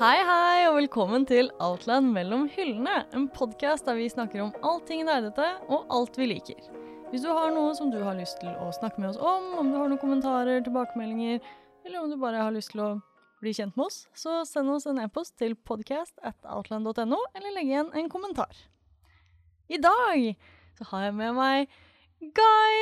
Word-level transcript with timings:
Hei, 0.00 0.18
hei, 0.24 0.64
og 0.68 0.76
velkommen 0.78 1.24
til 1.28 1.48
Outland 1.62 2.10
mellom 2.14 2.46
hyllene. 2.54 3.02
En 3.16 3.26
podkast 3.32 3.86
der 3.86 3.96
vi 3.98 4.08
snakker 4.10 4.42
om 4.44 4.52
allting 4.64 5.04
nerdete 5.06 5.46
og 5.72 5.90
alt 5.92 6.16
vi 6.18 6.28
liker. 6.30 6.58
Hvis 7.12 7.24
du 7.24 7.28
har 7.34 7.52
noe 7.52 7.74
som 7.76 7.90
du 7.92 7.98
har 8.02 8.16
lyst 8.16 8.38
til 8.40 8.50
å 8.62 8.70
snakke 8.74 9.02
med 9.02 9.10
oss 9.12 9.20
om, 9.20 9.50
om 9.60 9.70
du 9.72 9.76
har 9.78 9.90
noen 9.90 10.00
kommentarer, 10.00 10.62
tilbakemeldinger, 10.64 11.40
eller 11.84 12.00
om 12.00 12.10
du 12.12 12.16
bare 12.20 12.40
har 12.42 12.54
lyst 12.54 12.72
til 12.72 12.82
å 12.84 12.90
bli 13.42 13.52
kjent 13.56 13.76
med 13.76 13.88
oss, 13.90 14.04
så 14.16 14.40
send 14.48 14.72
oss 14.72 14.86
en 14.90 15.00
e-post 15.02 15.36
til 15.40 15.54
podcast 15.56 16.14
at 16.24 16.38
outland.no, 16.46 17.18
eller 17.36 17.56
legg 17.56 17.72
igjen 17.72 17.90
en 17.98 18.10
kommentar. 18.12 18.52
I 19.72 19.80
dag 19.82 20.30
så 20.78 20.88
har 20.92 21.08
jeg 21.08 21.18
med 21.18 21.36
meg 21.36 21.74
Guy, 22.22 22.78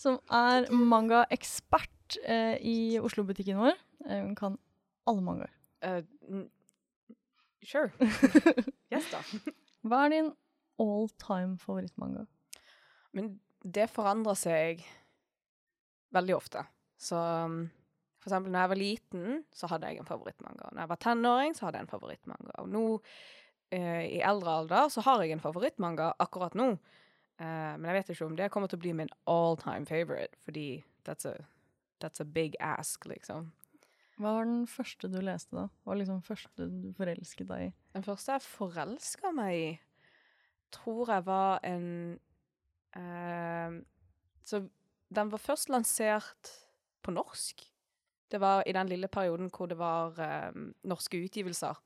som 0.00 0.20
er 0.32 0.70
mangaekspert 0.70 2.18
eh, 2.24 2.56
i 2.62 2.78
Oslo-butikken 3.02 3.58
vår. 3.58 3.76
Eh, 4.06 4.22
Hun 4.22 4.34
kan 4.38 4.56
alle 5.10 5.24
mangaer. 5.24 5.52
Uh, 5.84 6.44
sure. 7.62 7.92
yes, 8.92 9.10
da. 9.12 9.20
Hva 9.88 10.06
er 10.06 10.14
din 10.14 10.32
all 10.80 11.08
time 11.20 11.58
favorittmanga? 11.60 12.24
Men 13.14 13.34
det 13.64 13.90
forandrer 13.92 14.38
seg 14.38 14.84
veldig 16.14 16.36
ofte. 16.36 16.64
Så 17.00 17.18
um, 17.18 17.64
for 18.24 18.30
eksempel 18.30 18.54
når 18.54 18.62
jeg 18.62 18.72
var 18.72 18.80
liten, 18.80 19.40
så 19.52 19.68
hadde 19.68 19.88
jeg 19.90 20.00
en 20.00 20.08
favorittmanga. 20.08 20.70
Når 20.72 20.80
jeg 20.80 20.88
var 20.94 21.00
tenåring, 21.04 21.56
så 21.56 21.66
hadde 21.66 21.80
jeg 21.80 21.84
en 21.84 21.90
favorittmanga. 21.90 22.54
Og 22.62 22.68
nå, 22.72 22.84
eh, 23.76 24.04
i 24.16 24.20
eldre 24.24 24.54
alder, 24.62 24.88
så 24.88 25.04
har 25.04 25.20
jeg 25.22 25.34
en 25.34 25.42
favorittmanga 25.44 26.14
akkurat 26.24 26.56
nå. 26.56 26.70
Eh, 27.36 27.74
men 27.76 27.84
jeg 27.84 27.98
vet 27.98 28.14
ikke 28.14 28.28
om 28.30 28.38
det 28.38 28.48
kommer 28.54 28.72
til 28.72 28.80
å 28.80 28.84
bli 28.86 28.94
min 28.96 29.12
all 29.28 29.58
time 29.60 29.84
favorite, 29.84 30.38
fordi 30.46 30.84
that's 31.04 31.28
a, 31.28 31.34
that's 32.00 32.20
a 32.20 32.24
big 32.24 32.56
ask, 32.60 33.04
liksom. 33.04 33.52
Hva 34.20 34.36
var 34.36 34.46
den 34.46 34.66
første 34.70 35.10
du 35.10 35.18
leste, 35.24 35.56
da? 35.56 35.66
Hva 35.82 35.92
var 35.92 35.98
liksom 36.00 36.22
første 36.22 36.68
du 36.70 36.92
forelsket 36.94 37.48
deg 37.50 37.66
i? 37.66 37.72
Den 37.96 38.06
første 38.06 38.36
jeg 38.36 38.46
forelska 38.46 39.32
meg 39.34 39.54
i, 39.58 39.72
tror 40.74 41.10
jeg 41.10 41.26
var 41.26 41.64
en 41.66 41.88
eh, 42.98 43.80
Så 44.44 44.62
den 45.14 45.30
var 45.30 45.42
først 45.42 45.70
lansert 45.70 46.52
på 47.02 47.14
norsk. 47.14 47.66
Det 48.30 48.40
var 48.40 48.62
i 48.66 48.74
den 48.74 48.88
lille 48.90 49.08
perioden 49.08 49.50
hvor 49.50 49.66
det 49.70 49.78
var 49.78 50.18
eh, 50.22 50.62
norske 50.86 51.20
utgivelser. 51.26 51.78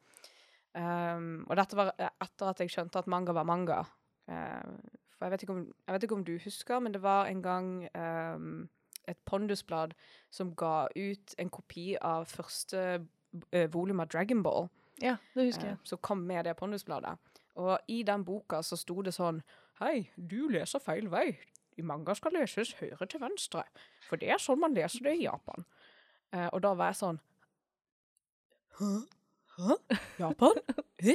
Um, 0.78 1.46
og 1.48 1.56
dette 1.58 1.76
var 1.78 1.94
etter 1.96 2.50
at 2.50 2.60
jeg 2.60 2.70
skjønte 2.70 3.00
at 3.00 3.08
manga 3.10 3.32
var 3.34 3.46
manga. 3.48 3.80
Uh, 4.28 4.76
for 5.16 5.26
jeg 5.26 5.32
vet, 5.34 5.50
om, 5.50 5.62
jeg 5.66 5.94
vet 5.94 6.04
ikke 6.06 6.18
om 6.18 6.24
du 6.26 6.34
husker, 6.44 6.82
men 6.84 6.94
det 6.94 7.00
var 7.02 7.26
en 7.26 7.40
gang 7.42 7.70
um, 7.96 8.68
et 9.08 9.18
pondusblad 9.28 9.94
som 10.30 10.54
ga 10.56 10.88
ut 10.96 11.34
en 11.38 11.50
kopi 11.50 11.96
av 12.00 12.28
første 12.30 12.82
uh, 13.54 13.66
volum 13.72 14.00
av 14.00 14.10
Dragon 14.12 14.42
Ball. 14.42 14.68
Ja, 15.02 15.16
det 15.34 15.48
husker 15.50 15.64
eh, 15.64 15.74
jeg. 15.76 15.78
som 15.84 16.02
kom 16.02 16.24
med 16.26 16.44
det 16.44 16.56
pondusbladet. 16.58 17.16
Og 17.58 17.78
i 17.88 18.02
den 18.06 18.24
boka 18.24 18.62
så 18.62 18.78
sto 18.78 19.02
det 19.02 19.14
sånn 19.14 19.42
Hei, 19.78 20.08
du 20.16 20.48
leser 20.50 20.82
feil 20.82 21.06
vei. 21.10 21.36
I 21.78 21.84
manga 21.86 22.14
skal 22.18 22.34
leses 22.34 22.72
høyre 22.80 23.06
til 23.06 23.22
venstre. 23.22 23.62
For 24.08 24.18
det 24.18 24.32
er 24.34 24.42
sånn 24.42 24.58
man 24.58 24.74
leser 24.74 25.06
det 25.06 25.14
i 25.20 25.26
Japan. 25.28 25.66
Eh, 26.34 26.48
og 26.50 26.62
da 26.64 26.74
var 26.76 26.92
jeg 26.92 27.00
sånn 27.00 27.20
Hæ? 28.78 28.90
Hæ? 29.58 29.76
Japan? 30.18 30.58
Hæ? 31.06 31.14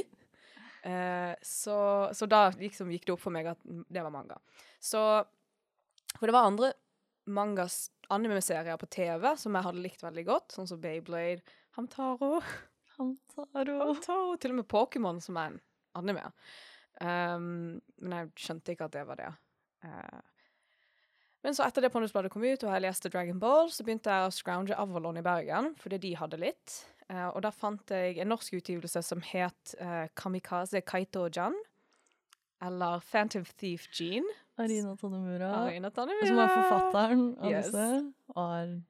Eh, 0.84 1.34
så, 1.42 1.76
så 2.12 2.26
da 2.28 2.50
liksom 2.58 2.90
gikk 2.92 3.06
det 3.06 3.14
opp 3.14 3.22
for 3.22 3.32
meg 3.32 3.48
at 3.52 3.60
det 3.64 4.02
var 4.04 4.12
manga. 4.12 4.40
Så 4.80 5.00
For 6.18 6.28
det 6.28 6.34
var 6.36 6.48
andre 6.48 6.72
mangas 7.26 7.88
anime-serier 8.12 8.76
på 8.80 8.88
TV 8.92 9.30
som 9.40 9.56
jeg 9.56 9.66
hadde 9.66 9.84
likt 9.84 10.04
veldig 10.04 10.24
godt, 10.28 10.54
sånn 10.56 10.68
som 10.68 10.80
Beyblade, 10.82 11.42
Hamtaro 11.78 12.38
Hamtaro. 12.98 13.78
Hamtaro, 13.80 14.36
til 14.38 14.54
og 14.54 14.60
med 14.60 14.68
Pokémon 14.70 15.18
som 15.22 15.38
er 15.40 15.50
en 15.52 15.58
anime. 15.98 16.28
Um, 17.00 17.80
men 17.98 18.14
jeg 18.18 18.30
skjønte 18.44 18.74
ikke 18.74 18.86
at 18.86 18.94
det 18.94 19.02
var 19.08 19.18
det. 19.18 19.32
Uh, 19.84 20.22
men 21.44 21.56
så 21.56 21.66
etter 21.66 21.84
det 21.84 21.90
Pondusbladet 21.92 22.30
kom 22.32 22.44
ut, 22.46 22.62
og 22.64 22.70
jeg 22.72 22.84
leste 22.86 23.10
Dragon 23.12 23.40
Ball, 23.42 23.68
så 23.74 23.84
begynte 23.84 24.12
jeg 24.12 24.28
å 24.28 24.32
scrounge 24.32 24.78
Avalon 24.80 25.18
i 25.20 25.24
Bergen, 25.26 25.74
fordi 25.80 25.98
de 26.06 26.14
hadde 26.16 26.40
litt. 26.40 26.78
Uh, 27.10 27.28
og 27.34 27.42
da 27.44 27.50
fant 27.52 27.90
jeg 27.92 28.20
en 28.22 28.30
norsk 28.32 28.60
utgivelse 28.60 29.02
som 29.04 29.22
het 29.26 29.74
uh, 29.82 30.06
Kamikaze 30.16 30.84
Kaito 30.86 31.26
Jan. 31.28 31.56
Eller 32.64 33.00
Phantom 33.00 33.44
Thief 33.58 33.88
Jean. 33.92 34.24
Arina 34.58 34.94
Tanemura, 34.96 35.48
Arina 35.66 35.90
Tanemura. 35.90 36.26
som 36.26 36.38
er 36.38 36.48
forfatteren 36.54 37.38
av 37.40 37.50
Yes. 37.50 37.66
disse, 37.66 38.12
er 38.36 38.80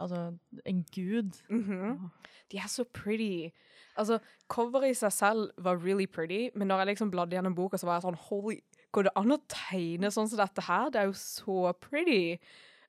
altså 0.00 0.38
en 0.66 0.84
gud. 0.94 1.32
Mhm. 1.50 2.10
De 2.50 2.56
er 2.58 2.68
så 2.68 2.84
pretty. 2.84 3.50
Altså, 3.96 4.18
coveret 4.48 4.90
i 4.90 4.94
seg 4.94 5.12
selv 5.12 5.50
var 5.58 5.76
really 5.76 6.06
pretty, 6.06 6.50
men 6.54 6.68
når 6.68 6.78
jeg 6.78 6.86
liksom 6.96 7.10
bladde 7.10 7.36
gjennom 7.36 7.54
boka, 7.54 7.76
så 7.76 7.84
var 7.86 8.00
jeg 8.00 8.02
sånn 8.08 8.16
Holy, 8.28 8.60
går 8.92 9.02
det 9.02 9.12
an 9.16 9.32
å 9.32 9.38
tegne 9.48 10.10
sånn 10.10 10.28
som 10.28 10.38
dette 10.38 10.62
her? 10.62 10.90
Det 10.90 11.00
er 11.00 11.06
jo 11.06 11.12
så 11.12 11.72
pretty. 11.80 12.38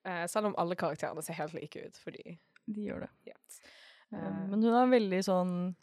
Uh, 0.06 0.26
selv 0.28 0.46
om 0.48 0.56
alle 0.58 0.76
karakterene 0.76 1.22
ser 1.22 1.34
helt 1.34 1.54
like 1.54 1.76
ut, 1.76 1.94
fordi 1.98 2.38
De 2.68 2.82
gjør 2.88 3.02
det. 3.02 3.10
yes. 3.28 3.60
Eh, 4.14 4.48
Men 4.50 4.62
hun 4.64 4.74
er 4.74 4.88
veldig 5.00 5.20
sånn, 5.24 5.76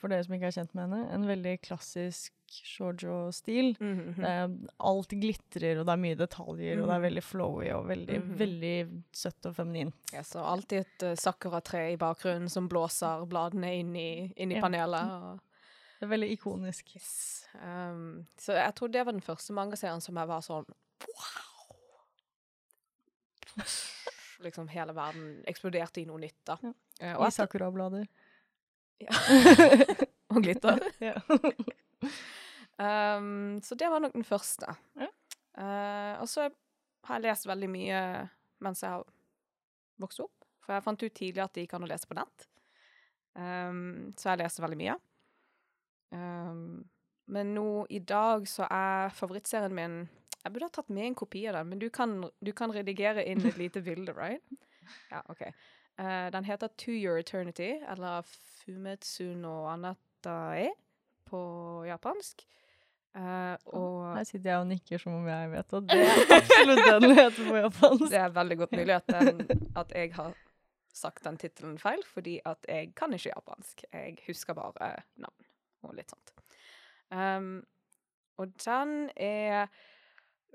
for 0.00 0.08
dere 0.08 0.24
som 0.24 0.34
ikke 0.36 0.46
er 0.46 0.54
kjent 0.56 0.74
med 0.74 0.84
henne, 0.86 1.10
en 1.12 1.24
veldig 1.26 1.60
klassisk 1.62 2.32
shoujo-stil. 2.62 3.72
Mm 3.80 4.24
er- 4.24 4.52
Alt 4.80 5.08
glitrer, 5.18 5.80
og 5.80 5.86
det 5.86 5.92
er 5.92 6.02
mye 6.04 6.16
detaljer, 6.16 6.80
og 6.80 6.86
det 6.86 6.94
er 6.94 7.00
Mhm. 7.00 7.06
veldig 7.08 7.22
flowy 7.22 7.70
og 7.74 7.86
veldig, 7.88 8.20
Mhm. 8.22 8.36
veldig 8.38 9.02
søtt 9.12 9.46
og 9.46 9.54
feminint. 9.56 9.94
Ja, 10.12 10.20
så 10.22 10.38
alltid 10.44 10.78
et 10.80 11.02
uh, 11.02 11.14
sakura-tre 11.14 11.92
i 11.92 11.96
bakgrunnen 11.96 12.48
som 12.48 12.68
blåser 12.68 13.26
bladene 13.28 13.74
inn 13.80 13.94
i, 13.96 14.32
inn 14.36 14.52
i 14.52 14.56
Ja. 14.56 14.60
panelet. 14.62 15.10
Og, 15.10 15.40
Det 16.00 16.06
er 16.06 16.16
veldig 16.16 16.30
ikonisk. 16.38 16.94
yes. 16.94 17.46
um, 17.62 18.26
så 18.38 18.52
jeg 18.54 18.74
tror 18.74 18.88
det 18.92 19.04
var 19.04 19.12
den 19.12 19.20
første 19.22 19.52
mangaserien 19.52 20.00
som 20.02 20.14
jeg 20.16 20.26
var 20.28 20.40
sånn 20.40 20.66
wow! 20.66 20.76
Liksom 24.44 24.68
hele 24.68 24.92
verden 24.94 25.42
eksploderte 25.48 26.02
i 26.02 26.04
noe 26.04 26.18
nytt, 26.20 26.36
da. 26.44 26.56
Ja. 26.62 26.72
Eh, 27.00 27.14
I 27.26 27.30
sakurablader. 27.30 28.06
Ja. 29.02 29.12
og 30.32 30.42
glitter. 30.42 30.82
Ja. 31.10 31.18
Um, 32.76 33.56
så 33.64 33.72
det 33.74 33.88
var 33.88 34.02
nok 34.04 34.12
den 34.12 34.24
første. 34.28 34.68
Ja. 35.00 35.06
Uh, 35.56 36.20
og 36.20 36.28
så 36.28 36.50
har 37.08 37.16
jeg 37.16 37.24
lest 37.24 37.46
veldig 37.48 37.70
mye 37.72 38.00
mens 38.60 38.82
jeg 38.84 38.92
har 38.92 39.06
vokst 39.96 40.20
opp. 40.20 40.44
For 40.60 40.74
jeg 40.76 40.84
fant 40.84 41.04
ut 41.06 41.14
tidlig 41.16 41.40
at 41.40 41.54
det 41.56 41.64
gikk 41.64 41.72
an 41.78 41.86
å 41.86 41.88
lese 41.88 42.10
på 42.10 42.18
nett. 42.18 42.44
Um, 43.32 44.12
så 44.20 44.34
jeg 44.34 44.42
leste 44.42 44.64
veldig 44.64 44.78
mye. 44.82 44.98
Um, 46.12 46.84
men 47.32 47.54
nå 47.56 47.86
i 47.88 48.02
dag 48.04 48.44
så 48.50 48.68
er 48.70 49.08
favorittserien 49.16 49.74
min 49.74 49.96
Jeg 50.44 50.52
burde 50.52 50.68
ha 50.68 50.74
tatt 50.76 50.92
med 50.94 51.08
en 51.08 51.16
kopi 51.18 51.46
av 51.48 51.56
den, 51.58 51.72
men 51.72 51.80
du 51.82 51.88
kan, 51.90 52.12
du 52.38 52.52
kan 52.54 52.70
redigere 52.76 53.24
inn 53.26 53.40
et 53.48 53.56
lite 53.58 53.80
bilde, 53.82 54.12
right? 54.14 54.44
Ja, 55.10 55.24
OK. 55.32 55.42
Eh, 55.98 56.26
den 56.32 56.44
heter 56.44 56.68
To 56.68 56.92
Your 56.92 57.18
Eternity, 57.18 57.76
eller 57.88 58.22
Fumetsu 58.22 59.34
no 59.34 59.64
Anatae 59.70 60.70
på 61.24 61.40
japansk. 61.88 62.46
Uh, 63.16 63.56
og 63.72 63.92
Her 64.12 64.26
sitter 64.28 64.50
jeg 64.50 64.60
og 64.60 64.66
nikker 64.68 65.00
som 65.00 65.14
om 65.16 65.28
jeg 65.30 65.48
vet, 65.54 65.70
og 65.72 65.84
det 65.88 66.02
er 66.04 66.34
absolutt 66.36 66.82
den 66.84 67.14
heter 67.16 67.46
på 67.46 67.54
japansk. 67.62 68.10
det 68.12 68.18
er 68.20 68.34
veldig 68.34 68.58
godt 68.60 68.74
mulig 68.76 68.92
at, 68.92 69.06
den, 69.08 69.62
at 69.80 69.94
jeg 69.96 70.10
har 70.18 70.34
sagt 70.96 71.24
den 71.24 71.38
tittelen 71.40 71.78
feil, 71.80 72.04
fordi 72.12 72.34
at 72.44 72.68
jeg 72.68 72.90
kan 72.96 73.16
ikke 73.16 73.32
japansk. 73.32 73.86
Jeg 73.92 74.18
husker 74.26 74.56
bare 74.58 74.90
navn 75.16 75.48
og 75.86 75.96
litt 75.96 76.12
sånt. 76.12 76.34
Um, 77.08 77.64
og 78.36 78.52
den 78.60 78.94
er 79.16 79.70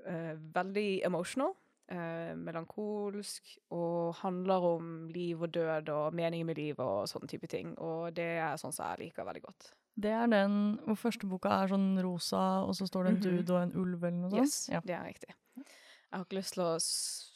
uh, 0.06 0.34
veldig 0.54 1.02
emotional, 1.08 1.56
eh, 1.92 2.32
melankolsk, 2.40 3.52
og 3.76 4.14
handler 4.22 4.64
om 4.72 4.88
liv 5.12 5.42
og 5.44 5.52
død 5.54 5.90
og 5.92 6.14
meningen 6.16 6.48
med 6.48 6.56
livet 6.58 6.80
og 6.82 7.04
sånne 7.10 7.28
type 7.30 7.50
ting. 7.52 7.74
Og 7.78 8.14
det 8.16 8.30
er 8.40 8.56
sånn 8.60 8.72
som 8.72 8.88
jeg 8.92 9.06
liker 9.06 9.28
veldig 9.28 9.42
godt. 9.44 9.70
Det 10.02 10.10
er 10.16 10.26
den 10.32 10.54
hvor 10.86 10.96
første 10.96 11.28
boka 11.28 11.52
er 11.62 11.68
sånn 11.74 11.90
rosa, 12.02 12.40
og 12.64 12.72
så 12.78 12.86
står 12.88 13.04
det 13.04 13.10
en 13.12 13.20
Mhm. 13.20 13.24
dude 13.44 13.54
og 13.58 13.62
en 13.62 13.76
ulv 13.76 14.04
eller 14.08 14.22
noe 14.24 14.40
Yes, 14.40 14.54
sånt. 14.66 14.74
Ja. 14.74 14.80
det 14.84 14.94
er 14.96 15.04
riktig. 15.12 15.34
Jeg 15.56 16.18
har 16.18 16.24
ikke 16.24 16.38
lyst 16.40 16.54
til 16.54 16.62
å 16.64 16.80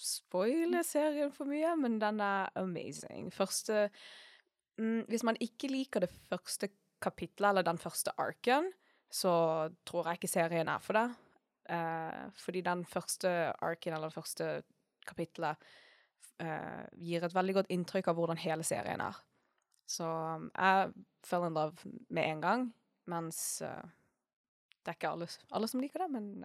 spoile 0.07 0.83
serien 0.85 1.31
for 1.33 1.45
mye, 1.49 1.75
men 1.81 1.99
den 1.99 2.21
er 2.21 2.51
amazing. 2.57 3.31
Første 3.33 3.91
mm, 4.79 5.07
Hvis 5.09 5.23
man 5.25 5.37
ikke 5.41 5.71
liker 5.71 6.01
det 6.01 6.11
første 6.31 6.69
kapitlet, 7.01 7.49
eller 7.51 7.63
den 7.63 7.79
første 7.79 8.13
arken, 8.19 8.73
så 9.11 9.71
tror 9.87 10.05
jeg 10.11 10.19
ikke 10.21 10.29
serien 10.29 10.69
er 10.69 10.79
for 10.79 10.93
deg. 10.93 11.15
Eh, 11.69 12.27
fordi 12.39 12.63
den 12.67 12.85
første 12.87 13.53
arken, 13.65 13.95
eller 13.97 14.11
det 14.11 14.19
første 14.19 14.51
kapitlet, 15.07 15.57
eh, 16.39 16.85
gir 16.93 17.25
et 17.25 17.35
veldig 17.35 17.55
godt 17.61 17.73
inntrykk 17.75 18.11
av 18.11 18.19
hvordan 18.19 18.43
hele 18.43 18.67
serien 18.67 19.03
er. 19.03 19.19
Så 19.87 20.07
um, 20.07 20.51
jeg 20.51 20.91
fell 21.27 21.47
in 21.47 21.55
love 21.55 21.95
med 22.11 22.27
en 22.27 22.43
gang, 22.43 22.67
mens 23.07 23.63
eh, 23.63 23.93
det 24.83 24.93
er 24.93 24.99
ikke 24.99 25.13
alle, 25.15 25.29
alle 25.55 25.71
som 25.71 25.83
liker 25.83 26.03
det, 26.03 26.11
men 26.11 26.45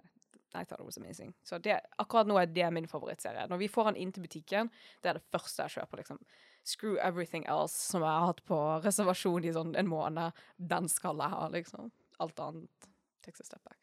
I 0.54 0.64
thought 0.64 0.80
it 0.80 0.86
was 0.86 0.98
amazing. 0.98 1.32
Så 1.42 1.58
det, 1.58 1.80
akkurat 1.98 2.28
nå 2.28 2.36
er 2.38 2.50
det 2.50 2.70
min 2.74 2.88
favorittserie. 2.88 3.46
Når 3.48 3.62
vi 3.62 3.70
får 3.72 3.90
den 3.90 4.02
inn 4.02 4.12
til 4.12 4.26
butikken, 4.26 4.70
det 5.02 5.10
er 5.10 5.18
det 5.18 5.30
første 5.32 5.64
jeg 5.64 5.78
kjøper. 5.78 6.02
liksom. 6.02 6.20
Screw 6.62 6.98
everything 7.00 7.46
else 7.50 7.74
som 7.74 8.04
jeg 8.04 8.10
har 8.10 8.28
hatt 8.28 8.44
på 8.46 8.58
reservasjon 8.84 9.48
i 9.48 9.54
sånn 9.56 9.74
en 9.80 9.90
måned. 9.90 10.44
Den 10.58 10.90
skal 10.92 11.18
jeg 11.24 11.34
ha, 11.34 11.48
liksom. 11.54 11.90
Alt 12.22 12.42
annet 12.44 12.90
takes 13.24 13.40
a 13.40 13.48
step 13.48 13.64
back. 13.64 13.81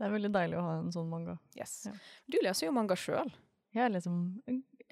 Det 0.00 0.06
er 0.08 0.12
veldig 0.16 0.30
deilig 0.32 0.56
å 0.56 0.64
ha 0.64 0.74
en 0.80 0.92
sånn 0.94 1.10
manga. 1.12 1.34
Yes. 1.58 1.82
Ja. 1.84 1.92
Du 2.32 2.38
leser 2.40 2.70
jo 2.70 2.72
manga 2.72 2.96
sjøl. 2.96 3.28
Jeg 3.76 3.84
er 3.84 3.92
liksom 3.94 4.14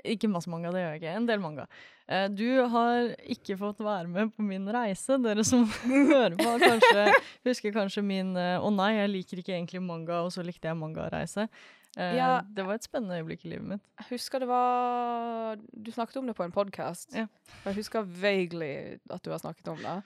Ikke 0.07 0.29
masse 0.31 0.47
manga, 0.53 0.71
det 0.71 0.79
gjør 0.85 0.93
jeg 0.95 1.01
ikke. 1.01 1.13
En 1.19 1.25
del 1.27 1.41
manga. 1.43 1.65
Eh, 2.07 2.29
Du 2.31 2.45
har 2.71 3.09
ikke 3.27 3.57
fått 3.59 3.81
være 3.83 4.07
med 4.13 4.31
på 4.37 4.45
min 4.47 4.69
reise. 4.71 5.17
Dere 5.25 5.43
som 5.49 5.65
hører 6.13 6.37
på, 6.39 6.53
kanskje, 6.63 7.07
husker 7.49 7.73
kanskje 7.75 8.05
min 8.07 8.37
eh, 8.39 8.61
'Å 8.63 8.71
nei, 8.71 8.93
jeg 9.01 9.11
liker 9.11 9.41
ikke 9.43 9.57
egentlig 9.57 9.83
manga', 9.83 10.21
og 10.23 10.31
så 10.37 10.45
likte 10.47 10.69
jeg 10.71 10.77
mangareise. 10.79 11.49
Eh, 11.97 12.15
Ja. 12.21 12.43
Det 12.45 12.63
var 12.69 12.75
et 12.79 12.85
spennende 12.87 13.17
øyeblikk 13.19 13.43
i 13.49 13.55
livet 13.57 13.67
mitt. 13.73 13.83
Jeg 13.99 14.07
husker 14.13 14.39
det 14.45 14.49
var 14.53 15.57
Du 15.75 15.91
snakket 15.91 16.17
om 16.21 16.27
det 16.31 16.37
på 16.37 16.45
en 16.47 16.53
podkast. 16.55 17.17
Ja. 17.17 17.27
Jeg 17.65 17.75
husker 17.81 18.03
vaguely 18.07 19.01
at 19.11 19.23
du 19.25 19.31
har 19.33 19.39
snakket 19.43 19.67
om 19.73 19.79
det. 19.83 19.97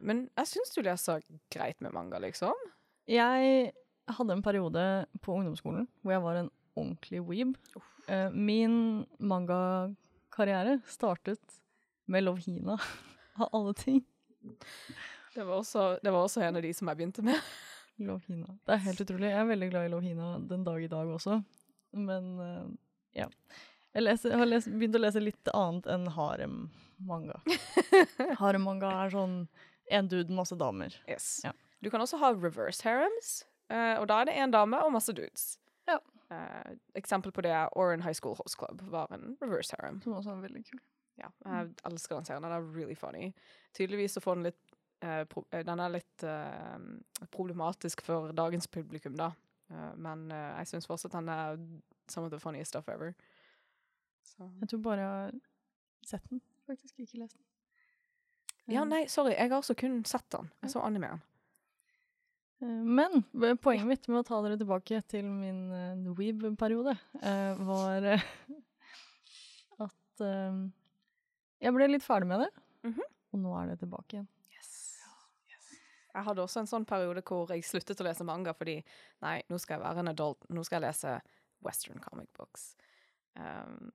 Men 0.00 0.26
jeg 0.36 0.46
syns 0.46 0.74
du 0.74 0.82
leser 0.84 1.22
greit 1.50 1.80
med 1.80 1.94
manga, 1.96 2.18
liksom. 2.20 2.52
Jeg 3.10 3.72
hadde 4.10 4.34
en 4.36 4.42
periode 4.44 4.82
på 5.22 5.34
ungdomsskolen 5.34 5.88
hvor 6.02 6.14
jeg 6.14 6.22
var 6.24 6.40
en 6.40 6.50
ordentlig 6.78 7.22
weeb. 7.26 7.56
Uh, 8.06 8.30
Min 8.30 9.06
mangakarriere 9.18 10.78
startet 10.86 11.60
med 12.10 12.24
Love 12.24 12.42
Hina, 12.44 12.78
av 13.40 13.48
alle 13.52 13.74
ting. 13.74 14.04
Det 15.34 15.44
var, 15.44 15.56
også, 15.60 15.98
det 16.02 16.10
var 16.10 16.24
også 16.26 16.42
en 16.42 16.58
av 16.58 16.62
de 16.64 16.72
som 16.74 16.90
jeg 16.90 16.98
begynte 16.98 17.24
med. 17.26 17.50
Love 18.06 18.22
Hina. 18.26 18.54
Det 18.66 18.76
er 18.76 18.84
helt 18.86 19.02
utrolig. 19.04 19.30
Jeg 19.30 19.40
er 19.42 19.50
veldig 19.50 19.70
glad 19.72 19.86
i 19.86 19.92
Love 19.92 20.06
Hina 20.06 20.30
den 20.50 20.64
dag 20.66 20.82
i 20.82 20.90
dag 20.90 21.10
også. 21.16 21.40
Men 21.98 22.30
uh, 22.38 22.68
ja. 23.16 23.26
Jeg 23.94 24.06
leser, 24.06 24.36
har 24.38 24.46
lest, 24.46 24.70
begynt 24.70 24.98
å 24.98 25.02
lese 25.02 25.22
litt 25.22 25.50
annet 25.50 25.88
enn 25.90 26.06
harem-manga. 26.14 27.40
Harem-manga 28.42 28.92
er 29.02 29.10
sånn 29.16 29.34
en 29.90 30.10
dude, 30.10 30.30
masse 30.34 30.54
damer. 30.54 30.94
Yes. 31.10 31.40
Ja. 31.42 31.50
Du 31.84 31.90
kan 31.90 32.00
også 32.00 32.18
ha 32.20 32.32
reverse 32.32 32.84
harems, 32.84 33.44
eh, 33.70 33.96
og 34.00 34.08
da 34.08 34.20
er 34.20 34.28
det 34.28 34.36
én 34.36 34.52
dame 34.52 34.78
og 34.84 34.92
masse 34.92 35.12
dudes. 35.16 35.58
Ja. 35.88 35.98
Uh, 36.30 36.76
eksempel 36.94 37.32
på 37.32 37.42
det 37.42 37.50
er 37.50 37.72
Oran 37.78 38.02
High 38.02 38.14
School 38.14 38.36
Host 38.38 38.58
Club 38.58 38.82
var 38.90 39.10
en 39.14 39.36
reverse 39.42 39.74
harem. 39.78 40.00
Som 40.02 40.12
også 40.12 40.30
er 40.30 40.44
veldig 40.44 40.64
kul. 40.68 40.80
Ja, 41.18 41.28
jeg 41.44 41.72
elsker 41.84 42.16
den 42.16 42.24
serien. 42.24 42.44
Den 42.44 42.52
er 42.52 42.68
really 42.76 42.94
funny. 42.94 43.32
Tydeligvis 43.74 44.12
så 44.12 44.20
får 44.20 44.38
den 44.38 44.46
litt 44.50 44.76
uh, 45.04 45.24
pro 45.24 45.44
Den 45.50 45.80
er 45.80 45.94
litt 45.96 46.24
uh, 46.24 46.78
problematisk 47.32 48.04
for 48.06 48.32
dagens 48.32 48.68
publikum, 48.68 49.16
da. 49.16 49.32
Men 50.02 50.32
jeg 50.34 50.66
syns 50.66 50.88
fortsatt 50.90 51.12
den 51.14 51.28
er 51.30 51.60
some 52.10 52.26
of 52.26 52.32
the 52.32 52.40
funniest 52.42 52.72
stuff 52.72 52.88
ever. 52.88 53.12
Så. 54.26 54.48
Jeg 54.60 54.68
tror 54.68 54.80
bare 54.82 54.96
jeg 54.98 55.06
har 55.06 55.36
sett 56.06 56.30
den, 56.30 56.40
faktisk. 56.66 56.98
Ikke 56.98 57.20
lest 57.20 57.36
den. 57.36 58.74
Ja, 58.74 58.82
nei, 58.84 59.04
sorry. 59.06 59.30
Jeg 59.30 59.48
har 59.48 59.56
også 59.56 59.74
kun 59.78 60.04
sett 60.04 60.26
den. 60.32 60.50
Jeg 60.62 60.70
så 60.74 60.82
animeen. 60.82 61.22
Eh, 62.60 62.66
Men 62.66 63.22
poenget 63.62 63.86
mitt 63.88 64.08
med 64.08 64.20
å 64.20 64.26
ta 64.28 64.40
dere 64.44 64.58
tilbake 64.60 65.00
til 65.08 65.24
min 65.24 65.62
uh, 65.72 66.12
weeb-periode, 66.18 66.92
eh, 67.22 67.54
var 67.64 68.04
eh, 68.14 68.24
at 69.80 70.24
eh, 70.26 70.58
jeg 71.64 71.72
ble 71.76 71.88
litt 71.88 72.04
ferdig 72.04 72.28
med 72.28 72.44
det, 72.44 72.50
Mhm. 72.90 73.00
og 73.32 73.40
nå 73.40 73.54
er 73.62 73.66
det 73.72 73.78
tilbake 73.84 74.16
igjen. 74.18 74.28
Jeg 76.10 76.24
hadde 76.26 76.42
også 76.42 76.58
en 76.64 76.66
sånn 76.66 76.84
periode 76.90 77.22
hvor 77.22 77.46
jeg 77.54 77.62
sluttet 77.62 78.00
å 78.02 78.04
lese 78.04 78.24
manga 78.26 78.50
fordi 78.52 78.80
nei, 79.22 79.36
nå 79.48 79.58
skal 79.62 79.76
jeg 79.78 79.84
være 79.84 80.00
en 80.02 80.08
adult, 80.10 80.42
nå 80.50 80.64
skal 80.66 80.80
jeg 80.82 80.88
lese 80.90 81.12
western 81.62 82.00
comic 82.02 82.26
books. 82.34 82.72
Um, 83.38 83.92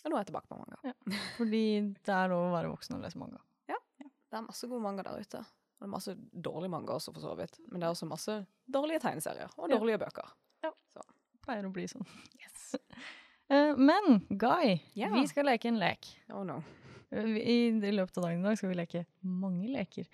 og 0.00 0.08
nå 0.08 0.16
er 0.16 0.22
jeg 0.24 0.30
tilbake 0.30 0.48
på 0.48 0.56
manga. 0.56 0.94
Fordi 1.36 1.60
det 1.92 2.14
er 2.14 2.30
lov 2.32 2.46
å 2.48 2.54
være 2.54 2.70
voksen 2.72 2.96
og 2.96 3.02
lese 3.04 3.20
manga. 3.20 3.42
Ja. 3.68 3.76
Det 4.00 4.38
er 4.38 4.46
masse 4.46 4.66
god 4.70 4.80
manga 4.86 5.04
der 5.04 5.20
ute. 5.20 5.42
Og 5.76 5.84
det 5.84 5.88
er 5.90 5.92
masse 5.92 6.16
dårlig 6.32 6.70
manga 6.72 6.96
også, 6.96 7.12
for 7.12 7.20
så 7.20 7.34
vidt. 7.36 7.58
Men 7.68 7.80
det 7.80 7.86
er 7.86 7.92
også 7.92 8.08
masse 8.08 8.38
dårlige 8.72 9.02
tegneserier 9.04 9.52
og 9.56 9.68
Ja. 9.70 9.76
dårlige 9.76 9.98
bøker. 10.00 10.32
Pleier 11.46 11.66
å 11.68 11.72
bli 11.72 11.86
sånn. 11.86 12.06
Eh, 13.48 13.76
men 13.78 14.26
Guy, 14.28 14.80
yeah. 14.98 15.12
vi 15.14 15.20
skal 15.30 15.46
leke 15.46 15.68
en 15.68 15.76
lek. 15.78 16.08
Oh 16.34 16.42
no. 16.42 16.56
Eh, 17.14 17.36
I, 17.38 17.68
I 17.78 17.92
løpet 17.94 18.18
av 18.18 18.24
dagen 18.24 18.40
i 18.40 18.48
dag 18.48 18.58
skal 18.58 18.72
vi 18.72 18.78
leke 18.80 19.04
mange 19.22 19.68
leker. 19.70 20.08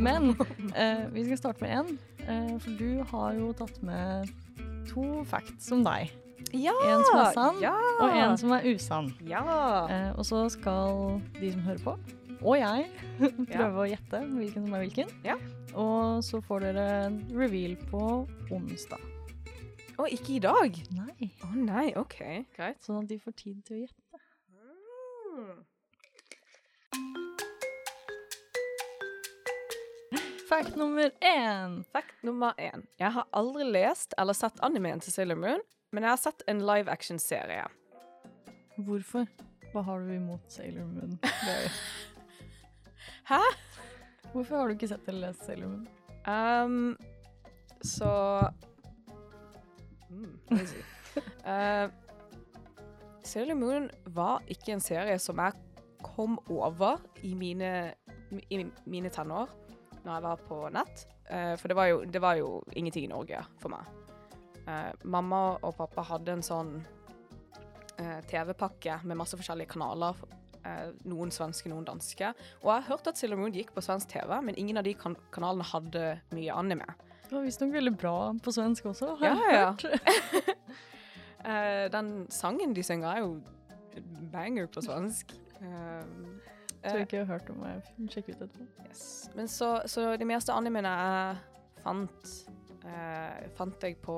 Men 0.00 0.30
uh, 0.32 1.12
vi 1.12 1.26
skal 1.26 1.36
starte 1.42 1.60
med 1.60 1.76
én, 1.76 1.92
uh, 2.24 2.56
for 2.56 2.80
du 2.80 3.04
har 3.12 3.36
jo 3.36 3.52
tatt 3.52 3.82
med 3.84 4.32
to 4.88 5.04
facts 5.28 5.68
om 5.76 5.84
deg. 5.84 6.08
Ja! 6.52 6.74
En 6.82 7.04
som 7.04 7.18
er 7.20 7.32
sann, 7.36 7.60
ja! 7.62 7.74
og 8.00 8.16
en 8.16 8.36
som 8.40 8.52
er 8.56 8.66
usann. 8.66 9.12
Ja! 9.26 9.44
Eh, 9.86 10.10
og 10.18 10.26
så 10.26 10.42
skal 10.50 11.20
de 11.38 11.52
som 11.52 11.62
hører 11.68 11.84
på, 11.84 11.94
og 12.40 12.58
jeg, 12.58 12.86
prøve 13.54 13.84
å 13.84 13.88
gjette 13.88 14.22
hvilken 14.32 14.66
som 14.66 14.74
er 14.74 14.84
hvilken. 14.86 15.14
Ja. 15.26 15.36
Og 15.78 16.24
så 16.26 16.40
får 16.42 16.66
dere 16.66 16.86
en 17.06 17.18
reveal 17.36 17.76
på 17.90 18.02
onsdag. 18.50 19.02
Å, 20.00 20.08
ikke 20.08 20.38
i 20.38 20.42
dag? 20.42 20.78
Nei. 20.96 21.30
Å 21.44 21.50
nei, 21.54 21.90
OK. 22.00 22.18
Greit. 22.56 22.80
Sånn 22.82 23.02
at 23.02 23.10
de 23.10 23.20
får 23.20 23.36
tid 23.36 23.58
til 23.68 23.76
å 23.76 23.82
gjette. 23.84 24.22
Mm. 25.30 25.58
Fact 30.50 30.74
nummer 30.80 31.12
én. 31.20 31.84
Fact 31.92 32.24
nummer 32.26 32.56
én. 32.58 32.88
Jeg 32.98 33.12
har 33.14 33.28
aldri 33.30 33.68
lest 33.68 34.16
eller 34.18 34.34
sett 34.34 34.56
animeen 34.66 35.04
til 35.04 35.14
Sailor 35.14 35.38
Moon, 35.38 35.60
men 35.92 36.06
jeg 36.06 36.12
har 36.12 36.20
sett 36.22 36.42
en 36.50 36.62
live 36.62 36.90
action-serie. 36.92 37.64
Hvorfor? 38.80 39.26
Hva 39.72 39.82
har 39.86 40.02
du 40.02 40.12
imot 40.14 40.52
Sailor 40.52 40.86
Moon? 40.86 41.18
Hæ? 43.30 43.40
Hvorfor 44.32 44.56
har 44.56 44.68
du 44.68 44.74
ikke 44.74 44.90
sett 44.90 45.08
eller 45.10 45.30
lest 45.30 45.46
Sailor 45.46 45.72
Moon? 45.72 45.88
Um, 46.26 46.96
så 47.82 48.12
mm. 50.10 50.38
Eh, 51.44 51.90
Sailor 53.26 53.56
Moon 53.58 53.88
var 54.14 54.44
ikke 54.46 54.76
en 54.76 54.82
serie 54.82 55.16
som 55.18 55.40
jeg 55.42 55.56
kom 56.06 56.36
over 56.46 57.00
i 57.26 57.32
mine, 57.34 57.92
i 58.30 58.60
mine 58.86 59.10
tenår 59.10 59.50
når 60.04 60.12
jeg 60.12 60.24
var 60.28 60.44
på 60.46 60.60
nett. 60.72 61.02
Uh, 61.26 61.56
for 61.58 61.68
det 61.68 61.76
var, 61.76 61.90
jo, 61.90 62.04
det 62.04 62.22
var 62.22 62.38
jo 62.38 62.60
ingenting 62.72 63.08
i 63.08 63.10
Norge 63.10 63.42
for 63.58 63.74
meg. 63.74 63.99
Eh, 64.66 64.92
mamma 65.04 65.58
og 65.62 65.76
pappa 65.78 66.02
hadde 66.10 66.32
en 66.36 66.42
sånn 66.44 66.74
eh, 67.98 68.20
TV-pakke 68.30 69.00
med 69.04 69.16
masse 69.20 69.36
forskjellige 69.38 69.72
kanaler. 69.76 70.14
eh, 70.64 70.90
noen 71.08 71.30
svenske, 71.32 71.70
noen 71.72 71.84
danske. 71.88 72.34
Og 72.60 72.68
jeg 72.68 72.82
har 72.82 72.88
hørt 72.90 73.06
at 73.08 73.16
Sailor 73.16 73.38
Moon 73.40 73.52
gikk 73.54 73.70
på 73.74 73.80
svensk 73.84 74.08
TV, 74.12 74.34
men 74.44 74.54
ingen 74.60 74.76
av 74.76 74.84
de 74.84 74.92
kan 74.94 75.16
kanalene 75.32 75.64
hadde 75.64 76.20
mye 76.36 76.52
anime. 76.52 76.84
Det 77.30 77.32
var 77.32 77.46
visstnok 77.46 77.72
veldig 77.72 77.92
bra 77.96 78.14
på 78.42 78.52
svensk 78.52 78.84
også, 78.90 79.14
har 79.22 79.26
Ja, 79.30 79.34
jeg 79.46 79.54
ja. 79.54 79.70
hørt. 79.70 80.56
Eh, 81.40 81.86
den 81.88 82.26
sangen 82.28 82.74
de 82.76 82.82
synger, 82.84 83.14
er 83.16 83.20
jo 83.22 83.40
banger 84.32 84.66
på 84.68 84.82
svensk. 84.84 85.30
Um, 85.62 86.34
Tror 86.84 87.00
ikke 87.00 87.16
jeg 87.16 87.24
har 87.26 87.38
hørt 87.38 87.48
om 87.48 87.62
det. 87.64 87.70
Jeg 87.96 88.10
sjekke 88.12 88.34
ut 88.34 88.42
etterpå. 88.44 88.66
yes. 88.90 89.30
Men 89.34 89.48
så, 89.48 89.70
så 89.88 90.04
de 90.20 90.24
meste 90.28 90.52
animene 90.52 90.92
jeg 90.92 91.38
fant, 91.82 92.34
eh, 92.86 93.48
fant 93.56 93.84
jeg 93.84 93.98
på 94.04 94.16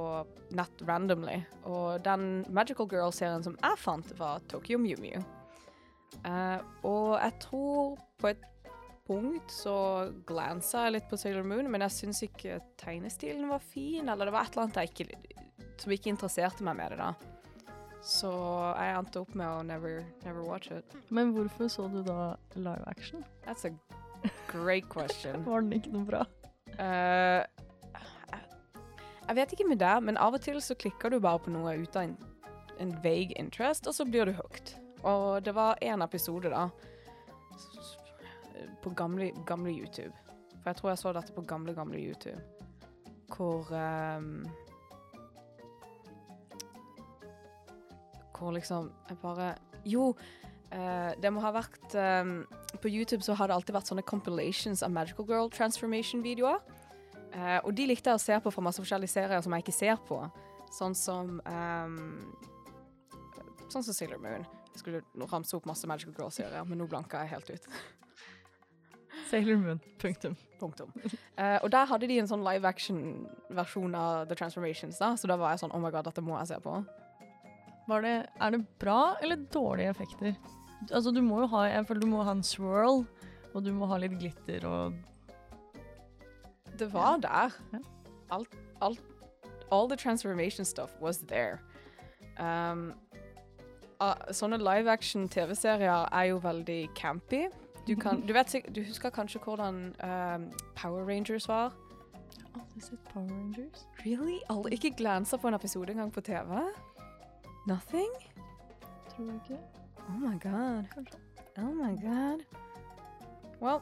nett 0.56 0.84
randomly. 0.88 1.40
Og 1.68 2.02
den 2.04 2.44
Magical 2.52 2.88
Girl-serien 2.90 3.44
som 3.44 3.58
jeg 3.58 3.80
fant, 3.80 4.14
var 4.18 4.42
Tokyo 4.52 4.80
Mew 4.82 5.00
Mew. 5.02 5.22
Eh, 6.22 6.58
og 6.86 7.18
jeg 7.18 7.38
tror 7.42 8.00
på 8.20 8.32
et 8.32 8.48
punkt 9.08 9.50
så 9.50 9.76
glansa 10.28 10.86
jeg 10.86 10.96
litt 10.96 11.10
på 11.10 11.18
Sailor 11.18 11.46
Moon, 11.46 11.68
men 11.72 11.84
jeg 11.88 11.96
syns 11.96 12.22
ikke 12.26 12.60
tegnestilen 12.80 13.50
var 13.50 13.62
fin, 13.64 14.08
eller 14.08 14.28
det 14.28 14.34
var 14.34 14.46
et 14.46 14.56
eller 14.56 14.68
annet 14.68 14.82
jeg 14.82 14.92
ikke, 14.92 15.38
som 15.82 15.94
ikke 15.94 16.12
interesserte 16.12 16.66
meg 16.66 16.78
med 16.78 16.94
det 16.94 17.00
da. 17.02 17.12
Så 18.02 18.30
jeg 18.74 18.94
endte 18.98 19.20
opp 19.22 19.34
med 19.38 19.46
å 19.46 19.62
never, 19.66 20.00
never 20.24 20.42
watch 20.42 20.72
it. 20.74 20.96
Men 21.14 21.30
hvorfor 21.36 21.70
så 21.70 21.86
du 21.90 22.00
da 22.06 22.34
live 22.56 22.82
action? 22.90 23.22
That's 23.46 23.66
a 23.68 23.70
great 24.50 24.88
question. 24.90 25.44
Var 25.46 25.62
den 25.62 25.76
ikke 25.78 25.94
noe 25.94 26.08
bra? 26.08 26.24
Eh, 26.82 27.44
jeg 29.32 29.38
vet 29.40 29.52
ikke 29.56 29.68
med 29.70 29.80
deg, 29.80 30.02
men 30.04 30.18
av 30.20 30.34
og 30.36 30.42
til 30.44 30.58
så 30.60 30.76
klikker 30.76 31.08
du 31.08 31.16
bare 31.24 31.40
på 31.40 31.52
noe 31.54 31.72
ut 31.80 31.94
av 31.96 32.04
en, 32.04 32.16
en 32.84 32.90
vague 33.00 33.32
interest, 33.40 33.86
og 33.88 33.96
så 33.96 34.04
blir 34.04 34.28
du 34.28 34.34
hooked. 34.36 34.74
Og 35.08 35.40
det 35.44 35.54
var 35.56 35.80
én 35.80 36.04
episode, 36.04 36.52
da, 36.52 36.66
på 38.84 38.92
gamle, 38.98 39.30
gamle 39.48 39.72
YouTube. 39.72 40.12
For 40.60 40.70
jeg 40.70 40.78
tror 40.78 40.90
jeg 40.92 41.00
så 41.00 41.14
dette 41.16 41.32
på 41.32 41.46
gamle, 41.48 41.72
gamle 41.74 41.98
YouTube. 41.98 42.36
Hvor 43.32 43.72
um, 43.72 44.44
Hvor 48.36 48.52
liksom 48.52 48.90
Jeg 49.08 49.16
bare 49.22 49.54
Jo, 49.84 50.10
uh, 50.74 51.10
det 51.22 51.32
må 51.32 51.40
ha 51.40 51.54
vært 51.56 51.96
um, 51.96 52.42
på 52.82 52.92
YouTube 52.92 53.22
så 53.24 53.34
har 53.34 53.48
det 53.48 53.56
alltid 53.56 53.74
vært 53.78 53.88
sånne 53.88 54.04
compilations 54.04 54.82
av 54.82 54.92
Magical 54.92 55.24
Girl 55.24 55.48
transformation-videoer. 55.50 56.60
Eh, 57.32 57.58
og 57.64 57.72
de 57.76 57.88
likte 57.88 58.12
jeg 58.12 58.20
å 58.20 58.22
se 58.22 58.38
på 58.44 58.52
fra 58.52 58.64
masse 58.64 58.82
forskjellige 58.82 59.14
serier 59.14 59.44
som 59.44 59.54
jeg 59.56 59.64
ikke 59.64 59.76
ser 59.76 60.00
på. 60.08 60.18
Sånn 60.72 60.96
som 60.96 61.38
um, 61.44 61.96
Sånn 63.72 63.84
som 63.84 63.96
Sailor 63.96 64.20
Moon. 64.20 64.44
Jeg 64.72 64.82
skulle 64.82 65.02
ramse 65.30 65.56
opp 65.56 65.66
masse 65.68 65.88
Magical 65.88 66.14
Girl-serier, 66.16 66.64
men 66.68 66.80
nå 66.80 66.86
blanka 66.88 67.22
jeg 67.22 67.32
helt 67.32 67.52
ut. 67.52 67.68
Sailor 69.30 69.60
Moon. 69.60 69.80
Punktum. 70.00 70.36
Punktum. 70.60 70.92
Eh, 71.36 71.58
og 71.58 71.70
der 71.72 71.88
hadde 71.88 72.08
de 72.08 72.18
en 72.20 72.28
sånn 72.28 72.44
live 72.44 72.68
action-versjon 72.68 73.96
av 73.96 74.26
The 74.28 74.36
Transformations, 74.36 75.00
da, 75.00 75.14
så 75.16 75.30
da 75.30 75.38
var 75.40 75.54
jeg 75.54 75.64
sånn 75.64 75.72
Oh 75.76 75.80
my 75.80 75.92
god, 75.92 76.08
dette 76.08 76.24
må 76.24 76.36
jeg 76.40 76.52
se 76.52 76.60
på. 76.64 76.76
Var 77.88 78.04
det, 78.04 78.16
er 78.44 78.54
det 78.54 78.60
bra 78.80 79.00
eller 79.24 79.40
dårlige 79.52 79.94
effekter? 79.96 80.36
Altså, 80.90 81.12
du 81.14 81.20
må 81.24 81.40
jo 81.42 81.48
ha 81.52 81.64
Jeg 81.68 81.86
føler 81.88 82.02
du 82.02 82.10
må 82.10 82.22
ha 82.26 82.34
en 82.34 82.44
swirl, 82.46 83.02
og 83.52 83.64
du 83.64 83.72
må 83.76 83.88
ha 83.90 83.98
litt 84.02 84.14
glitter 84.20 84.64
og 84.68 85.00
Det 86.82 86.92
var 86.92 87.16
der. 87.16 87.50
Alt, 88.30 88.48
alt 88.80 89.02
All 89.72 89.88
the 89.88 89.96
transformation 89.96 90.64
stuff 90.64 90.90
was 91.00 91.18
there. 91.18 91.58
Um, 92.38 92.92
sånne 94.34 94.58
live 94.58 94.90
action 94.90 95.28
TV-serier 95.28 96.08
er 96.12 96.24
jo 96.32 96.40
veldig 96.42 96.88
campy. 96.98 97.46
Du, 97.86 97.94
kan, 97.96 98.20
du, 98.26 98.32
vet, 98.34 98.56
du 98.74 98.82
husker 98.82 99.10
kanskje 99.10 99.40
hvordan 99.44 99.94
um, 100.02 100.50
Power 100.76 101.06
Rangers 101.08 101.48
var? 101.48 101.72
Aldri 102.54 102.80
sett 102.80 103.00
Power 103.12 103.30
Rangers. 103.30 103.86
Really? 104.04 104.40
Aldri 104.50 104.76
ikke 104.76 104.92
glansa 104.98 105.36
på 105.36 105.48
en 105.48 105.54
episode 105.54 105.94
engang 105.94 106.12
på 106.12 106.20
TV? 106.20 106.60
Nothing? 107.66 108.12
Tror 109.08 109.24
du 109.24 109.32
ikke? 109.34 109.58
Oh 110.08 110.18
my 110.18 110.36
god. 110.42 110.84
Kanskje. 110.94 111.18
Oh 111.58 111.72
my 111.72 111.96
god. 112.02 112.44
Well, 113.60 113.80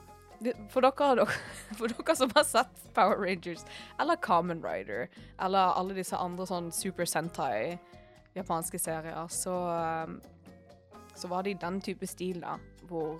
for 0.72 0.84
dere, 0.84 1.26
for 1.78 1.92
dere 1.92 2.16
som 2.16 2.32
har 2.34 2.44
sett 2.48 2.82
Power 2.94 3.16
Rangers, 3.20 3.64
eller 4.00 4.16
Kamen 4.16 4.62
Rider, 4.64 5.08
eller 5.40 5.76
alle 5.76 5.96
disse 5.98 6.16
andre 6.16 6.46
sånn 6.48 6.70
Super 6.74 7.08
Sentai 7.08 7.78
japanske 8.36 8.78
serier, 8.78 9.26
så, 9.28 9.56
um, 10.06 10.20
så 11.14 11.28
var 11.28 11.42
det 11.42 11.50
i 11.56 11.60
den 11.60 11.80
type 11.80 12.06
stil 12.06 12.40
da, 12.44 12.56
hvor 12.88 13.18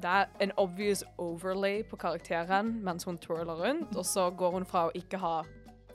det 0.00 0.10
er 0.10 0.28
en 0.40 0.52
obvious 0.56 1.02
overlay 1.20 1.82
på 1.84 1.98
karakteren 2.00 2.78
mens 2.84 3.04
hun 3.04 3.18
twirler 3.20 3.58
rundt, 3.60 3.96
og 3.96 4.06
så 4.06 4.30
går 4.30 4.58
hun 4.58 4.68
fra 4.68 4.86
å 4.88 4.94
ikke 4.96 5.20
ha 5.20 5.40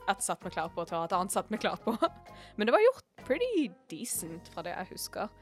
et 0.06 0.22
sett 0.22 0.42
med 0.44 0.54
klær 0.54 0.70
på 0.70 0.84
til 0.86 0.98
å 0.98 1.02
ha 1.02 1.08
et 1.08 1.16
annet 1.16 1.34
sett 1.34 1.50
med 1.50 1.62
klær 1.62 1.80
på. 1.82 1.96
Men 2.56 2.68
det 2.68 2.74
var 2.76 2.84
gjort 2.84 3.26
pretty 3.26 3.66
decent 3.90 4.50
fra 4.54 4.62
det 4.62 4.76
jeg 4.76 4.92
husker. 4.92 5.32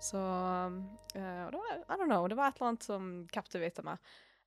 Så 0.00 0.18
uh, 0.18 1.42
og 1.46 1.52
det 1.52 1.58
var, 1.58 1.78
I 1.88 1.98
don't 1.98 2.06
know, 2.06 2.28
det 2.28 2.36
var 2.38 2.48
et 2.48 2.60
eller 2.60 2.68
annet 2.72 2.86
som 2.86 3.10
captivated 3.32 3.84
meg. 3.84 3.98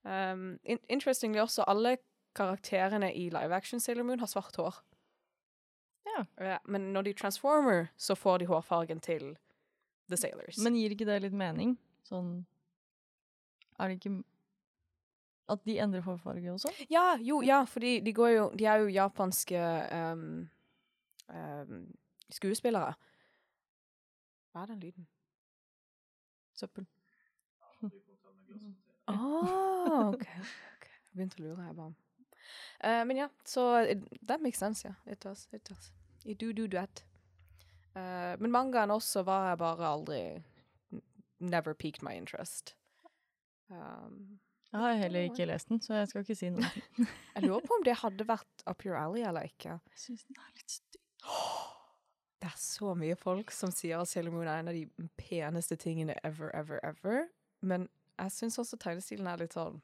Um, 0.04 0.60
in 0.64 0.80
interestingly 0.90 1.40
også, 1.42 1.64
alle 1.68 1.98
karakterene 2.36 3.12
i 3.14 3.30
live 3.30 3.56
action 3.56 3.80
Sailor 3.80 4.04
Moon 4.04 4.20
har 4.20 4.28
svart 4.28 4.56
hår. 4.56 4.76
Ja. 6.06 6.26
ja. 6.46 6.58
men 6.66 6.94
når 6.94 7.02
de 7.02 7.14
transformer, 7.14 7.88
så 7.98 8.16
får 8.16 8.38
de 8.38 8.46
hårfargen 8.46 9.00
til 9.00 9.38
The 10.10 10.18
Sailors. 10.18 10.58
Men 10.58 10.76
gir 10.76 10.96
ikke 10.96 11.08
det 11.08 11.22
litt 11.24 11.36
mening? 11.38 11.78
Sånn 12.08 12.42
Er 13.80 13.88
det 13.88 14.00
ikke 14.00 14.24
At 15.52 15.64
de 15.66 15.78
endrer 15.80 16.04
hårfarge 16.06 16.52
også? 16.52 16.72
ja, 16.90 17.18
jo, 17.22 17.42
ja, 17.46 17.64
fordi 17.64 18.00
de 18.00 18.14
går 18.14 18.30
jo 18.30 18.50
De 18.58 18.66
er 18.66 18.84
jo 18.84 18.92
japanske 18.92 19.62
um, 19.92 20.50
um, 21.30 21.88
skuespillere. 22.32 22.96
Hva 24.52 24.64
er 24.64 24.74
den 24.74 24.80
lyden? 24.80 25.08
Søppel. 26.62 26.86
Ah, 29.10 30.10
OK. 30.10 30.16
okay. 30.16 30.42
Jeg 31.12 31.18
begynte 31.18 31.42
å 31.42 31.44
lure, 31.44 31.64
jeg 31.68 31.76
bare. 31.76 31.94
Uh, 32.82 33.02
men 33.08 33.18
ja, 33.20 33.26
så 33.46 33.64
that 34.30 34.40
makes 34.42 34.62
sense, 34.62 34.86
ja. 34.88 34.94
It 35.06 35.20
does. 35.26 35.48
It 35.52 35.66
does. 35.68 35.90
I 36.24 36.34
do 36.34 36.54
do 36.56 36.68
that. 36.72 37.04
Uh, 37.96 38.38
men 38.40 38.54
mangaen 38.54 38.94
også 38.94 39.26
var 39.28 39.50
jeg 39.50 39.60
bare 39.60 39.90
aldri 39.90 40.22
Never 41.42 41.74
piqued 41.74 42.04
my 42.06 42.14
interest. 42.16 42.76
Um, 43.70 44.40
Jeg 44.72 44.80
har 44.80 44.94
heller 44.94 45.20
ikke 45.28 45.46
lest 45.50 45.70
den, 45.70 45.82
så 45.82 45.94
jeg 46.00 46.08
skal 46.08 46.22
ikke 46.24 46.36
si 46.38 46.50
noe. 46.54 46.70
jeg 47.36 47.44
lurer 47.44 47.66
på 47.66 47.76
om 47.80 47.84
det 47.84 47.98
hadde 48.06 48.28
vært 48.30 48.64
up 48.70 48.86
your 48.86 48.96
alley 48.96 49.26
eller 49.28 49.50
ikke. 49.50 49.80
Jeg 49.92 50.04
syns 50.06 50.24
den 50.30 50.40
er 50.40 50.52
litt 50.56 50.78
stygg. 50.78 51.02
Det 52.42 52.50
er 52.50 52.58
så 52.58 52.96
mye 52.98 53.16
folk 53.22 53.52
som 53.54 53.70
sier 53.72 54.00
at 54.02 54.10
Sailor 54.10 54.34
Moon 54.34 54.48
er 54.50 54.60
en 54.64 54.72
av 54.72 54.74
de 54.74 54.88
peneste 55.20 55.76
tingene 55.78 56.16
ever, 56.26 56.50
ever, 56.58 56.80
ever. 56.84 57.28
Men 57.62 57.88
jeg 58.18 58.32
syns 58.34 58.58
også 58.64 58.80
tegnestilen 58.82 59.28
er 59.30 59.38
litt 59.44 59.54
sånn 59.54 59.78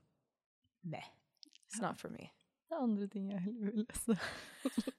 Meh. 0.87 1.05
It's 1.67 1.81
not 1.83 1.99
for 2.01 2.09
me. 2.09 2.31
Det 2.69 2.75
er 2.77 2.81
andre 2.83 3.07
ting 3.11 3.29
jeg 3.31 3.43
heller 3.45 3.71
vil 3.75 3.85
lese. 3.85 4.17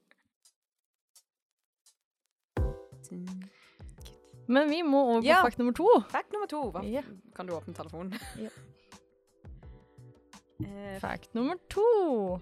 Men 4.49 4.69
vi 4.69 4.79
må 4.83 5.01
over 5.03 5.21
på 5.21 5.27
Ja. 5.27 5.41
fakt 5.45 5.57
nummer 5.57 5.73
to. 5.77 5.87
Fakt 6.09 6.31
nummer 6.33 6.47
to. 6.47 6.61
Hva? 6.73 6.81
Ja. 6.85 7.01
Kan 7.35 7.45
du 7.47 7.53
åpne 7.53 7.73
telefonen? 7.73 8.13
Ja. 8.39 8.49
Eh, 10.59 10.99
Fact 10.99 11.33
nummer 11.33 11.55
to. 11.69 12.39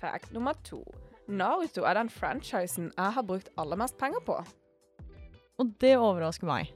fact 0.00 0.30
nummer 0.32 0.52
to. 0.62 0.84
Naruto 1.28 1.82
er 1.86 1.98
den 1.98 2.10
franchisen 2.12 2.90
jeg 2.92 3.14
har 3.16 3.26
brukt 3.26 3.50
aller 3.58 3.78
mest 3.80 3.98
penger 3.98 4.22
på. 4.26 4.38
Og 5.58 5.72
det 5.82 5.96
overrasker 5.98 6.46
meg. 6.48 6.70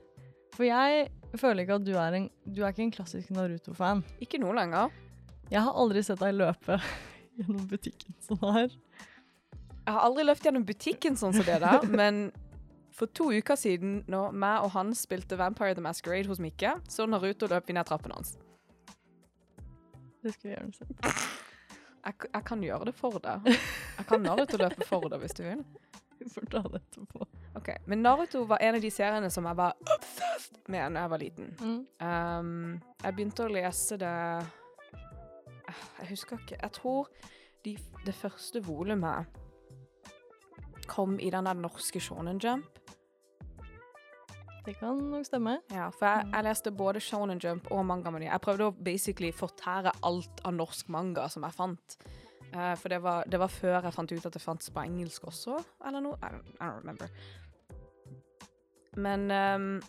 For 0.57 0.67
jeg 0.67 1.09
føler 1.39 1.63
ikke 1.63 1.79
at 1.79 1.87
du 1.87 1.93
er 1.95 2.17
en 2.19 2.27
Du 2.45 2.63
er 2.65 2.73
ikke 2.73 2.83
en 2.83 2.95
klassisk 2.95 3.31
Naruto-fan. 3.31 4.03
Ikke 4.21 4.41
nå 4.43 4.53
lenger. 4.57 4.91
Jeg 5.51 5.63
har 5.63 5.75
aldri 5.79 6.03
sett 6.07 6.21
deg 6.23 6.35
løpe 6.37 6.79
gjennom 7.39 7.67
butikken 7.71 8.15
sånn 8.27 8.43
her. 8.55 8.77
Jeg 9.81 9.97
har 9.97 10.05
aldri 10.07 10.27
løpt 10.27 10.47
gjennom 10.47 10.67
butikken 10.67 11.17
sånn 11.19 11.35
som 11.35 11.47
det 11.47 11.59
der, 11.63 11.87
men 12.01 12.29
for 12.95 13.11
to 13.17 13.31
uker 13.33 13.57
siden, 13.57 14.01
når 14.11 14.35
meg 14.37 14.67
og 14.67 14.75
han 14.75 14.93
spilte 14.99 15.39
Vampire 15.41 15.75
the 15.75 15.83
Masquerade 15.83 16.29
hos 16.29 16.43
Mikke, 16.43 16.77
så 16.91 17.07
Naruto 17.09 17.49
løp 17.51 17.71
vi 17.71 17.79
ned 17.79 17.89
trappen 17.89 18.13
hans. 18.15 18.35
Det 20.21 20.35
skal 20.35 20.51
vi 20.51 20.57
gjerne 20.57 20.75
se. 20.77 20.85
Jeg, 22.11 22.31
jeg 22.35 22.45
kan 22.47 22.63
gjøre 22.65 22.91
det 22.91 22.95
for 22.99 23.23
deg. 23.23 23.45
Jeg 24.01 24.07
kan 24.09 24.25
Naruto 24.25 24.59
løpe 24.59 24.87
for 24.89 25.07
deg 25.13 25.21
hvis 25.23 25.37
du 25.39 25.45
vil. 25.47 25.61
Vi 26.21 26.29
får 26.29 26.49
ta 26.53 26.63
det 26.67 26.81
etterpå. 26.83 27.27
Ok, 27.57 27.69
Men 27.87 28.03
Naruto 28.03 28.43
var 28.51 28.63
en 28.63 28.75
av 28.79 28.83
de 28.83 28.91
seriene 28.91 29.31
som 29.31 29.47
jeg 29.47 29.59
var 29.59 29.77
obsessed 29.95 30.59
med 30.71 30.97
da 30.97 31.05
jeg 31.05 31.13
var 31.13 31.23
liten. 31.23 31.53
Mm. 31.61 31.79
Um, 32.03 32.81
jeg 33.05 33.17
begynte 33.17 33.47
å 33.47 33.53
lese 33.53 33.99
det 34.01 34.17
Jeg 35.71 36.09
husker 36.11 36.43
ikke. 36.43 36.59
Jeg 36.59 36.75
tror 36.81 37.09
de, 37.65 37.77
det 38.07 38.15
første 38.17 38.63
volumet 38.67 39.39
kom 40.91 41.19
i 41.23 41.31
den 41.31 41.47
der 41.47 41.55
norske 41.55 42.03
Shonen 42.03 42.41
Jump. 42.43 42.80
Det 44.65 44.75
kan 44.77 44.99
nok 45.11 45.25
stemme. 45.25 45.59
Ja, 45.73 45.89
for 45.89 46.07
jeg, 46.07 46.27
jeg 46.35 46.45
leste 46.45 46.73
både 46.77 47.01
Shonen 47.01 47.41
Jump 47.41 47.71
og 47.73 47.85
Mangamani 47.89 48.27
Jeg 48.29 48.43
prøvde 48.45 48.67
å 48.69 48.75
basically 48.77 49.31
fortære 49.33 49.95
alt 50.05 50.43
av 50.45 50.53
norsk 50.53 50.91
manga 50.93 51.25
som 51.33 51.47
jeg 51.49 51.57
fant. 51.57 51.97
Uh, 52.51 52.75
for 52.77 52.93
det 52.93 52.99
var, 53.03 53.25
det 53.31 53.41
var 53.41 53.53
før 53.53 53.79
jeg 53.79 53.95
fant 53.95 54.13
ut 54.13 54.27
at 54.27 54.37
det 54.37 54.43
fantes 54.43 54.73
på 54.75 54.83
engelsk 54.85 55.25
også, 55.31 55.57
eller 55.87 56.05
noe. 56.05 56.19
I 56.21 56.35
don't, 56.35 56.53
I 56.59 56.69
don't 56.69 56.81
remember. 56.83 57.09
Men 59.01 59.31
um, 59.31 59.83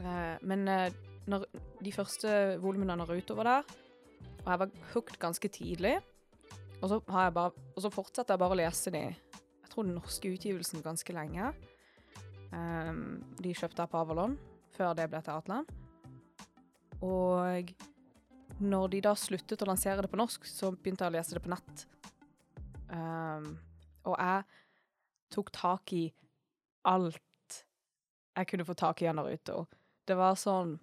uh, 0.00 0.36
Men 0.40 0.68
uh, 0.68 0.86
når 1.28 1.44
de 1.84 1.92
første 1.94 2.58
volumene 2.62 2.96
av 2.96 3.04
Naruto 3.04 3.36
var 3.38 3.50
der, 3.50 3.74
og 4.42 4.48
jeg 4.48 4.62
var 4.64 4.72
hooked 4.94 5.18
ganske 5.22 5.48
tidlig, 5.54 6.00
og 6.80 6.88
så, 6.88 6.98
har 7.14 7.28
jeg 7.28 7.34
bare, 7.36 7.68
og 7.76 7.84
så 7.84 7.90
fortsatte 7.94 8.34
jeg 8.34 8.42
bare 8.42 8.56
å 8.56 8.58
lese 8.58 8.90
de 8.90 9.04
Jeg 9.12 9.70
tror 9.70 9.86
den 9.86 9.94
norske 9.94 10.32
utgivelsen 10.34 10.82
ganske 10.82 11.14
lenge. 11.14 11.52
Ehm, 12.52 13.22
de 13.40 13.54
kjøpte 13.56 13.86
på 13.88 14.02
Avalon 14.02 14.36
før 14.76 14.94
det 14.96 15.08
ble 15.12 15.20
til 15.24 15.34
Atlan. 15.34 15.68
Og 17.02 17.72
når 18.62 18.92
de 18.92 19.02
da 19.04 19.14
sluttet 19.18 19.64
å 19.64 19.68
lansere 19.68 20.04
det 20.04 20.10
på 20.12 20.20
norsk, 20.20 20.46
så 20.46 20.70
begynte 20.72 21.06
jeg 21.06 21.12
å 21.12 21.16
lese 21.16 21.36
det 21.36 21.42
på 21.44 21.52
nett. 21.52 21.84
Um, 22.92 23.54
og 24.04 24.16
jeg 24.18 24.44
tok 25.32 25.50
tak 25.56 25.94
i 25.96 26.06
alt 26.88 27.20
jeg 28.36 28.48
kunne 28.48 28.64
få 28.64 28.76
tak 28.78 29.02
i 29.02 29.08
av 29.10 29.16
Naruto. 29.18 29.66
Det 30.08 30.16
var 30.16 30.38
sånn 30.40 30.76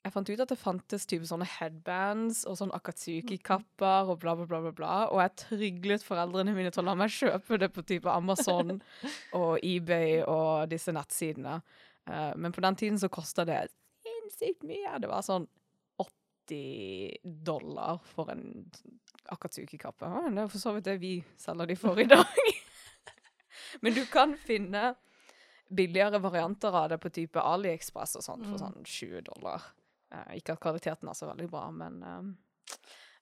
Jeg 0.00 0.12
fant 0.14 0.30
ut 0.32 0.40
at 0.40 0.48
det 0.48 0.56
fantes 0.56 1.04
type 1.04 1.26
sånne 1.28 1.44
headbands 1.58 2.46
og 2.48 2.54
sånn 2.56 2.70
Akatsuki-kapper 2.72 4.08
og 4.08 4.20
bla, 4.22 4.32
bla, 4.38 4.46
bla, 4.48 4.60
bla, 4.64 4.70
bla. 4.72 4.92
Og 5.12 5.20
jeg 5.20 5.34
tryglet 5.42 6.04
foreldrene 6.06 6.54
mine 6.56 6.70
til 6.72 6.80
å 6.80 6.86
la 6.88 6.94
meg 6.96 7.12
kjøpe 7.12 7.58
det 7.60 7.68
på 7.74 7.84
type 7.84 8.08
Amazon 8.08 8.78
og 9.38 9.58
eBay 9.60 10.22
og 10.24 10.70
disse 10.72 10.94
nettsidene. 10.96 11.58
Uh, 12.08 12.32
men 12.40 12.52
på 12.56 12.64
den 12.64 12.78
tiden 12.80 12.96
så 12.98 13.10
kosta 13.12 13.44
det 13.44 13.66
sinnssykt 14.00 14.64
mye. 14.64 14.94
Det 15.04 15.10
var 15.10 15.20
sånn 15.26 15.44
80 16.00 17.20
dollar 17.44 18.00
for 18.14 18.32
en 18.32 18.46
Akatsuki-kappe. 19.36 20.08
Uh, 20.08 20.30
Det 20.32 20.46
er 20.46 20.48
for 20.54 20.62
så 20.64 20.72
vidt 20.78 20.88
det 20.88 20.96
vi 21.04 21.12
selger 21.38 21.68
de 21.68 21.76
for 21.78 22.00
i 22.00 22.08
dag. 22.08 22.40
Men 23.84 23.94
du 23.94 24.00
kan 24.10 24.32
finne 24.40 24.94
billigere 25.70 26.18
varianter 26.24 26.74
av 26.74 26.88
det 26.90 26.98
på 27.04 27.12
type 27.14 27.38
AliExpress 27.38 28.16
og 28.18 28.24
sånt 28.24 28.48
for 28.48 28.56
Mm. 28.56 28.62
sånn 28.64 28.80
20 28.82 29.20
dollar. 29.28 29.68
Eh, 30.12 30.36
ikke 30.36 30.52
at 30.52 30.60
kvaliteten 30.60 31.08
er 31.08 31.12
så 31.18 31.26
veldig 31.30 31.48
bra, 31.50 31.70
men 31.70 32.02
um, 32.02 32.38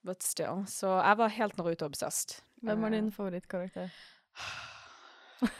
But 0.06 0.22
still. 0.22 0.66
Så 0.66 0.86
jeg 1.02 1.18
var 1.18 1.28
helt 1.28 1.56
Naruto-obsessed. 1.58 2.42
Hvem 2.62 2.84
er 2.84 2.88
Eh, 2.88 2.92
din 2.92 3.12
favorittkarakter? 3.12 3.88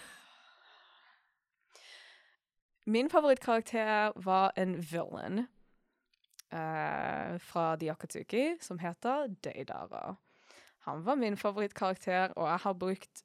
Min 2.86 3.10
favorittkarakter 3.10 4.12
var 4.16 4.52
en 4.56 4.76
villain 4.92 5.38
uh, 6.52 7.38
fra 7.38 7.76
Akatsuki, 7.90 8.56
som 8.60 8.78
heter 8.78 9.26
Deidara. 9.44 10.16
Han 10.78 11.04
var 11.04 11.14
min 11.14 11.36
favorittkarakter, 11.36 12.32
og 12.36 12.48
jeg 12.48 12.58
har 12.58 12.72
brukt 12.72 13.24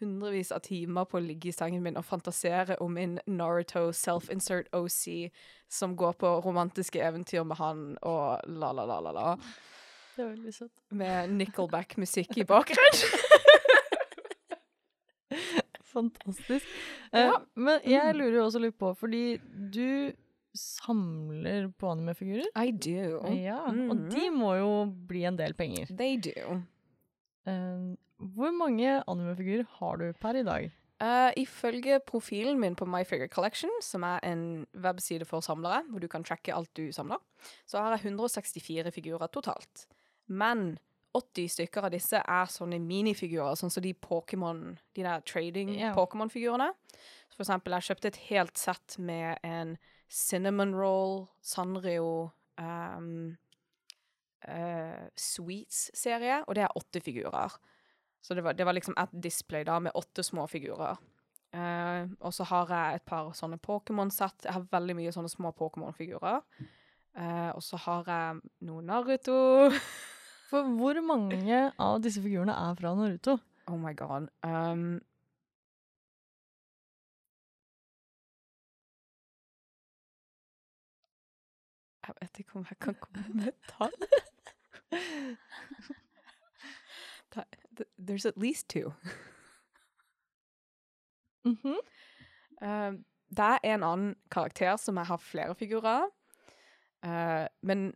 hundrevis 0.00 0.50
av 0.52 0.60
timer 0.66 1.04
på 1.06 1.18
å 1.18 1.22
ligge 1.24 1.48
i 1.48 1.52
sengen 1.54 1.82
min 1.84 1.96
og 1.96 2.04
fantasere 2.04 2.76
om 2.82 2.92
min 2.96 3.18
Naruto 3.26 3.90
self-insert 3.94 4.66
OC 4.74 5.30
som 5.70 5.94
går 5.96 6.12
på 6.20 6.32
romantiske 6.44 7.00
eventyr 7.00 7.44
med 7.46 7.56
han 7.60 7.84
og 8.02 8.40
la, 8.48 8.72
la, 8.72 8.84
la, 8.90 8.98
la, 9.00 9.12
la. 9.14 9.36
Det 10.16 10.22
er 10.24 10.28
veldig 10.34 10.52
søtt. 10.54 10.72
Med 10.94 11.30
Nickelback-musikk 11.40 12.36
i 12.38 12.44
bakgrunnen. 12.44 13.22
Fantastisk. 15.94 16.66
Ja. 17.14 17.28
Uh, 17.30 17.40
men 17.54 17.80
jeg 17.86 18.14
lurer 18.18 18.38
jo 18.40 18.44
også 18.48 18.60
litt 18.62 18.76
på, 18.80 18.90
fordi 18.98 19.36
du 19.70 20.10
samler 20.58 21.68
på 21.78 21.90
animefigurer. 21.92 22.48
I 22.58 22.70
do. 22.72 23.20
Ja, 23.34 23.60
og 23.66 23.76
Mhm. 23.96 24.08
de 24.10 24.28
må 24.30 24.54
jo 24.58 24.70
bli 25.08 25.24
en 25.26 25.36
del 25.38 25.54
penger. 25.54 25.86
They 25.96 26.16
do. 26.16 26.62
Eh, 27.46 27.94
hvor 28.18 28.54
mange 28.54 29.02
animefigurer 29.10 29.66
har 29.78 29.96
du 30.00 30.12
per 30.20 30.38
i 30.40 30.46
dag? 30.46 30.72
Uh, 31.02 31.32
ifølge 31.36 31.98
profilen 32.06 32.60
min 32.60 32.76
på 32.78 32.86
My 32.86 33.02
Figure 33.04 33.28
Collection, 33.28 33.70
som 33.82 34.02
er 34.06 34.22
en 34.22 34.66
webside 34.74 35.26
for 35.26 35.42
samlere, 35.42 35.82
hvor 35.90 35.98
du 35.98 36.06
kan 36.08 36.24
tracke 36.24 36.54
alt 36.54 36.70
du 36.76 36.92
samler, 36.92 37.18
så 37.66 37.82
har 37.82 37.96
jeg 37.96 38.06
164 38.14 38.92
figurer 38.94 39.26
totalt. 39.26 39.88
Men 40.26 40.78
80 41.14 41.50
stykker 41.50 41.86
av 41.86 41.92
disse 41.94 42.18
er 42.18 42.50
sånne 42.50 42.78
minifigurer, 42.82 43.58
sånn 43.58 43.72
som 43.74 43.82
de 43.84 43.92
Pokémon, 43.94 44.78
de 44.94 45.04
der 45.06 45.22
trading 45.26 45.74
yeah. 45.74 45.94
Pokémon-figurene. 45.94 46.70
For 47.34 47.44
eksempel, 47.44 47.74
jeg 47.76 47.88
kjøpte 47.90 48.10
et 48.10 48.22
helt 48.30 48.58
sett 48.58 48.96
med 48.98 49.42
en 49.46 49.76
Cinnamon 50.10 50.74
Roll, 50.78 51.24
Sanrio, 51.42 52.30
um, 52.58 53.36
uh, 54.46 55.06
Sweets-serie, 55.18 56.42
og 56.46 56.54
det 56.54 56.66
er 56.66 56.76
åtte 56.78 57.02
figurer. 57.02 57.58
Så 58.24 58.34
det 58.34 58.42
var, 58.42 58.54
det 58.56 58.64
var 58.64 58.72
liksom 58.72 58.94
et 58.96 59.10
display 59.12 59.66
da, 59.68 59.76
med 59.84 59.92
åtte 59.94 60.22
små 60.24 60.46
figurer. 60.48 60.96
Uh, 61.54 62.08
og 62.24 62.32
så 62.34 62.46
har 62.48 62.70
jeg 62.72 62.98
et 62.98 63.04
par 63.06 63.28
sånne 63.36 63.58
Pokémon-sett. 63.62 64.46
Jeg 64.46 64.56
har 64.56 64.64
veldig 64.72 64.96
mye 64.96 65.12
sånne 65.12 65.28
små 65.28 65.52
Pokémon-figurer. 65.58 66.40
Uh, 67.14 67.50
og 67.52 67.60
så 67.62 67.76
har 67.84 68.08
jeg 68.08 68.40
noe 68.64 68.82
Naruto. 68.82 69.36
For 70.50 70.70
hvor 70.78 70.98
mange 71.04 71.58
av 71.68 72.00
disse 72.04 72.22
figurene 72.24 72.56
er 72.56 72.78
fra 72.78 72.94
Naruto? 72.96 73.36
Oh 73.68 73.76
my 73.80 73.92
god. 73.96 74.30
Um, 74.44 75.00
jeg 82.08 82.16
vet 82.22 82.40
ikke 82.40 82.58
om 82.58 82.66
jeg 82.70 82.80
kan 82.88 82.96
komme 83.04 83.26
med 83.36 83.52
et 83.52 83.60
tall. 83.68 83.94
Th- 87.76 87.90
There's 87.98 88.26
at 88.26 88.36
least 88.36 88.68
two. 88.68 88.92
mm 91.44 91.56
-hmm. 91.62 91.78
uh, 92.62 93.00
det 93.28 93.44
er 93.44 93.58
en 93.62 93.82
annen 93.82 94.16
karakter 94.30 94.76
som 94.76 94.96
jeg 94.96 95.06
har 95.06 95.16
flere 95.16 95.54
figurer 95.54 96.02
av. 96.02 96.10
Uh, 97.06 97.46
men 97.62 97.94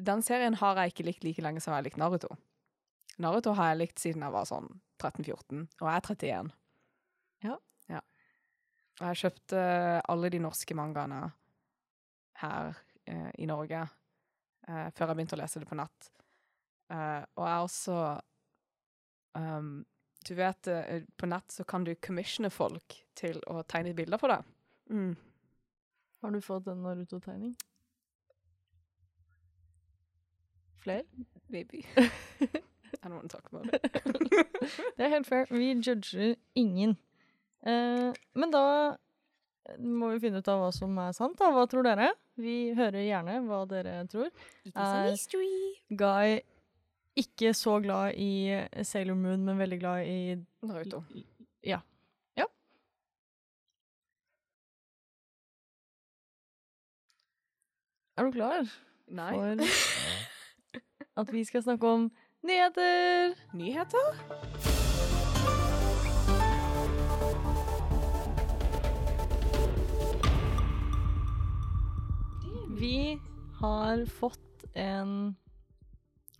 den 0.00 0.22
serien 0.22 0.54
har 0.54 0.76
jeg 0.76 0.86
ikke 0.86 1.04
likt 1.04 1.24
like 1.24 1.42
lenge 1.42 1.60
som 1.60 1.72
jeg 1.72 1.76
har 1.76 1.82
likt 1.82 1.96
Naruto. 2.00 2.36
Naruto 3.18 3.52
har 3.52 3.68
jeg 3.68 3.78
likt 3.78 4.00
siden 4.00 4.22
jeg 4.22 4.32
var 4.32 4.44
sånn 4.48 4.68
13-14, 5.02 5.66
og 5.80 5.88
jeg 5.88 5.96
er 5.96 6.00
31. 6.00 6.50
Ja. 7.44 7.56
ja. 7.88 8.00
Og 9.00 9.06
jeg 9.08 9.20
kjøpte 9.24 9.64
alle 10.08 10.30
de 10.32 10.38
norske 10.38 10.76
mangaene 10.76 11.20
her 12.40 12.72
uh, 13.10 13.30
i 13.38 13.48
Norge 13.48 13.82
eh, 14.68 14.88
før 14.96 15.10
jeg 15.10 15.16
begynte 15.18 15.36
å 15.36 15.40
lese 15.42 15.60
det 15.60 15.68
på 15.68 15.78
nett. 15.78 16.10
Uh, 16.90 17.22
og 17.38 17.44
jeg 17.44 17.52
er 17.52 17.64
også 17.64 17.96
um, 19.38 19.84
Du 20.28 20.34
vet, 20.34 20.66
eh, 20.66 21.02
på 21.16 21.26
nett 21.26 21.52
så 21.52 21.64
kan 21.64 21.84
du 21.84 21.94
commissione 21.94 22.50
folk 22.50 22.98
til 23.16 23.40
å 23.48 23.62
tegne 23.62 23.94
bilder 23.96 24.20
for 24.20 24.28
deg. 24.28 24.48
Mm. 24.90 25.14
Har 26.20 26.30
du 26.30 26.40
fått 26.44 26.66
en 26.68 26.82
Naruto-tegning? 26.84 27.54
Flere? 30.84 31.04
Maybe. 31.48 31.86
I 33.02 33.08
don't 33.08 33.14
want 33.16 33.30
to 33.30 33.36
talk 33.36 33.48
about 33.52 33.66
it. 33.72 33.82
Det 34.96 35.04
er 35.04 35.08
helt 35.08 35.26
fair. 35.26 35.46
Vi 35.50 35.72
judger 35.72 36.34
ingen. 36.54 36.98
Eh, 37.66 38.12
men 38.34 38.52
da 38.52 38.96
må 39.78 40.10
vi 40.14 40.20
finne 40.26 40.40
ut 40.42 40.48
av 40.50 40.60
hva 40.60 40.70
som 40.74 40.96
er 41.00 41.16
sant. 41.16 41.38
da. 41.40 41.48
Hva 41.54 41.64
tror 41.70 41.86
dere? 41.86 42.10
Vi 42.40 42.74
hører 42.76 43.06
gjerne 43.06 43.40
hva 43.46 43.64
dere 43.70 44.02
tror. 44.10 44.28
It 44.64 44.72
is 44.72 44.76
a 44.76 45.04
mystery. 45.10 45.80
Guy 45.88 46.40
ikke 47.16 47.54
så 47.54 47.80
glad 47.80 48.14
i 48.16 48.60
Sailor 48.82 49.14
Moon, 49.14 49.44
men 49.44 49.58
veldig 49.58 49.78
glad 49.80 50.06
i 50.06 50.36
Naruto. 50.62 51.02
Ja. 51.66 51.80
Ja. 52.36 52.46
Er 58.16 58.24
du 58.24 58.32
klar 58.32 58.68
Nei. 59.08 59.32
for 59.34 59.64
at 61.20 61.32
vi 61.32 61.44
skal 61.44 61.62
snakke 61.62 61.86
om 61.86 62.10
nyheter? 62.42 63.34
Nyheter? 63.54 64.14
Vi 72.80 73.18
har 73.60 74.06
fått 74.06 74.64
en 74.74 75.36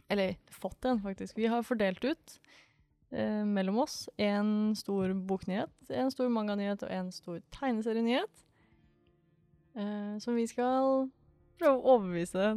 Eller 0.09 0.37
fått 0.61 0.85
en, 0.89 1.01
faktisk. 1.03 1.39
Vi 1.39 1.49
har 1.51 1.65
fordelt 1.67 2.05
ut 2.05 2.37
eh, 3.11 3.45
mellom 3.45 3.81
oss 3.85 4.05
en 4.17 4.77
stor 4.79 5.15
boknyhet, 5.15 5.73
en 5.89 6.13
stor 6.13 6.31
manganyhet 6.33 6.85
og 6.87 6.95
en 6.95 7.11
stor 7.15 7.41
tegneserienyhet. 7.57 8.47
Eh, 9.75 10.19
som 10.19 10.35
vi 10.35 10.47
skal 10.51 11.09
prøve 11.61 11.77
å 11.79 11.95
overbevise 11.97 12.55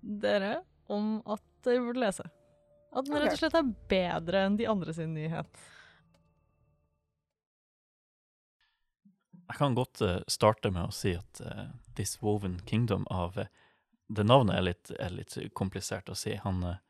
dere 0.00 0.60
om 0.92 1.20
at 1.26 1.42
dere 1.66 1.84
burde 1.84 2.02
lese. 2.02 2.26
At 2.96 3.08
den 3.08 3.18
rett 3.20 3.34
og 3.34 3.40
slett 3.40 3.58
er 3.58 3.72
bedre 3.90 4.44
enn 4.46 4.58
de 4.58 4.68
andre 4.70 4.94
sin 4.96 5.14
nyhet. 5.14 5.50
Jeg 9.46 9.60
kan 9.60 9.76
godt 9.78 10.02
eh, 10.02 10.22
starte 10.30 10.72
med 10.74 10.88
å 10.88 10.94
si 10.94 11.12
at 11.14 11.40
uh, 11.44 11.68
This 11.94 12.16
Woven 12.22 12.58
Kingdom 12.66 13.04
av 13.14 13.38
uh, 13.38 13.46
Det 14.08 14.24
navnet 14.26 14.56
er 14.56 14.64
litt, 14.64 14.90
er 14.98 15.14
litt 15.14 15.36
komplisert 15.54 16.10
å 16.10 16.16
si. 16.18 16.34
Han 16.42 16.64
uh, 16.66 16.80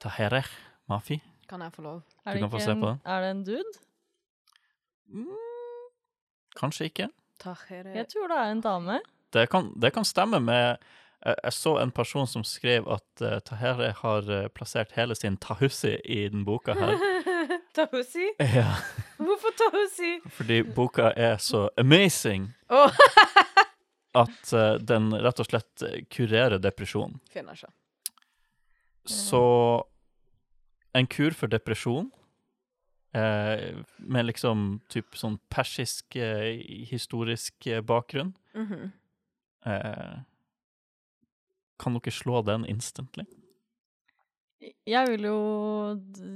Tahereh 0.00 0.48
Mafi. 0.88 1.20
Kan 1.48 1.60
jeg 1.60 1.72
få 1.72 1.82
lov? 1.82 2.02
Er 2.24 2.32
Du 2.32 2.38
det, 2.38 2.40
kan 2.42 2.50
få 2.50 2.56
ikke 2.56 2.64
se 2.64 2.72
en, 2.72 2.80
på 2.80 2.88
den. 2.88 3.00
er 3.04 3.20
det 3.20 3.30
en 3.30 3.44
dude? 3.44 3.72
Mm, 5.08 5.28
kanskje 6.56 6.84
ikke. 6.90 7.08
Tahere. 7.40 7.92
Jeg 7.94 8.08
tror 8.08 8.28
det 8.30 8.36
er 8.38 8.52
en 8.52 8.60
dame. 8.64 9.00
Det 9.34 9.48
kan, 9.50 9.72
det 9.82 9.92
kan 9.92 10.04
stemme 10.04 10.40
med 10.40 10.76
jeg, 11.24 11.34
Jeg 11.44 11.52
så 11.52 11.76
en 11.82 11.90
person 11.90 12.26
som 12.26 12.44
skrev 12.44 12.86
at 12.92 13.22
uh, 13.24 13.38
Tahereh 13.40 13.94
har 14.02 14.28
eh, 14.30 14.48
plassert 14.48 14.92
hele 14.96 15.14
sin 15.16 15.36
tahussi 15.36 15.96
i 16.04 16.28
den 16.28 16.44
boka 16.44 16.74
her. 16.76 16.94
Tahusi? 17.74 18.28
ja, 18.38 18.76
Hvorfor 19.18 19.50
Tahusi? 19.58 20.20
fordi 20.30 20.62
boka 20.62 21.08
er 21.16 21.36
så 21.42 21.68
amazing 21.78 22.52
Åh, 22.70 22.92
at 24.22 24.52
eh, 24.52 24.74
den 24.78 25.10
rett 25.24 25.40
og 25.42 25.48
slett 25.48 25.82
eh, 25.82 26.04
kurerer 26.06 26.58
depresjon. 26.62 27.16
Finner 27.32 27.56
ikke. 27.58 27.72
Så 29.04 29.84
en 30.94 31.08
kur 31.10 31.34
for 31.36 31.50
depresjon 31.52 32.10
eh, 33.14 33.80
med 33.98 34.28
liksom 34.30 34.66
typ 34.92 35.16
sånn 35.18 35.38
persisk 35.52 36.16
eh, 36.16 36.60
historisk 36.90 37.66
eh, 37.66 37.82
bakgrunn. 37.84 38.34
Mhm. 38.54 38.92
Eh, 39.66 40.20
kan 41.80 41.96
dere 41.98 42.12
slå 42.14 42.40
den 42.46 42.64
instantly? 42.70 43.24
Jeg 44.88 45.08
vil 45.10 45.26
jo 45.26 45.38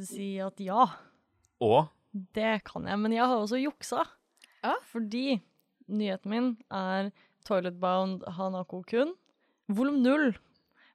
si 0.05 0.35
at 0.43 0.59
ja, 0.61 0.89
Og 1.65 1.89
det 2.13 2.65
kan 2.67 2.87
jeg. 2.87 2.99
Men 2.99 3.15
jeg 3.15 3.25
har 3.25 3.39
også 3.39 3.61
juksa. 3.61 4.05
Ja? 4.63 4.75
Fordi 4.91 5.41
nyheten 5.89 6.31
min 6.31 6.51
er 6.71 7.11
Toiletbound 7.47 8.27
Hanako 8.37 8.83
Kun, 8.89 9.15
volum 9.69 10.03
null. 10.03 10.37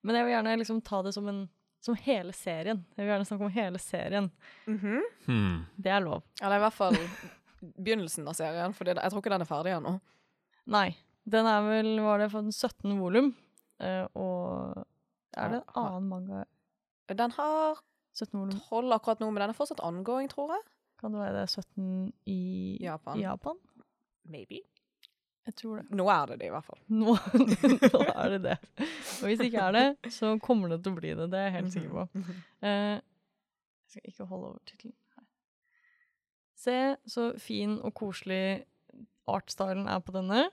Men 0.03 0.15
jeg 0.17 0.25
vil 0.27 0.35
gjerne 0.35 0.57
liksom 0.59 0.81
ta 0.85 1.01
det 1.05 1.13
som, 1.15 1.27
en, 1.31 1.43
som 1.83 1.97
hele 1.99 2.31
serien. 2.35 2.79
Jeg 2.95 3.03
vil 3.03 3.11
gjerne 3.11 3.27
snakke 3.27 3.47
om 3.47 3.53
hele 3.55 3.79
serien. 3.81 4.29
Mm 4.67 4.77
hmm, 5.25 5.55
Det 5.75 5.91
er 5.91 6.03
lov. 6.03 6.23
Eller 6.41 6.61
i 6.61 6.63
hvert 6.63 6.77
fall 6.79 6.97
begynnelsen 7.61 8.27
av 8.27 8.35
serien, 8.39 8.73
for 8.75 8.87
jeg 8.87 8.99
tror 8.99 9.19
ikke 9.23 9.33
den 9.33 9.43
er 9.45 9.49
ferdig 9.49 9.73
ennå. 9.75 9.97
Nei. 10.71 10.89
Den 11.23 11.47
er 11.47 11.61
vel, 11.63 11.93
var 12.03 12.19
det 12.19 12.29
for 12.33 12.43
den 12.43 12.51
17 12.51 12.97
volum, 12.99 13.29
eh, 13.79 14.03
og 14.19 14.81
er 15.39 15.53
det 15.53 15.59
en 15.61 15.77
annen 15.79 16.09
manga? 16.11 16.41
Den 17.07 17.31
har 17.37 17.79
17 18.13 18.59
12 18.69 18.91
akkurat 18.97 19.19
nå, 19.23 19.29
men 19.31 19.41
den 19.45 19.53
er 19.53 19.57
fortsatt 19.57 19.79
ongoing, 19.83 20.27
tror 20.31 20.51
jeg. 20.57 20.63
kan 20.99 21.11
det 21.15 21.19
være 21.19 21.41
det 21.41 21.49
17 21.49 22.13
i 22.31 22.77
Japan. 22.83 23.19
Japan? 23.19 23.57
Maybe. 24.23 24.61
Jeg 25.43 25.55
tror 25.59 25.79
det. 25.81 25.85
Nå 25.99 26.07
er 26.07 26.29
det 26.31 26.37
det, 26.39 26.47
i 26.47 26.53
hvert 26.53 26.67
fall. 26.67 26.79
Nå, 27.01 27.15
nå 27.93 28.01
er 28.13 28.35
det 28.35 28.41
det. 28.45 28.57
Og 28.79 29.27
hvis 29.27 29.41
det 29.41 29.49
ikke 29.49 29.65
er 29.67 29.75
det, 29.75 30.11
så 30.15 30.33
kommer 30.43 30.71
det 30.71 30.81
til 30.83 30.93
å 30.93 30.99
bli 31.01 31.13
det. 31.19 31.29
Det 31.33 31.39
er 31.39 31.49
jeg 31.49 31.55
helt 31.57 31.73
sikker 31.75 31.95
på. 31.97 32.27
Eh, 32.63 32.93
jeg 33.83 33.95
skal 33.95 34.11
ikke 34.13 34.27
holde 34.29 34.51
over 34.53 34.61
tittelen. 34.69 34.99
Se 36.63 36.77
så 37.11 37.25
fin 37.43 37.75
og 37.83 37.91
koselig 37.99 38.63
artstylen 39.27 39.89
er 39.91 39.99
på 40.03 40.15
denne. 40.15 40.45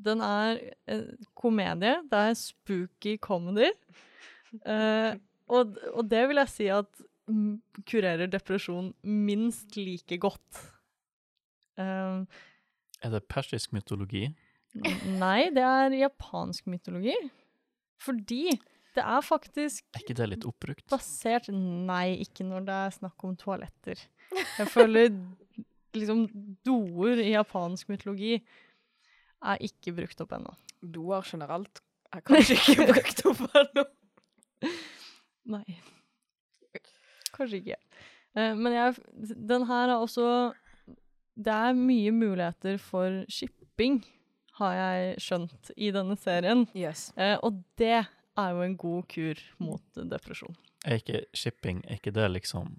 Den 0.00 0.24
er 0.24 0.62
eh, 0.88 1.10
komedie. 1.36 1.98
Det 2.08 2.24
er 2.30 2.38
spooky 2.40 3.18
comedy. 3.20 3.68
Uh, 4.68 5.16
og, 5.48 5.78
og 5.92 6.04
det 6.08 6.26
vil 6.28 6.40
jeg 6.42 6.52
si 6.52 6.66
at 6.72 6.88
kurerer 7.88 8.30
depresjon 8.30 8.90
minst 9.04 9.76
like 9.76 10.18
godt. 10.20 10.62
Eh, 11.80 12.24
Er 13.02 13.10
det 13.16 13.24
persisk 13.30 13.72
mytologi? 13.74 14.28
nei, 15.20 15.50
det 15.52 15.60
er 15.66 15.92
japansk 15.98 16.68
mytologi. 16.72 17.12
Fordi 18.00 18.54
det 18.96 19.02
er 19.04 19.20
faktisk 19.24 19.84
Er 19.96 20.02
ikke 20.04 20.16
det 20.16 20.28
litt 20.30 20.46
oppbrukt? 20.48 20.86
basert 20.90 21.48
Nei, 21.52 22.18
ikke 22.24 22.44
når 22.48 22.66
det 22.68 22.78
er 22.86 22.94
snakk 22.96 23.24
om 23.28 23.36
toaletter. 23.40 24.00
Jeg 24.32 24.68
føler 24.72 25.10
liksom 25.92 26.24
doer 26.64 27.20
i 27.20 27.34
japansk 27.34 27.90
mytologi 27.92 28.38
er 29.42 29.60
ikke 29.66 29.92
brukt 29.96 30.20
opp 30.24 30.32
ennå. 30.38 30.54
Doer 30.82 31.24
generelt 31.28 31.82
er 32.12 32.24
kanskje 32.24 32.56
ikke 32.56 32.86
brukt 32.92 33.24
opp 33.28 33.42
ennå. 33.60 33.84
Nei. 35.52 35.66
Kanskje 37.32 37.60
ikke. 37.62 37.78
Eh, 38.36 38.52
men 38.56 38.72
jeg 38.76 38.96
Den 39.36 39.66
her 39.68 39.88
er 39.90 39.98
også 39.98 40.26
Det 41.36 41.52
er 41.52 41.72
mye 41.76 42.12
muligheter 42.12 42.78
for 42.82 43.22
shipping, 43.32 44.02
har 44.58 44.74
jeg 44.76 45.14
skjønt, 45.24 45.70
i 45.76 45.90
denne 45.94 46.16
serien. 46.20 46.66
Yes. 46.76 47.10
Eh, 47.16 47.38
og 47.42 47.62
det 47.80 48.02
er 48.04 48.50
jo 48.52 48.62
en 48.64 48.76
god 48.76 49.06
kur 49.12 49.40
mot 49.62 50.02
depresjon. 50.12 50.56
Er 50.84 50.98
ikke 50.98 51.22
shipping 51.36 51.84
Er 51.86 52.00
ikke 52.00 52.10
det 52.10 52.24
liksom 52.34 52.72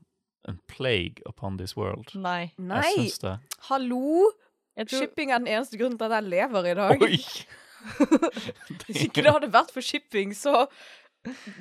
en 0.50 0.58
plague 0.68 1.24
upon 1.26 1.58
this 1.58 1.78
world? 1.78 2.12
Nei. 2.20 2.52
Jeg 2.58 2.68
Nei, 2.68 2.90
syns 2.98 3.20
det. 3.24 3.38
hallo! 3.70 4.32
Jeg 4.76 4.88
tror, 4.90 5.04
Shipping 5.06 5.30
er 5.32 5.38
den 5.38 5.48
eneste 5.48 5.78
grunnen 5.78 5.98
til 6.00 6.10
at 6.10 6.16
jeg 6.18 6.30
lever 6.34 6.66
i 6.66 6.74
dag. 6.74 7.02
Oi! 7.06 7.18
Hvis 8.88 9.04
ikke 9.06 9.22
det 9.22 9.34
hadde 9.36 9.50
vært 9.54 9.70
for 9.74 9.86
shipping, 9.86 10.34
så 10.36 10.66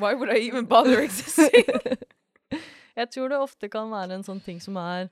Why 0.00 0.14
would 0.16 0.32
I 0.32 0.40
even 0.48 0.66
bother 0.66 1.02
existing? 1.04 1.68
jeg 2.98 3.10
tror 3.14 3.28
det 3.30 3.38
ofte 3.38 3.68
kan 3.70 3.92
være 3.92 4.16
en 4.16 4.24
sånn 4.26 4.40
ting 4.42 4.58
som 4.64 4.78
er 4.80 5.10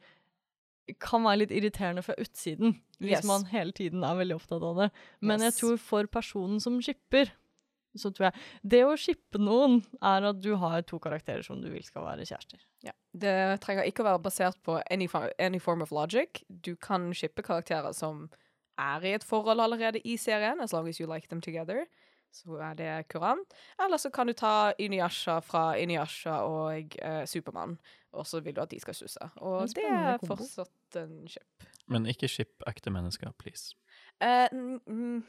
kan 0.98 1.22
være 1.22 1.38
litt 1.44 1.50
irriterende 1.54 2.02
fra 2.02 2.14
utsiden, 2.18 2.80
hvis 3.00 3.18
Yes. 3.20 3.24
man 3.24 3.44
hele 3.46 3.72
tiden 3.72 4.02
er 4.04 4.16
veldig 4.18 4.34
opptatt 4.36 4.62
av 4.62 4.76
det. 4.76 4.90
Men 5.20 5.40
jeg 5.40 5.52
tror 5.54 5.76
for 5.78 6.06
personen 6.06 6.60
som 6.60 6.80
shipper, 6.82 7.30
så 7.96 8.12
tror 8.14 8.30
jeg 8.30 8.34
Det 8.62 8.82
å 8.86 8.96
shippe 8.96 9.38
noen 9.38 9.80
er 10.00 10.22
at 10.28 10.40
du 10.40 10.54
har 10.56 10.82
to 10.82 10.98
karakterer 10.98 11.42
som 11.42 11.60
du 11.60 11.68
vil 11.70 11.82
skal 11.82 12.02
være 12.04 12.22
kjærester. 12.26 12.60
Ja. 12.82 12.92
Det 13.16 13.60
trenger 13.60 13.84
ikke 13.84 14.04
å 14.04 14.10
være 14.12 14.22
basert 14.22 14.62
på 14.62 14.80
any, 14.90 15.08
any 15.38 15.58
form 15.58 15.82
of 15.82 15.90
logic. 15.90 16.44
Du 16.48 16.76
kan 16.76 17.10
shippe 17.12 17.42
karakterer 17.42 17.92
som 17.92 18.28
er 18.78 19.00
i 19.04 19.14
et 19.14 19.24
forhold 19.24 19.58
allerede 19.60 20.00
i 20.06 20.16
serien, 20.16 20.60
as 20.60 20.72
long 20.72 20.88
as 20.88 21.00
you 21.00 21.06
like 21.06 21.28
them 21.28 21.40
together. 21.40 21.86
Så 22.30 22.60
er 22.62 22.74
det 22.78 23.08
kurant. 23.10 23.54
Eller 23.84 23.98
så 23.98 24.10
kan 24.14 24.26
du 24.26 24.32
ta 24.32 24.72
Inuyasha 24.78 25.40
fra 25.42 25.74
Inuyasha 25.78 26.36
og 26.46 26.94
eh, 27.02 27.24
Supermann, 27.26 27.78
og 28.12 28.26
så 28.26 28.40
vil 28.40 28.54
du 28.54 28.62
at 28.62 28.70
de 28.70 28.80
skal 28.80 28.94
susse. 28.94 29.30
Og 29.42 29.66
det 29.74 29.84
er 29.86 30.18
fortsatt 30.26 31.00
en 31.02 31.28
ship. 31.28 31.66
Men 31.90 32.06
ikke 32.06 32.28
ship 32.30 32.62
ekte 32.70 32.90
mennesker, 32.94 33.32
please. 33.38 33.74
Eh, 34.22 34.46
mm, 34.52 34.80
mm, 34.86 35.22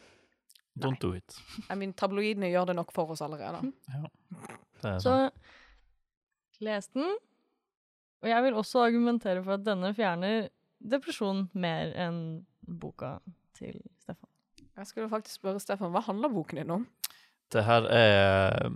Don't 0.80 1.02
do 1.02 1.12
it. 1.14 1.36
I 1.70 1.76
mean, 1.76 1.94
tabloidene 1.94 2.48
gjør 2.48 2.70
det 2.70 2.76
nok 2.78 2.94
for 2.96 3.12
oss 3.12 3.22
allerede. 3.22 3.74
Ja. 3.92 4.08
Det 4.82 4.92
er 4.92 5.00
Så 5.04 5.16
les 6.60 6.88
den. 6.88 7.16
Og 8.22 8.30
jeg 8.30 8.44
vil 8.44 8.54
også 8.54 8.86
argumentere 8.86 9.44
for 9.44 9.58
at 9.58 9.66
denne 9.66 9.94
fjerner 9.98 10.48
depresjon 10.92 11.50
mer 11.54 11.92
enn 11.98 12.22
boka 12.62 13.18
til. 13.58 13.82
Jeg 14.82 14.88
skulle 14.88 15.10
faktisk 15.12 15.36
spørre 15.38 15.60
Stefan, 15.62 15.92
hva 15.94 16.02
handler 16.02 16.32
boken 16.34 16.58
din 16.58 16.72
om? 16.74 16.88
Det 17.54 17.62
her 17.68 17.86
er 17.94 18.70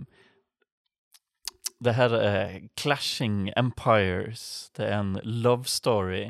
Det 1.82 1.94
her 1.96 2.14
er 2.14 2.60
Clashing 2.78 3.50
Empires. 3.58 4.70
Det 4.76 4.86
er 4.86 5.00
en 5.00 5.16
love 5.24 5.64
story. 5.64 6.28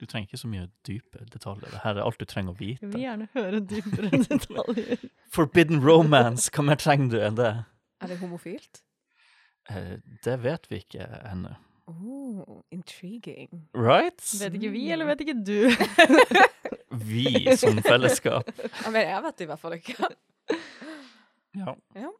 Du 0.00 0.06
trenger 0.06 0.26
ikke 0.30 0.40
så 0.40 0.48
mye 0.48 0.68
dype 0.86 1.26
detaljer. 1.32 1.68
Det 1.74 1.80
her 1.84 1.98
er 1.98 2.06
alt 2.06 2.20
du 2.20 2.24
trenger 2.24 2.54
å 2.54 2.58
vite. 2.58 2.80
Jeg 2.86 2.92
vil 2.94 3.04
gjerne 3.04 3.28
høre 3.34 3.60
dypere 3.60 4.22
detaljer. 4.32 5.04
Forbidden 5.34 5.84
romance, 5.84 6.48
hva 6.54 6.64
mer 6.64 6.80
trenger 6.80 7.12
du 7.12 7.18
enn 7.20 7.36
det? 7.38 7.52
Er 8.00 8.12
det 8.14 8.18
homofilt? 8.22 8.80
Eh, 9.68 9.98
det 10.24 10.38
vet 10.42 10.70
vi 10.70 10.80
ikke 10.86 11.04
ennå. 11.28 11.52
Oh, 11.88 12.62
intriguing. 12.72 13.68
Right? 13.76 14.24
Vet 14.40 14.56
ikke 14.56 14.72
vi, 14.72 14.88
eller 14.92 15.12
vet 15.12 15.20
ikke 15.26 15.36
du? 15.44 15.68
Vi 16.90 17.56
som 17.56 17.78
fellesskap. 17.84 18.48
Ja, 18.84 18.90
men 18.90 19.02
jeg 19.04 19.22
vet 19.24 19.38
det 19.38 19.44
i 19.44 19.48
hvert 19.50 19.60
fall 19.60 19.76
ikke. 19.76 20.08
Ja. 21.58 21.74
Ja. 21.96 22.10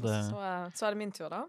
Det, 0.00 0.14
Så, 0.30 0.38
eh, 0.40 0.66
så 0.74 0.86
er 0.86 0.90
det 0.94 0.98
min 0.98 1.12
tur, 1.12 1.28
da. 1.32 1.42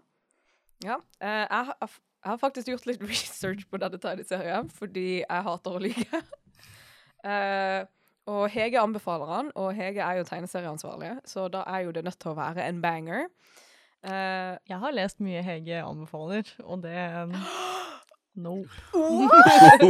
Ja. 0.84 0.96
eh, 1.20 1.44
jeg, 1.48 1.64
har, 1.70 1.76
jeg 1.80 2.30
har 2.30 2.36
faktisk 2.42 2.68
gjort 2.68 2.86
litt 2.86 3.02
research 3.12 3.64
på 3.70 3.80
denne 3.80 3.98
tegneserien, 4.02 4.70
fordi 4.70 5.06
jeg 5.22 5.46
hater 5.48 5.76
å 5.78 5.82
lyve. 5.82 6.22
Uh, 7.26 7.82
og 8.36 8.44
Hege 8.52 8.80
anbefaler 8.82 9.32
han, 9.32 9.50
og 9.58 9.72
Hege 9.74 10.02
er 10.04 10.20
jo 10.20 10.26
tegneserieansvarlig, 10.28 11.14
så 11.26 11.48
da 11.52 11.64
er 11.72 11.86
jo 11.86 11.94
det 11.96 12.04
nødt 12.06 12.18
til 12.22 12.34
å 12.34 12.38
være 12.38 12.66
en 12.68 12.82
banger. 12.84 13.28
Uh, 14.06 14.54
Jeg 14.68 14.78
har 14.82 14.94
lest 14.94 15.18
mye 15.24 15.42
Hege 15.42 15.80
anbefaler, 15.82 16.52
og 16.62 16.82
det 16.84 16.98
No. 18.36 18.58
what? 18.92 19.80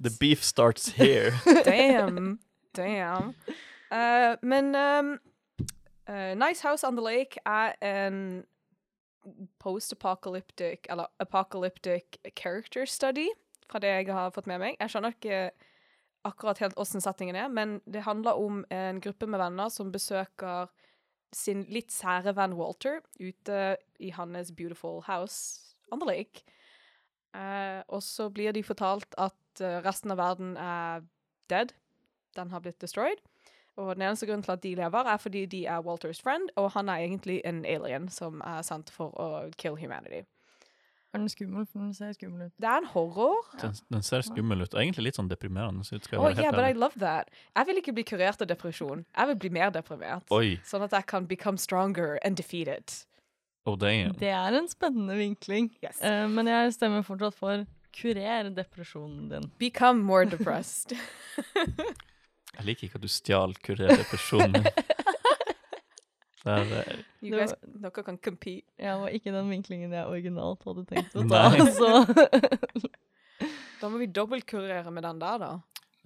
The 0.00 0.10
beef 0.20 0.44
starts 0.44 0.88
here. 0.88 1.32
Damn. 1.64 2.38
Damn. 2.74 3.34
Uh, 3.90 4.36
men 4.42 4.74
um, 4.74 5.18
uh, 6.08 6.34
Nice 6.34 6.60
House 6.60 6.84
on 6.84 6.96
the 6.96 7.02
Lake 7.02 7.38
er 7.46 7.74
en 7.82 8.44
post-apocalyptic, 9.58 10.86
eller 10.88 11.06
apocalyptic 11.20 12.18
character 12.36 12.86
study, 12.86 13.28
fra 13.70 13.78
det 13.78 13.88
jeg 13.88 14.14
har 14.14 14.30
fått 14.30 14.46
med 14.46 14.58
meg. 14.58 14.76
Jeg 14.80 14.90
skjønner 14.90 15.14
ikke 15.14 15.50
akkurat 16.24 16.60
helt 16.60 16.78
åssen 16.80 17.00
settingen 17.00 17.36
er, 17.36 17.48
men 17.48 17.80
det 17.86 18.04
handler 18.04 18.38
om 18.38 18.64
en 18.70 19.00
gruppe 19.00 19.26
med 19.26 19.40
venner 19.40 19.68
som 19.72 19.92
besøker 19.92 20.70
sin 21.32 21.62
litt 21.70 21.92
sære 21.94 22.34
venn 22.36 22.56
Walter 22.58 23.00
ute 23.20 23.76
i 24.02 24.10
hans 24.16 24.50
beautiful 24.52 25.02
house 25.06 25.76
on 25.92 26.00
the 26.02 26.08
lake. 26.08 26.42
Eh, 27.34 27.82
og 27.88 28.02
så 28.02 28.28
blir 28.32 28.52
de 28.52 28.62
fortalt 28.66 29.14
at 29.18 29.62
eh, 29.62 29.78
resten 29.84 30.10
av 30.14 30.18
verden 30.18 30.56
er 30.56 31.04
dead. 31.50 31.74
Den 32.36 32.50
har 32.50 32.62
blitt 32.64 32.80
destroyed. 32.82 33.22
Og 33.78 33.94
den 33.94 34.02
eneste 34.02 34.26
grunnen 34.26 34.42
til 34.42 34.52
at 34.52 34.62
de 34.62 34.74
lever, 34.74 35.06
er 35.08 35.16
fordi 35.16 35.46
de 35.46 35.64
er 35.66 35.80
Walters 35.86 36.20
friend, 36.20 36.50
og 36.56 36.72
han 36.74 36.88
er 36.88 37.04
egentlig 37.06 37.40
en 37.44 37.64
alien 37.64 38.08
som 38.12 38.42
er 38.44 38.62
sendt 38.66 38.90
for 38.92 39.14
å 39.16 39.28
kill 39.56 39.78
humanity. 39.78 40.24
Er 41.14 41.18
den 41.18 41.28
skummel? 41.28 41.66
For 41.66 41.82
den 41.82 41.94
ser 41.94 42.12
skummel 42.14 42.46
ut. 42.46 42.52
Det 42.60 42.68
er 42.70 42.82
en 42.84 42.86
horror. 42.92 43.46
Den, 43.62 43.72
den 43.90 44.02
ser 44.06 44.22
skummel 44.22 44.62
ut, 44.62 44.74
og 44.74 44.82
egentlig 44.82 45.08
litt 45.08 45.18
sånn 45.18 45.30
deprimerende 45.30 45.82
ut. 45.82 46.04
Skal 46.04 46.16
jeg 46.16 46.20
Oh 46.20 46.28
være 46.28 46.44
yeah, 46.44 46.54
but 46.54 46.66
I 46.68 46.76
love 46.78 47.00
that. 47.02 47.30
Jeg 47.56 47.66
vil 47.66 47.80
ikke 47.82 47.94
bli 47.96 48.04
kurert 48.06 48.42
av 48.44 48.50
depresjon. 48.50 49.02
Jeg 49.16 49.30
vil 49.32 49.40
bli 49.42 49.50
mer 49.58 49.72
deprimert. 49.74 50.30
Oi, 50.30 50.60
Sånn 50.66 50.86
at 50.86 50.94
jeg 50.94 51.08
kan 51.10 51.26
become 51.26 51.58
stronger 51.58 52.18
and 52.22 52.38
defeat 52.38 52.68
it. 52.70 53.00
Oh 53.66 53.76
damn. 53.76 54.14
Det 54.18 54.28
er 54.32 54.56
en 54.58 54.68
spennende 54.68 55.16
vinkling, 55.18 55.70
Yes. 55.84 56.00
Uh, 56.02 56.26
men 56.30 56.46
jeg 56.50 56.72
stemmer 56.76 57.02
fortsatt 57.06 57.34
for 57.36 57.66
kurer 57.96 58.50
depresjonen 58.54 59.28
din. 59.32 59.50
Become 59.58 60.02
more 60.06 60.24
depressed. 60.30 60.92
Jeg 62.56 62.66
liker 62.66 62.84
ikke 62.88 62.98
at 62.98 63.02
du 63.04 63.08
stjal 63.08 63.52
kurerte 63.62 63.96
depresjonen 64.02 64.64
Det 66.40 66.50
er, 66.50 66.70
eh, 66.80 67.00
You 67.22 67.30
Det 67.30 67.38
guys, 67.38 67.50
var- 67.52 67.80
dere 67.84 68.02
kan 68.04 68.18
compete. 68.18 68.64
Ja, 68.80 68.94
og 68.96 69.10
ikke 69.12 69.30
den 69.32 69.50
vinklingen 69.52 69.92
jeg 69.92 70.06
originalt 70.08 70.62
hadde 70.64 70.84
tenkt 70.88 71.14
å 71.14 71.24
ta. 71.28 71.42
Så. 71.78 71.90
Da 73.80 73.88
må 73.92 74.00
vi 74.00 74.06
dobbeltkurere 74.08 74.90
med 74.92 75.04
den 75.04 75.20
der, 75.20 75.38
da. 75.42 75.50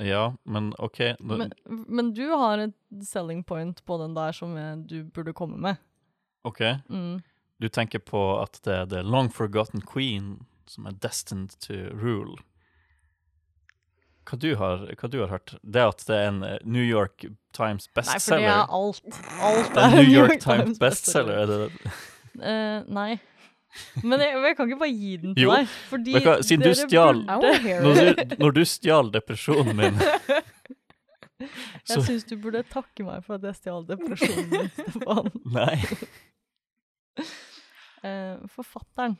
ja, 0.02 0.24
men 0.44 0.72
OK. 0.82 1.00
Men, 1.20 1.52
men 1.86 2.10
du 2.14 2.24
har 2.34 2.58
et 2.66 2.74
selling 3.06 3.44
point 3.46 3.78
på 3.86 3.98
den 4.02 4.14
der 4.18 4.32
som 4.34 4.54
du 4.90 5.04
burde 5.04 5.32
komme 5.38 5.56
med. 5.58 5.78
OK. 6.44 6.60
Mm. 6.90 7.22
Du 7.62 7.68
tenker 7.68 7.98
på 8.02 8.20
at 8.42 8.58
det 8.66 8.74
er 8.74 8.86
the 8.90 9.02
long 9.02 9.28
forgotten 9.32 9.80
queen 9.86 10.46
som 10.66 10.86
er 10.86 10.96
destined 11.04 11.54
to 11.60 11.74
rule. 11.94 12.38
hva 14.24 14.38
du 14.40 14.54
har, 14.56 14.86
hva 14.96 15.08
du 15.12 15.18
har 15.20 15.28
hørt? 15.28 15.54
Det 15.62 15.82
at 15.84 16.02
det 16.08 16.16
er 16.16 16.28
en 16.30 16.42
eh, 16.42 16.56
New 16.64 16.82
York 16.82 17.26
Times 17.52 17.86
Nei, 17.94 18.18
for 18.18 18.40
det 18.40 18.48
er 18.48 18.72
alt. 18.72 19.20
Alt 19.44 19.74
Det 19.74 19.82
er 19.82 19.86
en 19.90 19.96
New 20.00 20.10
York 20.16 20.40
Times 20.40 20.78
bestselger, 20.80 21.44
er 21.44 21.46
det 21.46 21.58
det? 21.60 21.92
Uh, 22.40 22.80
nei. 23.00 23.10
Men 24.02 24.22
jeg, 24.22 24.38
jeg 24.38 24.56
kan 24.56 24.68
ikke 24.70 24.78
bare 24.80 24.94
gi 24.94 25.16
den 25.22 25.34
til 25.36 25.44
Jo. 25.48 25.52
deg. 25.54 25.70
Fordi 25.90 26.12
hva, 26.24 26.34
siden 26.46 26.62
du 26.64 26.74
stjal- 26.78 27.24
burde- 27.26 27.80
Når 27.84 27.94
du, 28.00 28.36
når 28.44 28.56
du 28.58 28.62
stjal 28.70 29.10
depresjonen 29.14 29.76
min 29.78 29.98
Jeg 31.90 32.02
syns 32.06 32.24
du 32.30 32.36
burde 32.40 32.62
takke 32.70 33.04
meg 33.04 33.24
for 33.26 33.36
at 33.36 33.42
jeg 33.50 33.58
stjal 33.58 33.82
depresjonen 33.88 34.46
min, 34.52 34.70
Stefan. 34.78 35.28
Nei. 35.52 35.74
Eh, 38.04 38.36
forfatteren 38.52 39.16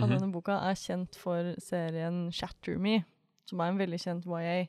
av 0.00 0.08
Mhm. 0.08 0.16
denne 0.18 0.32
boka 0.34 0.56
er 0.68 0.74
kjent 0.74 1.14
for 1.16 1.54
serien 1.62 2.30
Shatter 2.34 2.76
Me, 2.78 3.04
som 3.46 3.60
er 3.60 3.68
en 3.70 3.78
veldig 3.78 4.00
kjent 4.02 4.26
YA. 4.26 4.66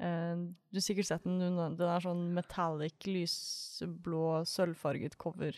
Eh, 0.00 0.34
du 0.34 0.78
har 0.78 0.80
sikkert 0.82 1.06
sett 1.06 1.22
den. 1.22 1.38
Den 1.38 1.86
er 1.86 2.00
sånn 2.00 2.32
metallic, 2.34 2.98
lysblå, 3.06 4.42
sølvfarget 4.48 5.16
cover. 5.18 5.52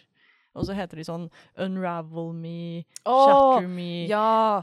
Og 0.57 0.65
så 0.67 0.75
heter 0.75 0.97
de 0.97 1.05
sånn 1.05 1.31
Unravel 1.59 2.33
Me, 2.35 2.85
Åh, 3.05 3.27
Shatter 3.61 3.69
Me 3.69 4.07
ja! 4.09 4.63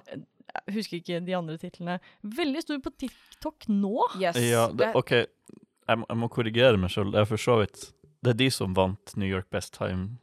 Jeg 0.68 0.74
husker 0.76 1.00
ikke 1.00 1.26
de 1.26 1.34
andre 1.34 1.58
titlene. 1.58 2.00
Veldig 2.24 2.62
stor 2.62 2.80
på 2.84 2.92
TikTok 2.98 3.66
nå. 3.70 4.04
Yes. 4.20 4.36
Ja, 4.38 4.68
det, 4.70 4.92
OK, 4.96 5.10
jeg 5.12 5.98
må, 5.98 6.06
jeg 6.10 6.18
må 6.18 6.30
korrigere 6.30 6.78
meg 6.78 6.92
sjøl. 6.94 7.12
Det 7.14 7.22
er 7.22 7.26
for 7.26 7.38
så 7.42 7.60
vidt 7.62 7.92
Det 8.24 8.30
er 8.36 8.38
de 8.40 8.50
som 8.52 8.74
vant 8.74 9.16
New 9.18 9.28
York 9.28 9.50
Best 9.52 9.74
Time 9.74 10.18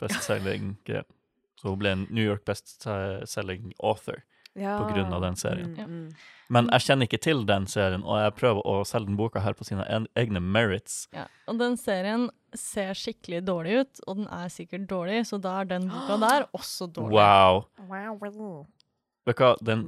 Bestselging. 0.00 0.76
Så 1.56 1.72
hun 1.72 1.80
ble 1.80 1.92
en 1.94 2.06
New 2.10 2.24
York 2.24 2.44
Best-selling 2.48 3.72
author. 3.78 4.22
ja. 4.56 4.78
på 4.78 4.94
grunn 4.94 5.12
av 5.12 5.20
den 5.20 5.36
serien. 5.36 5.72
Mm, 5.74 5.90
mm. 5.90 6.12
Men 6.48 6.68
jeg 6.72 6.84
kjenner 6.86 7.08
ikke 7.08 7.20
til 7.22 7.42
den 7.48 7.66
serien, 7.70 8.04
og 8.06 8.20
jeg 8.22 8.34
prøver 8.38 8.68
å 8.68 8.76
selge 8.88 9.10
den 9.10 9.18
boka 9.18 9.42
her 9.44 9.56
på 9.56 9.66
sine 9.68 9.84
egne 10.16 10.40
merits. 10.40 11.06
Ja. 11.16 11.26
Og 11.50 11.58
den 11.60 11.76
serien 11.80 12.28
ser 12.56 12.96
skikkelig 12.96 13.42
dårlig 13.48 13.80
ut, 13.82 14.04
og 14.06 14.22
den 14.22 14.30
er 14.32 14.52
sikkert 14.52 14.86
dårlig, 14.90 15.24
så 15.28 15.40
da 15.42 15.58
er 15.60 15.70
den 15.74 15.90
boka 15.92 16.18
der 16.26 16.46
også 16.56 16.88
dårlig. 16.88 17.18
Wow. 17.18 17.66
Wow, 17.90 18.16
wow. 18.22 18.62
Vet 19.26 19.36
du 19.36 19.44
hva, 19.44 19.54
den 19.60 19.84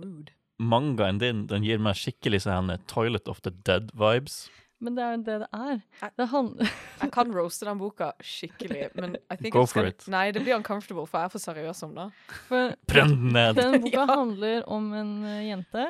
mangaen 0.58 1.20
din 1.22 1.46
den 1.46 1.62
gir 1.62 1.78
meg 1.82 1.96
skikkelig 1.96 2.42
sånn 2.44 2.74
Toilet 2.90 3.30
of 3.30 3.40
the 3.46 3.54
Dead-vibes. 3.64 4.48
Men 4.80 4.94
det 4.94 5.02
er 5.02 5.14
jo 5.16 5.22
det 5.26 5.36
det 5.42 5.48
er. 5.52 5.80
Jeg- 6.02 6.12
Det 6.18 6.26
han 6.30 6.48
Jeg 7.02 7.10
kan 7.12 7.32
roaste 7.34 7.66
den 7.66 7.78
boka 7.78 8.12
skikkelig, 8.22 8.90
men 8.94 9.16
I 9.30 9.36
think 9.36 9.52
Go 9.54 9.64
for 9.66 9.84
it. 9.86 10.04
Nei, 10.08 10.30
det 10.32 10.42
blir 10.44 10.54
uncomfortable, 10.56 11.06
for 11.06 11.18
jeg 11.18 11.24
er 11.24 11.32
for 11.34 11.38
seriøs 11.42 11.82
om 11.82 11.94
det. 11.96 12.08
for 12.48 12.74
Brenn 12.86 13.08
den 13.16 13.32
ned! 13.32 13.54
Den 13.58 13.80
boka 13.82 13.96
Ja. 13.98 14.06
handler 14.06 14.62
om 14.68 14.92
en 14.94 15.12
uh, 15.24 15.40
jente. 15.48 15.88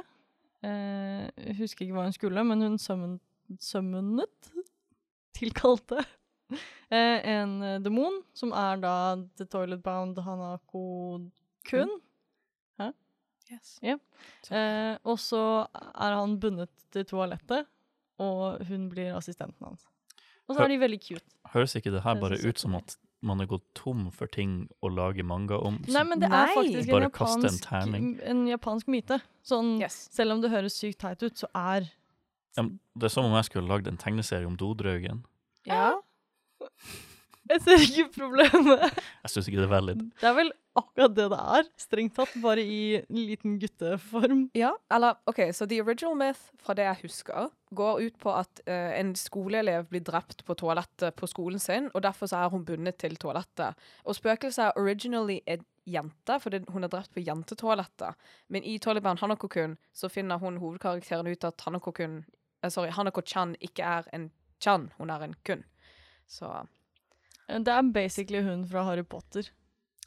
Eh, 0.65 1.29
jeg 1.37 1.57
husker 1.61 1.85
ikke 1.87 1.95
hva 1.95 2.05
hun 2.09 2.13
skulle, 2.17 2.45
men 2.45 2.61
hun 2.65 2.79
summon, 2.79 3.21
summonet 3.61 4.49
Tilkalte 5.39 6.01
uh, 6.01 6.57
en 7.29 7.83
demon, 7.85 8.23
som 8.35 8.51
er 8.57 8.81
da 8.83 8.95
The 9.37 9.45
Toilet 9.47 9.83
Bound 9.85 10.19
Hanako-kun. 10.19 11.93
Yes. 13.49 13.79
Eh, 14.53 14.99
og 15.09 15.17
så 15.17 15.39
er 15.73 16.13
han 16.19 16.35
bundet 16.41 16.69
til 16.93 17.07
toalettet, 17.09 17.65
og 18.23 18.65
hun 18.69 18.89
blir 18.93 19.15
assistenten 19.17 19.67
hans. 19.67 19.85
Og 20.49 20.57
så 20.57 20.65
er 20.65 20.73
de 20.73 20.79
veldig 20.81 20.99
cute. 21.05 21.25
Høres 21.53 21.77
ikke 21.77 21.93
det 21.93 22.03
her 22.07 22.17
bare 22.21 22.39
ut 22.41 22.59
som 22.61 22.75
at 22.79 22.97
man 23.21 23.41
har 23.43 23.49
gått 23.51 23.65
tom 23.75 24.07
for 24.15 24.31
ting 24.31 24.69
å 24.85 24.89
lage 24.95 25.25
manga 25.27 25.59
om? 25.59 25.81
Nei, 25.91 26.05
men 26.07 26.23
det 26.23 26.31
er 26.31 26.53
faktisk 26.55 26.93
en 26.95 27.05
japansk, 27.09 27.45
en 27.49 27.59
japansk, 27.59 28.23
en 28.33 28.43
japansk 28.49 28.91
myte. 28.95 29.19
Sånn, 29.47 29.75
Yes. 29.83 29.97
Selv 30.15 30.37
om 30.37 30.41
det 30.45 30.53
høres 30.55 30.79
sykt 30.79 31.01
teit 31.03 31.23
ut, 31.23 31.37
så 31.37 31.51
er 31.55 31.91
Ja, 32.57 32.65
det 32.65 33.11
er 33.11 33.13
som 33.13 33.27
om 33.29 33.35
jeg 33.37 33.45
skulle 33.51 33.69
lagd 33.69 33.91
en 33.91 33.99
tegneserie 34.01 34.47
om 34.49 34.57
Dodraugen. 34.57 35.25
Ja. 35.69 35.99
Jeg 37.49 37.63
ser 37.65 37.81
ikke 37.81 38.11
problemet. 38.13 38.83
Jeg 39.25 39.31
syns 39.33 39.47
ikke 39.49 39.63
det 39.63 39.69
er 39.69 39.73
valid. 39.73 40.01
Det 40.21 40.27
er 40.29 40.35
vel 40.37 40.51
akkurat 40.79 41.15
det 41.17 41.29
det 41.33 41.39
er. 41.39 41.69
Strengt 41.81 42.17
tatt, 42.17 42.35
bare 42.43 42.63
i 42.63 42.81
en 43.01 43.21
liten 43.21 43.59
gutteform. 43.63 44.49
Ja, 44.57 44.73
eller 44.95 45.19
OK, 45.31 45.41
så 45.55 45.67
the 45.69 45.81
original 45.83 46.17
myth, 46.19 46.51
fra 46.63 46.77
det 46.79 46.87
jeg 46.87 47.03
husker, 47.05 47.51
går 47.77 48.05
ut 48.07 48.19
på 48.23 48.33
at 48.33 48.63
uh, 48.69 48.93
en 48.97 49.13
skoleelev 49.19 49.89
blir 49.91 50.05
drept 50.07 50.45
på 50.47 50.57
toalettet 50.59 51.17
på 51.19 51.29
skolen 51.29 51.61
sin, 51.63 51.91
og 51.95 52.05
derfor 52.07 52.31
så 52.31 52.45
er 52.45 52.55
hun 52.55 52.65
bundet 52.69 52.99
til 53.03 53.19
toalettet. 53.21 53.77
Og 54.05 54.17
spøkelset 54.17 54.69
er 54.69 54.81
originally 54.81 55.41
en 55.47 55.67
jente, 55.89 56.41
fordi 56.41 56.63
hun 56.69 56.85
er 56.85 56.93
drept 56.93 57.15
på 57.15 57.25
jentetoalettet. 57.25 58.17
Men 58.49 58.65
i 58.65 58.79
Taliban 58.79 59.19
Hanako-kun 59.21 59.77
så 59.93 60.11
finner 60.13 60.39
hun 60.39 60.61
hovedkarakteren 60.63 61.29
ut 61.29 61.45
at 61.45 61.61
Hanako-kun 61.65 62.23
eh, 62.63 62.71
Sorry, 62.71 62.91
Hanako-chan 62.93 63.57
ikke 63.61 63.85
er 63.85 64.09
en 64.13 64.31
chan, 64.61 64.91
hun 64.99 65.11
er 65.11 65.25
en 65.25 65.37
kun. 65.47 65.65
Så 66.29 66.67
Det 67.49 67.73
er 67.73 67.93
basically 67.93 68.43
hun 68.43 68.67
fra 68.69 68.83
Harry 68.85 69.05
Potter. 69.05 69.49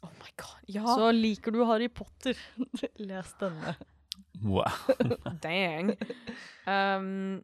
Oh 0.02 0.10
my 0.18 0.32
god. 0.36 0.58
Ja, 0.68 0.84
Så 0.96 1.10
liker 1.14 1.54
du 1.54 1.62
Harry 1.68 1.88
Potter, 1.88 2.36
les 2.98 3.32
denne. 3.40 3.76
Wow. 4.42 4.64
dang. 5.44 5.92
Um, 6.66 7.42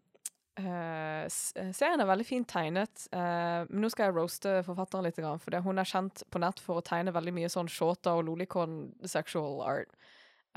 uh, 0.59 1.25
serien 1.31 2.03
er 2.03 2.09
veldig 2.11 2.27
fint 2.27 2.49
tegnet, 2.51 3.07
Uh, 3.15 3.63
men 3.71 3.85
nå 3.85 3.91
skal 3.93 4.09
jeg 4.09 4.17
roaste 4.19 4.57
forfatteren 4.67 5.07
litt, 5.07 5.21
for 5.23 5.61
hun 5.65 5.79
er 5.79 5.87
kjent 5.89 6.25
på 6.31 6.43
nett 6.43 6.59
for 6.63 6.81
å 6.81 6.85
tegne 6.85 7.15
veldig 7.15 7.35
mye 7.37 7.51
sånn 7.53 7.71
shota 7.71 8.17
og 8.19 8.27
lolicon 8.27 8.81
sexual 9.07 9.63
art. 9.63 9.95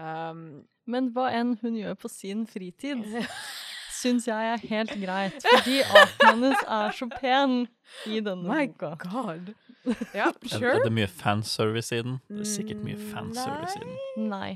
Um, 0.01 0.63
Men 0.89 1.11
hva 1.13 1.27
enn 1.37 1.53
hun 1.61 1.75
gjør 1.77 1.93
på 2.01 2.09
sin 2.09 2.47
fritid, 2.49 3.03
syns 4.01 4.25
jeg 4.25 4.53
er 4.55 4.63
helt 4.71 4.95
greit. 4.97 5.37
Fordi 5.45 5.75
arten 5.85 6.31
hennes 6.31 6.63
er 6.65 6.95
så 6.97 7.05
pen 7.13 7.67
i 8.09 8.17
denne 8.25 8.49
my 8.49 8.65
boka. 8.71 8.95
god. 9.05 9.53
Ja, 10.19 10.27
sure. 10.45 10.75
er 10.77 10.83
det 10.85 10.91
mye 10.93 11.07
fanservice 11.09 11.95
i 11.97 12.01
den? 12.05 12.19
Det 12.29 12.43
er 12.45 12.49
sikkert 12.51 12.83
mye 12.85 12.97
Mm, 12.99 13.07
fanservice 13.13 13.77
i 13.79 13.83
den. 13.85 14.27
Nei. 14.29 14.51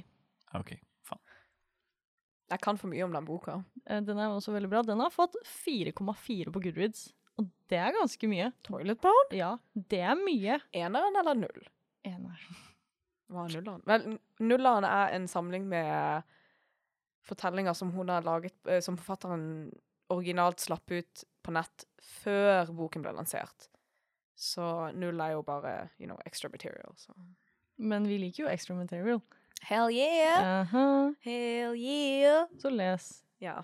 OK, 0.56 0.76
faen. 1.08 1.22
Jeg 2.54 2.62
kan 2.62 2.78
for 2.78 2.92
mye 2.92 3.04
om 3.08 3.14
den 3.16 3.26
boka. 3.26 3.56
Eh, 3.88 4.02
Den 4.06 4.20
er 4.22 4.30
også 4.36 4.54
veldig 4.54 4.70
bra. 4.70 4.82
Den 4.86 5.00
har 5.02 5.10
fått 5.14 5.36
4,4 5.66 6.52
på 6.54 6.62
Goodreads. 6.62 7.08
Og 7.42 7.50
det 7.68 7.80
er 7.82 7.92
ganske 7.98 8.30
mye. 8.32 8.52
Toilet 8.64 9.02
Bound? 9.02 9.34
Ja, 9.36 9.56
det 9.76 10.00
er 10.00 10.16
mye. 10.16 10.60
Eneren 10.72 11.18
eller 11.20 11.36
null? 11.36 11.66
Ener. 12.06 12.46
Hva 13.34 13.48
er 13.48 13.56
nulleren? 13.58 13.82
Vel, 13.90 14.20
nulleren 14.40 14.86
er 14.88 15.16
en 15.18 15.26
samling 15.28 15.66
med 15.68 16.24
fortellinger 17.26 17.74
som 17.76 17.90
hun 17.92 18.10
har 18.14 18.22
laget, 18.24 18.54
eh, 18.70 18.80
som 18.86 18.96
forfatteren 19.00 19.72
originalt 20.14 20.62
slapp 20.62 20.92
ut 20.94 21.24
på 21.44 21.52
nett 21.56 21.86
før 22.22 22.70
boken 22.78 23.02
ble 23.02 23.16
lansert. 23.18 23.68
Så 24.36 24.92
null 24.94 25.20
er 25.22 25.32
jo 25.36 25.42
bare, 25.42 25.90
you 26.00 26.06
know, 26.08 26.18
extra 26.26 26.50
material. 26.50 26.94
Så. 26.98 27.14
Men 27.78 28.08
vi 28.08 28.18
liker 28.18 28.44
jo 28.44 28.50
extra 28.52 28.76
material. 28.76 29.22
Hell 29.62 29.90
yeah! 29.92 30.62
Aha. 30.62 31.14
Hell 31.24 31.76
yeah! 31.76 32.46
Så 32.60 32.70
les 32.70 33.24
Ja. 33.42 33.62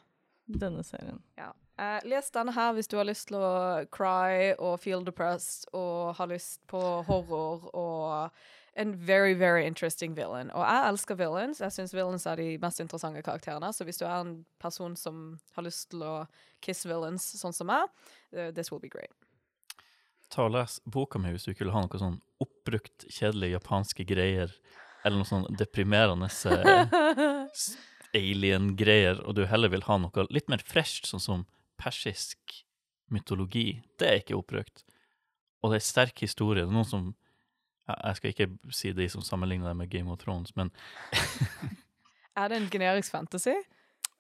denne 0.48 0.84
serien. 0.84 1.22
ja. 1.38 1.52
Uh, 1.80 1.98
les 2.06 2.30
denne 2.32 2.52
her 2.54 2.74
hvis 2.74 2.88
du 2.88 2.98
har 2.98 3.06
lyst 3.08 3.28
til 3.28 3.38
å 3.38 3.86
cry 3.90 4.52
og 4.60 4.80
feel 4.80 5.02
depressed 5.06 5.66
og 5.74 6.16
har 6.16 6.28
lyst 6.28 6.60
på 6.68 6.78
horror 7.08 7.70
og 7.74 8.30
en 8.76 8.94
very, 9.08 9.34
very 9.34 9.64
interesting 9.66 10.14
villain. 10.16 10.52
Og 10.52 10.62
jeg 10.62 10.90
elsker 10.90 11.16
villains. 11.16 11.60
Jeg 11.60 11.72
syns 11.72 11.94
villains 11.96 12.26
er 12.26 12.36
de 12.36 12.58
mest 12.62 12.80
interessante 12.80 13.22
karakterene. 13.26 13.74
Så 13.74 13.84
hvis 13.84 13.98
du 13.98 14.06
er 14.06 14.22
en 14.22 14.46
person 14.60 14.96
som 14.96 15.40
har 15.56 15.64
lyst 15.64 15.90
til 15.92 16.04
å 16.04 16.26
kiss 16.62 16.86
villains 16.86 17.26
sånn 17.42 17.54
som 17.56 17.68
meg, 17.68 17.90
uh, 18.38 18.52
this 18.52 18.72
will 18.72 18.80
be 18.80 18.90
great. 18.90 19.12
Ta 20.32 20.46
og 20.48 20.54
lese 20.56 20.82
boka 20.88 21.20
mi 21.20 21.34
hvis 21.34 21.46
du 21.48 21.52
ikke 21.54 21.66
vil 21.66 21.74
ha 21.76 21.84
noe 21.84 22.00
sånn 22.02 22.20
oppbrukt, 22.42 23.06
kjedelige 23.12 23.58
japanske 23.58 24.06
greier, 24.08 24.54
eller 25.04 25.20
noe 25.22 25.28
sånn 25.30 25.48
deprimerende 25.60 26.30
eh, 26.52 27.42
alien-greier, 28.22 29.22
og 29.26 29.36
du 29.38 29.46
heller 29.50 29.72
vil 29.74 29.84
ha 29.88 29.98
noe 30.02 30.28
litt 30.30 30.50
mer 30.52 30.64
fresht, 30.66 31.10
sånn 31.10 31.24
som 31.24 31.44
persisk 31.82 32.62
mytologi. 33.12 33.82
Det 34.00 34.08
er 34.08 34.22
ikke 34.22 34.38
oppbrukt. 34.40 34.86
Og 35.62 35.74
det 35.74 35.82
er 35.82 35.86
sterk 35.86 36.24
historie. 36.24 36.64
Det 36.64 36.72
er 36.72 36.78
noen 36.78 36.88
som 36.88 37.12
Jeg 37.92 38.16
skal 38.16 38.32
ikke 38.32 38.46
si 38.72 38.92
de 38.96 39.08
som 39.12 39.24
sammenligner 39.26 39.68
det 39.68 39.76
med 39.76 39.90
Game 39.92 40.12
of 40.14 40.22
Thrones, 40.22 40.54
men 40.56 40.70
Er 42.40 42.48
det 42.48 42.58
en 42.62 42.70
generisk 42.72 43.12
fantasy? 43.12 43.58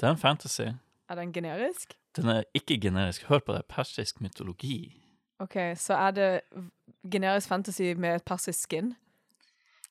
det 0.01 0.07
er 0.07 0.11
en 0.11 0.17
fantasy. 0.17 0.67
Er 1.09 1.15
den 1.15 1.31
generisk? 1.33 1.93
Den 2.17 2.27
er 2.27 2.43
ikke 2.57 2.79
generisk. 2.81 3.23
Hør 3.29 3.39
på 3.39 3.53
det. 3.53 3.65
Persisk 3.69 4.21
mytologi. 4.21 4.97
OK, 5.41 5.57
så 5.81 5.97
er 5.97 6.11
det 6.13 6.29
generisk 7.11 7.49
fantasy 7.49 7.93
med 7.97 8.19
et 8.19 8.25
persisk 8.27 8.67
skin? 8.67 8.93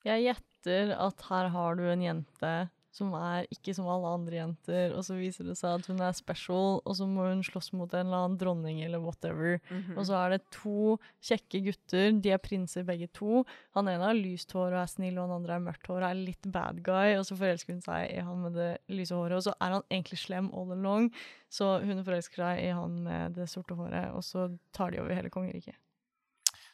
Jeg 0.07 0.23
gjetter 0.23 0.93
at 0.95 1.25
her 1.29 1.49
har 1.53 1.75
du 1.75 1.83
en 1.91 2.05
jente 2.05 2.53
som 2.91 3.13
er 3.15 3.47
ikke 3.53 3.73
som 3.75 3.87
alle 3.87 4.09
andre 4.11 4.35
jenter, 4.35 4.93
og 4.95 5.05
så 5.07 5.15
viser 5.15 5.47
det 5.47 5.55
seg 5.59 5.79
at 5.79 5.87
hun 5.87 6.01
er 6.03 6.15
special, 6.15 6.81
og 6.83 6.95
så 6.97 7.07
må 7.07 7.29
hun 7.29 7.43
slåss 7.45 7.71
mot 7.79 7.91
en 7.95 8.09
eller 8.09 8.25
annen 8.25 8.39
dronning 8.39 8.81
eller 8.83 8.99
whatever. 9.03 9.61
Mhm. 9.69 9.95
Og 9.95 10.07
så 10.09 10.17
er 10.19 10.35
det 10.35 10.41
to 10.51 10.97
kjekke 11.23 11.63
gutter, 11.69 12.09
de 12.21 12.33
er 12.35 12.41
prinser 12.43 12.83
begge 12.87 13.07
to. 13.15 13.45
Han 13.77 13.87
ene 13.87 14.09
har 14.09 14.17
lyst 14.17 14.51
hår 14.51 14.75
og 14.75 14.81
er 14.83 14.91
snill, 14.91 15.17
og 15.17 15.29
han 15.29 15.37
andre 15.39 15.55
er 15.55 15.65
mørkt 15.69 15.87
hår 15.87 16.01
og 16.01 16.09
er 16.09 16.19
litt 16.19 16.51
bad 16.51 16.81
guy, 16.83 17.15
og 17.15 17.23
så 17.27 17.37
forelsker 17.39 17.77
hun 17.77 17.85
seg 17.85 18.09
i 18.11 18.25
han 18.27 18.43
med 18.43 18.59
det 18.59 18.71
lyse 18.91 19.15
håret, 19.15 19.39
og 19.39 19.45
så 19.47 19.55
er 19.59 19.77
han 19.77 19.87
egentlig 19.89 20.19
slem 20.19 20.51
all 20.51 20.73
along, 20.75 21.07
så 21.51 21.77
hun 21.85 22.03
forelsker 22.03 22.43
seg 22.43 22.65
i 22.65 22.73
han 22.75 22.99
med 23.05 23.39
det 23.39 23.47
sorte 23.51 23.77
håret, 23.79 24.11
og 24.11 24.23
så 24.25 24.49
tar 24.75 24.91
de 24.91 24.99
over 24.99 25.15
hele 25.15 25.31
kongeriket. 25.31 25.79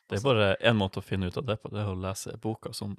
Det 0.07 0.17
er 0.17 0.23
bare 0.23 0.55
én 0.63 0.77
måte 0.79 1.01
å 1.01 1.03
finne 1.03 1.27
ut 1.27 1.37
av 1.37 1.45
det 1.45 1.57
på, 1.59 1.69
det 1.69 1.81
er 1.83 1.91
å 1.91 1.99
lese 1.99 2.37
boka, 2.41 2.71
som 2.73 2.95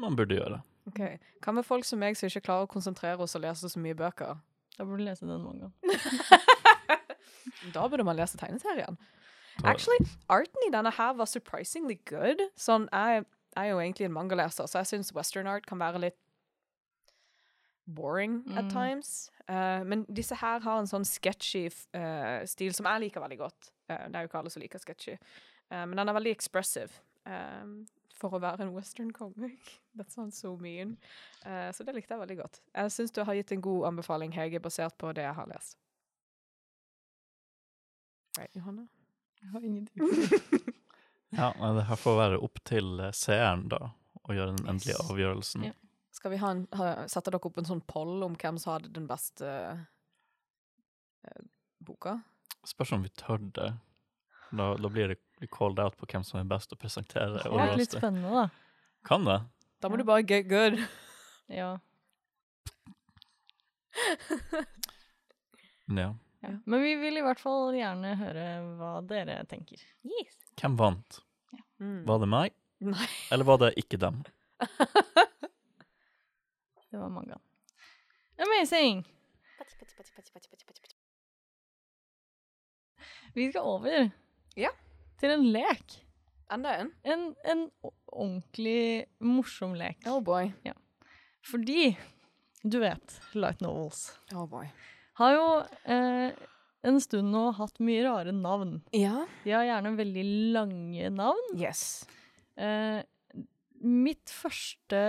man 0.00 0.16
burde 0.16 0.38
gjøre. 0.38 0.62
Ok. 0.88 1.00
Hva 1.44 1.52
med 1.58 1.66
folk 1.68 1.84
som 1.86 2.00
meg 2.02 2.16
som 2.18 2.28
ikke 2.30 2.44
klarer 2.48 2.66
å 2.68 2.72
konsentrere 2.72 3.20
oss 3.24 3.36
og 3.38 3.42
lese 3.44 3.68
så 3.70 3.80
mye 3.82 3.96
bøker? 3.98 4.38
Da 4.78 4.84
burde 4.86 5.02
du 5.02 5.08
lese 5.10 5.26
den 5.28 5.42
mangaen. 5.44 5.72
Da 7.74 7.86
burde 7.88 8.04
man 8.06 8.16
lese 8.18 8.38
tegneserien. 8.38 8.96
Actually, 9.66 10.04
arten 10.30 10.62
i 10.66 10.70
denne 10.70 10.90
her 10.94 11.14
var 11.18 11.26
surprisingly 11.26 11.96
good. 12.06 12.38
Sånn, 12.60 12.84
jeg, 12.92 13.24
jeg 13.56 13.64
er 13.64 13.72
jo 13.72 13.80
egentlig 13.82 14.06
en 14.06 14.14
mangaleser, 14.14 14.68
så 14.70 14.78
jeg 14.82 14.90
syns 14.92 15.10
western 15.16 15.48
art 15.50 15.66
kan 15.66 15.80
være 15.80 15.98
litt 16.06 16.18
boring 17.88 18.42
at 18.56 18.64
Mm. 18.64 18.70
times. 18.70 19.30
Uh, 19.48 19.82
men 19.84 20.04
disse 20.12 20.36
her 20.36 20.60
har 20.60 20.78
en 20.78 20.86
sånn 20.86 21.04
sketchy 21.08 21.66
uh, 21.96 22.44
stil 22.46 22.74
som 22.76 22.86
jeg 22.86 23.00
liker 23.08 23.20
veldig 23.24 23.38
godt. 23.40 23.70
Uh, 23.90 24.06
det 24.08 24.14
er 24.14 24.20
jo 24.26 24.28
ikke 24.30 24.38
alle 24.42 24.50
som 24.52 24.62
liker 24.62 24.78
sketchy. 24.82 25.16
Eh, 25.70 25.84
men 25.84 25.96
den 25.98 26.08
er 26.08 26.14
veldig 26.16 26.30
expressive. 26.32 26.92
eh, 27.26 27.64
for 28.18 28.34
å 28.34 28.40
være 28.42 28.66
en 28.66 28.72
western 28.74 29.12
comic. 29.14 29.74
That 29.98 30.12
sounds 30.12 30.38
so 30.40 30.56
mean. 30.60 30.96
Uh, 31.44 31.70
så 31.74 31.86
det 31.86 31.94
likte 31.96 32.14
jeg 32.16 32.22
veldig 32.24 32.38
godt. 32.42 32.60
Jeg 32.74 32.94
syns 32.94 33.14
du 33.14 33.22
har 33.26 33.38
gitt 33.38 33.52
en 33.54 33.64
god 33.64 33.88
anbefaling, 33.92 34.34
Hege, 34.36 34.60
basert 34.62 34.98
på 34.98 35.12
det 35.16 35.24
jeg 35.26 35.36
har 35.38 35.50
lest. 35.50 35.78
Right, 38.38 38.54
Johanna? 38.56 38.86
Jeg 39.42 39.54
har 39.54 39.64
ingenting. 39.64 40.74
Ja, 41.36 41.50
men 41.58 41.76
det 41.76 41.82
her 41.84 41.98
får 42.00 42.14
være 42.16 42.36
opp 42.40 42.56
til 42.64 43.00
eh, 43.04 43.10
seeren, 43.12 43.66
da, 43.68 43.90
å 44.24 44.32
gjøre 44.32 44.54
den 44.56 44.70
endelige 44.70 44.94
Yes. 44.96 45.10
avgjørelsen. 45.12 45.66
Ja. 45.66 45.74
Skal 46.16 46.32
vi 46.32 46.38
ha 46.40 46.52
en, 46.54 46.62
ha, 46.78 46.86
sette 47.04 47.28
dere 47.28 47.50
opp 47.50 47.58
en 47.60 47.68
sånn 47.68 47.82
poll 47.84 48.24
om 48.24 48.32
hvem 48.40 48.56
som 48.56 48.72
hadde 48.72 48.88
den 48.96 49.04
beste 49.10 49.44
uh, 49.44 51.42
boka? 51.84 52.14
Spørs 52.64 52.94
om 52.96 53.04
vi 53.04 53.12
tør 53.20 53.44
det. 53.44 53.68
Da, 54.48 54.70
da 54.80 54.88
blir 54.88 55.12
det 55.12 55.18
blir 55.38 55.48
called 55.54 55.78
out 55.82 55.96
på 55.98 56.06
hvem 56.10 56.24
som 56.26 56.40
er 56.40 56.48
best 56.50 56.72
å 56.74 56.78
presentere. 56.80 57.42
Det 57.42 57.62
er 57.64 57.76
litt 57.78 57.94
spennende, 57.94 58.30
da. 58.34 58.48
Kan 59.08 59.24
det? 59.28 59.38
Da 59.80 59.88
må 59.88 59.94
Ja. 59.94 60.02
du 60.02 60.04
bare 60.08 60.22
get 60.26 60.48
good. 60.50 60.78
Ja. 61.48 61.78
Ja. 65.86 66.14
ja. 66.40 66.50
Men 66.66 66.82
vi 66.82 66.94
vil 67.00 67.16
i 67.18 67.22
hvert 67.24 67.40
fall 67.40 67.72
gjerne 67.74 68.14
høre 68.20 68.44
hva 68.78 68.90
dere 69.08 69.40
tenker. 69.48 69.80
Hvem 70.60 70.76
vant? 70.78 71.20
Mm. 71.80 72.02
Var 72.08 72.18
det 72.22 72.28
meg, 72.28 72.54
Nei. 72.82 73.06
eller 73.32 73.44
var 73.48 73.58
det 73.62 73.72
ikke 73.80 73.98
dem? 74.02 74.22
Det 76.88 76.96
var 76.96 77.10
mangaen. 77.12 77.40
Amazing! 78.40 79.02
Vi 83.34 83.50
skal 83.50 83.62
over 83.62 84.10
Ja. 84.56 84.70
Til 85.18 85.30
en 85.34 85.46
lek. 85.52 85.96
Enda 86.50 86.76
en? 86.80 86.92
En, 87.04 87.24
en 87.44 87.64
ordentlig 88.12 89.06
morsom 89.20 89.74
lek. 89.76 89.98
Oh 90.08 90.20
boy. 90.24 90.52
Fordi, 91.48 91.90
du 92.64 92.78
vet, 92.82 93.18
light 93.38 93.60
novels 93.64 94.06
Oh 94.34 94.46
boy. 94.50 94.66
har 95.20 95.34
jo 95.34 95.44
eh, 95.90 96.32
en 96.88 97.00
stund 97.02 97.30
nå 97.32 97.48
hatt 97.58 97.78
mye 97.84 98.04
rare 98.06 98.32
navn. 98.32 98.78
Ja. 98.94 99.24
De 99.44 99.52
har 99.54 99.64
gjerne 99.68 99.94
veldig 99.98 100.24
lange 100.54 101.10
navn. 101.14 101.48
Yes. 101.58 102.04
Eh, 102.56 103.00
mitt 103.82 104.30
første 104.34 105.02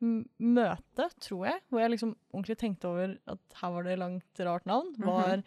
møte, 0.00 1.08
tror 1.24 1.46
jeg, 1.48 1.60
hvor 1.70 1.80
jeg 1.82 1.90
liksom 1.96 2.12
ordentlig 2.32 2.56
tenkte 2.60 2.86
over 2.90 3.16
at 3.34 3.58
her 3.60 3.72
var 3.74 3.86
det 3.88 3.96
langt, 3.98 4.42
rart 4.46 4.66
navn, 4.70 4.92
Mhm. 4.96 5.06
var 5.06 5.42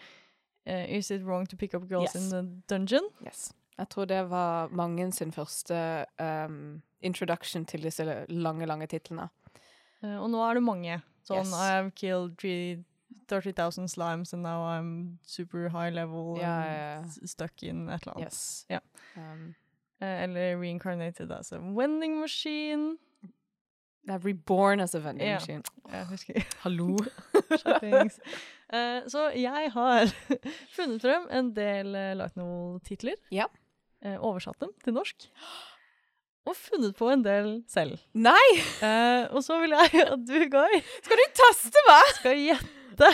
eh, 0.65 0.97
Is 0.97 1.09
it 1.11 1.23
wrong 1.23 1.47
to 1.47 1.55
pick 1.57 1.73
up 1.73 1.87
girls 1.89 2.13
Yes. 2.13 2.15
in 2.21 2.29
the 2.29 2.41
dungeon? 2.67 3.07
Yes. 3.25 3.53
Jeg 3.79 3.89
tror 3.89 4.05
det 4.05 4.29
var 4.29 4.67
mange 4.69 5.11
sin 5.11 5.31
første 5.31 6.05
um, 6.21 6.81
introduction 7.01 7.65
til 7.65 7.83
disse 7.83 8.03
lange, 8.29 8.65
lange 8.65 8.87
titlene. 8.87 9.29
Uh, 10.03 10.17
og 10.23 10.29
nå 10.29 10.41
er 10.49 10.53
det 10.59 10.63
mange. 10.63 11.01
Sånn 11.27 11.37
Yes. 11.45 11.53
I 11.53 11.67
have 11.71 11.91
killed 11.95 12.37
30,000 13.27 13.87
slimes 13.87 14.33
and 14.33 14.43
now 14.43 14.63
I'm 14.65 15.17
super 15.23 15.69
high 15.69 15.89
level 15.93 16.37
Ja, 16.39 16.55
ja. 16.63 17.03
s- 17.03 17.19
stuck 17.31 17.63
in 17.63 17.87
et 17.89 18.01
eller 18.03 18.13
annet. 18.17 18.25
Yes. 18.33 18.65
Ja. 18.69 18.79
Um, 19.15 19.55
uh, 20.01 20.23
eller 20.23 20.57
reincarnated 20.59 21.31
as 21.31 21.51
a 21.51 21.57
vending 21.59 22.19
machine. 22.19 22.97
det 24.05 24.13
er 24.15 24.25
reborn 24.25 24.79
as 24.79 24.95
a 24.95 24.99
vending 24.99 25.27
Ja. 25.29 25.35
machine. 25.35 25.63
Jeg 25.91 26.05
husker 26.07 26.43
Hallo. 26.63 26.97
Eh, 28.73 29.01
så 29.11 29.25
jeg 29.35 29.71
har 29.73 30.05
funnet 30.77 31.01
frem 31.03 31.25
en 31.35 31.49
del 31.55 31.89
uh, 31.91 32.13
light 32.15 32.37
novel-titler. 32.39 33.17
Ja. 33.35 33.45
Eh, 34.03 34.17
oversatt 34.19 34.59
dem 34.63 34.71
til 34.83 34.93
norsk. 34.93 35.27
Og 36.49 36.55
funnet 36.57 36.95
på 36.97 37.09
en 37.13 37.21
del 37.23 37.49
selv. 37.69 37.99
Nei! 38.17 38.47
Eh, 38.81 39.27
og 39.29 39.43
så 39.45 39.59
vil 39.61 39.75
jeg 39.77 40.05
at 40.15 40.23
du, 40.25 40.37
Guy, 40.49 40.79
Skal 41.05 41.19
du 41.21 41.25
teste 41.37 41.83
meg?! 41.89 42.13
skal 42.17 42.39
gjette. 42.41 43.11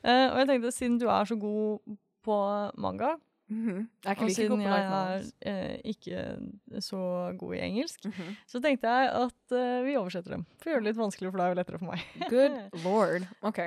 Eh, 0.00 0.26
og 0.32 0.38
jeg 0.40 0.46
tenkte, 0.48 0.70
siden 0.72 0.96
du 1.00 1.06
er 1.12 1.24
så 1.28 1.36
god 1.36 1.96
på 2.24 2.36
manga, 2.80 3.14
mm 3.48 3.60
-hmm. 3.68 3.86
er 4.06 4.10
og 4.16 4.22
like 4.26 4.34
siden 4.34 4.60
jeg 4.60 4.80
er 4.80 5.22
eh, 5.42 5.78
ikke 5.84 6.38
så 6.80 7.32
god 7.38 7.54
i 7.54 7.60
engelsk, 7.60 8.04
Mhm. 8.04 8.36
så 8.46 8.60
tenkte 8.60 8.88
jeg 8.88 9.10
at 9.24 9.52
eh, 9.52 9.84
vi 9.84 9.96
oversetter 9.96 10.30
dem. 10.30 10.46
For 10.62 10.70
å 10.70 10.72
gjøre 10.72 10.84
det 10.84 10.86
litt 10.94 10.96
vanskeligere 11.04 11.32
for 11.32 11.38
deg 11.38 11.50
og 11.50 11.56
lettere 11.56 11.78
for 11.78 11.86
meg. 11.86 12.00
Good 12.30 12.70
lord. 12.84 13.26
OK. 13.42 13.58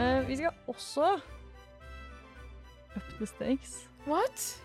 Eh, 0.00 0.28
vi 0.28 0.36
skal 0.36 0.50
også 0.68 1.20
up 2.96 3.02
the 3.18 3.26
stakes. 3.26 3.88
What? 4.06 4.62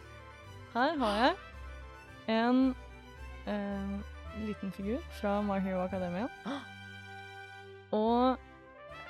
Her 0.73 0.97
har 0.97 1.15
jeg 1.15 1.35
en 2.47 2.75
uh, 3.47 3.99
liten 4.47 4.71
figur 4.71 4.99
fra 5.19 5.41
My 5.41 5.59
Hero 5.59 5.83
Academia. 5.83 6.27
Og 7.91 8.37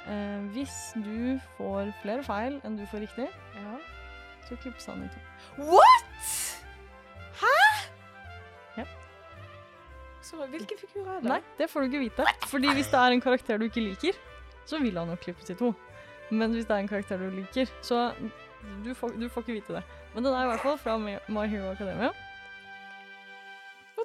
uh, 0.08 0.46
hvis 0.54 0.76
du 0.96 1.40
får 1.58 1.94
flere 2.02 2.24
feil 2.24 2.60
enn 2.66 2.78
du 2.78 2.86
får 2.92 3.06
riktig, 3.06 3.28
Ja. 3.56 3.78
så 4.50 4.58
klippes 4.62 4.86
han 4.86 5.06
i 5.06 5.08
to. 5.14 5.22
What?! 5.58 6.62
Hæ?! 7.42 7.56
Ja. 8.78 8.84
Så 10.22 10.46
hvilken 10.50 10.78
figur 10.82 11.08
er 11.08 11.20
det? 11.20 11.30
Nei, 11.30 11.42
det 11.58 11.70
får 11.70 11.80
du 11.80 11.86
ikke 11.86 12.00
vite. 12.00 12.26
Fordi 12.48 12.74
hvis 12.74 12.88
det 12.92 13.00
er 13.00 13.16
en 13.16 13.22
karakter 13.22 13.58
du 13.58 13.66
ikke 13.70 13.82
liker, 13.82 14.14
så 14.66 14.80
vil 14.82 14.98
han 14.98 15.08
nok 15.08 15.20
klippes 15.20 15.50
i 15.50 15.56
to. 15.56 15.74
Men 16.32 16.56
hvis 16.56 16.66
det 16.66 16.76
er 16.76 16.84
en 16.84 16.90
karakter 16.90 17.22
du 17.22 17.30
liker, 17.30 17.70
så 17.86 18.08
du 18.86 18.94
får, 18.98 19.14
du 19.20 19.28
får 19.30 19.46
ikke 19.46 19.60
vite 19.60 19.78
det. 19.78 19.84
Men 20.16 20.26
den 20.26 20.34
er 20.34 20.48
i 20.48 20.50
hvert 20.54 20.64
fall 20.64 20.78
fra 20.82 20.98
My 20.98 21.46
Hero 21.52 21.72
Academia. 21.72 22.12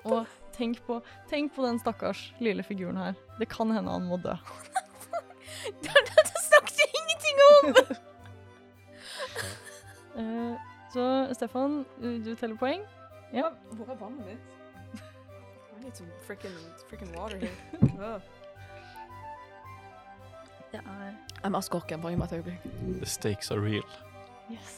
Og 0.04 0.26
tenk 0.56 0.80
på, 0.86 1.00
tenk 1.30 1.54
på 1.54 1.64
den 1.64 1.80
stakkars 1.80 2.30
lille 2.40 2.64
figuren 2.66 2.98
her. 3.00 3.16
Det 3.38 3.48
kan 3.52 3.72
hende 3.72 3.92
han 3.92 4.08
må 4.08 4.20
dø. 4.20 4.34
Dette 5.84 6.24
snakket 6.46 6.84
jeg 6.84 7.02
ingenting 7.02 7.44
om! 7.48 7.74
Eh, 10.20 10.54
så 10.92 11.34
Stefan, 11.34 11.84
du, 12.02 12.18
du 12.18 12.34
teller 12.34 12.56
poeng. 12.58 12.80
Ja. 13.32 13.52
Hvor 13.78 13.92
er 13.92 13.98
vannet 14.00 14.26
mitt? 14.26 14.56
I 15.78 15.84
need 15.84 15.96
some 15.96 16.10
frickin', 16.26 16.56
frickin 16.90 17.14
water 17.16 17.38
here. 17.38 17.54
Ugh. 17.82 18.20
Det 20.72 20.80
er 20.80 21.14
Jeg 21.42 21.50
må 21.50 21.58
ha 21.58 21.64
skorken, 21.66 22.02
bare 22.02 22.12
gi 22.12 22.18
meg 22.20 22.30
et 22.30 22.38
øyeblikk. 22.38 22.68
The 23.00 23.06
stakes 23.06 23.50
are 23.50 23.60
real. 23.60 23.86
Yes. 24.50 24.76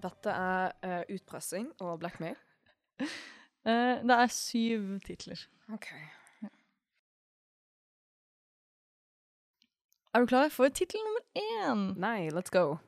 Dette 0.00 0.32
er 0.32 0.72
uh, 0.86 1.02
utpressing 1.14 1.66
og 1.80 1.98
blackmail. 2.00 2.38
Uh, 3.00 4.00
det 4.08 4.16
er 4.16 4.32
syv 4.32 5.00
titler. 5.04 5.42
Ok. 5.72 5.90
Er 10.14 10.20
du 10.20 10.26
klar 10.26 10.48
for 10.48 10.68
tittel 10.68 11.02
nummer 11.06 11.26
én? 11.38 11.84
Nei, 12.00 12.30
let's 12.34 12.50
go. 12.50 12.78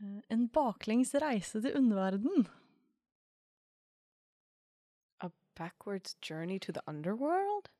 Uh, 0.00 0.20
en 0.30 0.48
baklengs 0.48 1.14
reise 1.22 1.62
til 1.62 1.74
underverden. 1.76 2.46
Backwards 5.56 6.16
journey 6.20 6.58
to 6.58 6.72
the 6.72 6.82
underworld? 6.86 7.70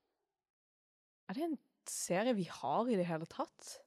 Er 1.29 1.35
det 1.35 1.45
en 1.45 1.59
serie 1.87 2.35
vi 2.35 2.49
har 2.51 2.89
i 2.89 2.97
det 2.97 3.07
hele 3.07 3.27
tatt? 3.27 3.81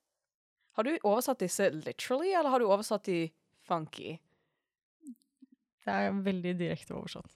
Har 0.78 0.84
du 0.84 0.94
oversatt 1.04 1.42
disse 1.42 1.70
literally, 1.74 2.32
eller 2.32 2.50
har 2.50 2.60
du 2.60 2.68
oversatt 2.70 3.04
de 3.10 3.32
funky? 3.68 4.18
Det 5.84 5.96
er 5.96 6.22
veldig 6.24 6.54
direkte 6.60 6.96
oversatt. 6.96 7.36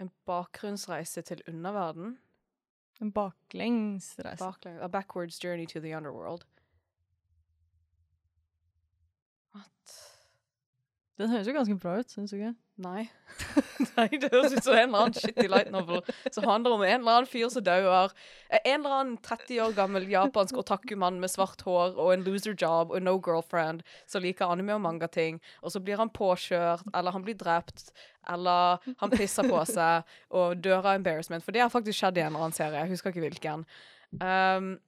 En 0.00 0.08
bakgrunnsreise 0.24 1.22
til 1.28 1.42
underverden? 1.48 2.14
En 3.00 3.12
baklengsreise. 3.12 4.40
Baklengs, 4.40 4.80
a 4.80 4.88
backwards 4.88 5.38
journey 5.44 5.66
to 5.66 5.80
the 5.80 5.92
underworld. 5.96 6.46
Den 11.20 11.28
høres 11.28 11.48
jo 11.48 11.52
ganske 11.52 11.74
bra 11.76 11.98
ut, 12.00 12.08
syns 12.08 12.32
du 12.32 12.38
ikke? 12.38 12.54
Nei. 12.80 13.02
Nei, 13.98 14.06
det 14.14 14.30
høres 14.32 14.54
ut 14.54 14.64
som 14.64 14.72
en 14.72 14.86
eller 14.86 15.02
annen 15.02 15.16
shitty 15.18 15.44
light 15.52 15.68
novel 15.72 16.00
som 16.32 16.46
handler 16.48 16.76
om 16.78 16.84
en 16.86 16.94
eller 16.94 17.18
annen 17.18 17.28
fyr 17.28 17.50
som 17.52 17.64
dauer. 17.66 18.14
En 18.62 18.78
eller 18.78 18.94
annen 18.96 19.18
30 19.26 19.60
år 19.66 19.74
gammel 19.76 20.08
japansk 20.08 20.62
otaku-mann 20.62 21.20
med 21.20 21.32
svart 21.32 21.60
hår 21.66 21.98
og 22.00 22.14
en 22.14 22.24
loser 22.24 22.56
job 22.56 22.94
og 22.96 23.04
no 23.04 23.18
girlfriend 23.20 23.84
som 24.08 24.24
liker 24.24 24.48
anime 24.48 24.78
og 24.78 24.84
manga-ting, 24.86 25.42
og 25.60 25.74
så 25.74 25.84
blir 25.84 26.00
han 26.00 26.12
påkjørt, 26.16 26.88
eller 26.96 27.16
han 27.16 27.26
blir 27.26 27.36
drept, 27.40 27.90
eller 28.32 28.80
han 29.02 29.12
pisser 29.12 29.48
på 29.50 29.60
seg 29.68 30.08
og 30.32 30.64
dør 30.64 30.80
av 30.80 30.94
embarrassment. 30.94 31.44
For 31.44 31.52
det 31.52 31.66
har 31.66 31.72
faktisk 31.72 32.00
skjedd 32.00 32.16
i 32.16 32.24
en 32.24 32.32
eller 32.32 32.48
annen 32.48 32.56
serie, 32.56 32.80
jeg 32.80 32.94
husker 32.96 33.12
ikke 33.12 33.28
hvilken. 33.28 33.68
Um, 34.24 34.78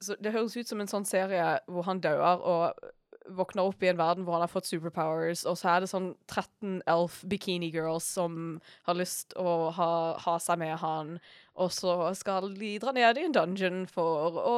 så 0.00 0.16
det 0.20 0.32
høres 0.32 0.56
ut 0.56 0.68
som 0.68 0.80
en 0.80 0.90
sånn 0.90 1.06
serie 1.08 1.58
hvor 1.68 1.84
han 1.88 2.00
dauer 2.04 2.40
og 2.40 2.92
våkner 3.28 3.64
opp 3.64 3.82
i 3.82 3.88
en 3.88 3.98
verden 3.98 4.24
hvor 4.26 4.36
han 4.36 4.44
har 4.44 4.52
fått 4.52 4.68
superpowers, 4.68 5.44
og 5.48 5.56
så 5.58 5.70
er 5.72 5.84
det 5.84 5.90
sånn 5.90 6.10
13 6.28 6.82
elf 6.90 7.20
bikini 7.30 7.70
girls 7.72 8.06
som 8.16 8.58
har 8.88 8.98
lyst 8.98 9.32
å 9.40 9.70
ha, 9.74 9.90
ha 10.20 10.36
seg 10.42 10.60
med 10.60 10.76
han, 10.82 11.16
og 11.54 11.70
så 11.72 11.94
skal 12.18 12.50
de 12.58 12.72
dra 12.82 12.92
ned 12.96 13.20
i 13.20 13.26
en 13.28 13.36
dungeon 13.36 13.84
for 13.90 14.38
å 14.42 14.56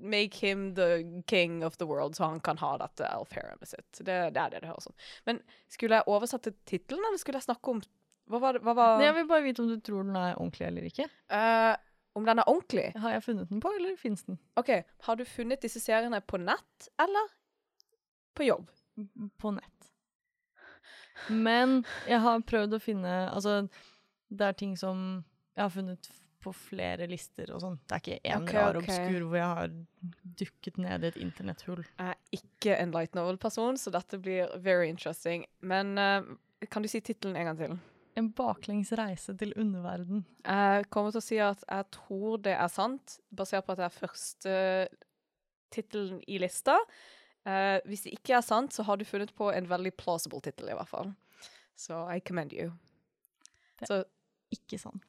make 0.00 0.40
him 0.40 0.72
the 0.78 1.22
king 1.30 1.62
of 1.66 1.78
the 1.78 1.86
world, 1.88 2.16
så 2.16 2.32
han 2.32 2.42
kan 2.44 2.60
ha 2.62 2.74
dette 2.82 3.06
elf-haremet 3.06 3.74
sitt. 3.74 3.90
Det, 4.00 4.18
det 4.34 4.42
er 4.42 4.54
det 4.54 4.62
det 4.64 4.72
høres 4.72 4.88
ut. 4.88 5.08
Men 5.28 5.42
skulle 5.70 6.00
jeg 6.00 6.10
oversatt 6.10 6.48
til 6.48 6.56
tittelen, 6.68 7.04
eller 7.04 7.20
skulle 7.20 7.40
jeg 7.40 7.50
snakke 7.50 7.76
om 7.76 7.84
Hva 8.28 8.40
var? 8.42 8.58
Hva 8.60 8.74
var, 8.76 9.00
Jeg 9.00 9.14
vil 9.16 9.28
bare 9.28 9.44
vite 9.46 9.62
om 9.62 9.68
du 9.70 9.78
tror 9.80 10.02
den 10.04 10.16
er 10.18 10.34
ordentlig 10.36 10.66
eller 10.66 10.88
ikke. 10.90 11.06
Uh, 11.32 11.76
om 12.18 12.26
den 12.26 12.40
er 12.42 12.50
ordentlig? 12.50 12.90
Har 12.98 13.14
jeg 13.14 13.24
funnet 13.24 13.48
den 13.48 13.60
på, 13.62 13.72
eller 13.78 13.96
fins 13.96 14.24
den? 14.26 14.40
OK, 14.58 14.72
har 15.06 15.16
du 15.16 15.24
funnet 15.28 15.62
disse 15.62 15.80
seriene 15.80 16.20
på 16.20 16.40
nett, 16.42 16.88
eller 17.00 17.30
på 18.38 18.46
jobb? 18.46 18.70
På 19.42 19.52
nett. 19.56 19.90
Men 21.46 21.82
jeg 22.08 22.22
har 22.24 22.46
prøvd 22.46 22.78
å 22.78 22.82
finne 22.82 23.12
Altså, 23.28 23.60
det 24.28 24.48
er 24.48 24.56
ting 24.58 24.78
som 24.78 25.04
jeg 25.56 25.64
har 25.64 25.74
funnet 25.74 26.10
på 26.38 26.52
flere 26.54 27.08
lister 27.10 27.50
og 27.50 27.62
sånn. 27.64 27.76
Det 27.82 27.96
er 27.96 28.02
ikke 28.02 28.30
én 28.30 28.44
okay, 28.44 28.56
rar 28.56 28.78
okay. 28.78 28.94
obskur 28.94 29.24
hvor 29.26 29.38
jeg 29.40 29.48
har 29.58 29.72
dukket 30.38 30.78
ned 30.82 31.04
i 31.04 31.10
et 31.10 31.20
internetthull. 31.22 31.82
Jeg 31.98 32.14
er 32.14 32.38
ikke 32.38 32.76
en 32.78 32.94
light 32.94 33.18
novel-person, 33.18 33.78
så 33.80 33.92
dette 33.94 34.20
blir 34.22 34.52
very 34.62 34.86
interesting. 34.92 35.44
Men 35.60 35.98
uh, 35.98 36.22
kan 36.70 36.84
du 36.84 36.90
si 36.90 37.02
tittelen 37.02 37.38
en 37.40 37.50
gang 37.50 37.58
til? 37.58 37.76
En 38.18 38.30
baklengs 38.38 38.90
reise 38.98 39.34
til 39.38 39.52
underverden. 39.58 40.24
Jeg 40.46 40.88
kommer 40.94 41.14
til 41.14 41.22
å 41.22 41.26
si 41.26 41.42
at 41.42 41.62
jeg 41.66 41.90
tror 41.98 42.40
det 42.46 42.54
er 42.54 42.72
sant, 42.72 43.18
basert 43.34 43.66
på 43.66 43.74
at 43.74 43.82
det 43.82 43.88
er 43.88 43.98
første 43.98 44.56
tittelen 45.74 46.22
i 46.26 46.40
lista. 46.42 46.78
Eh, 47.46 47.78
hvis 47.86 48.02
det 48.04 48.12
ikke 48.18 48.36
er 48.36 48.42
sant, 48.42 48.72
så 48.74 48.82
har 48.84 48.96
du 48.96 49.04
funnet 49.04 49.34
på 49.34 49.52
en 49.54 49.66
veldig 49.70 49.92
plausible 49.96 50.40
tittel, 50.44 50.68
i 50.70 50.74
hvert 50.76 50.88
fall. 50.88 51.14
Så 51.76 52.02
I 52.14 52.20
commend 52.20 52.52
you. 52.52 52.72
Det- 53.78 53.88
Så 53.88 54.04
Ikke 54.50 54.78
sant. 54.80 55.02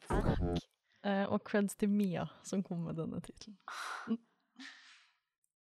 Uh, 1.06 1.24
og 1.32 1.44
creds 1.48 1.76
til 1.80 1.88
Mia, 1.90 2.26
som 2.44 2.62
kom 2.62 2.84
med 2.84 2.96
denne 2.98 3.22
tittelen. 3.24 3.56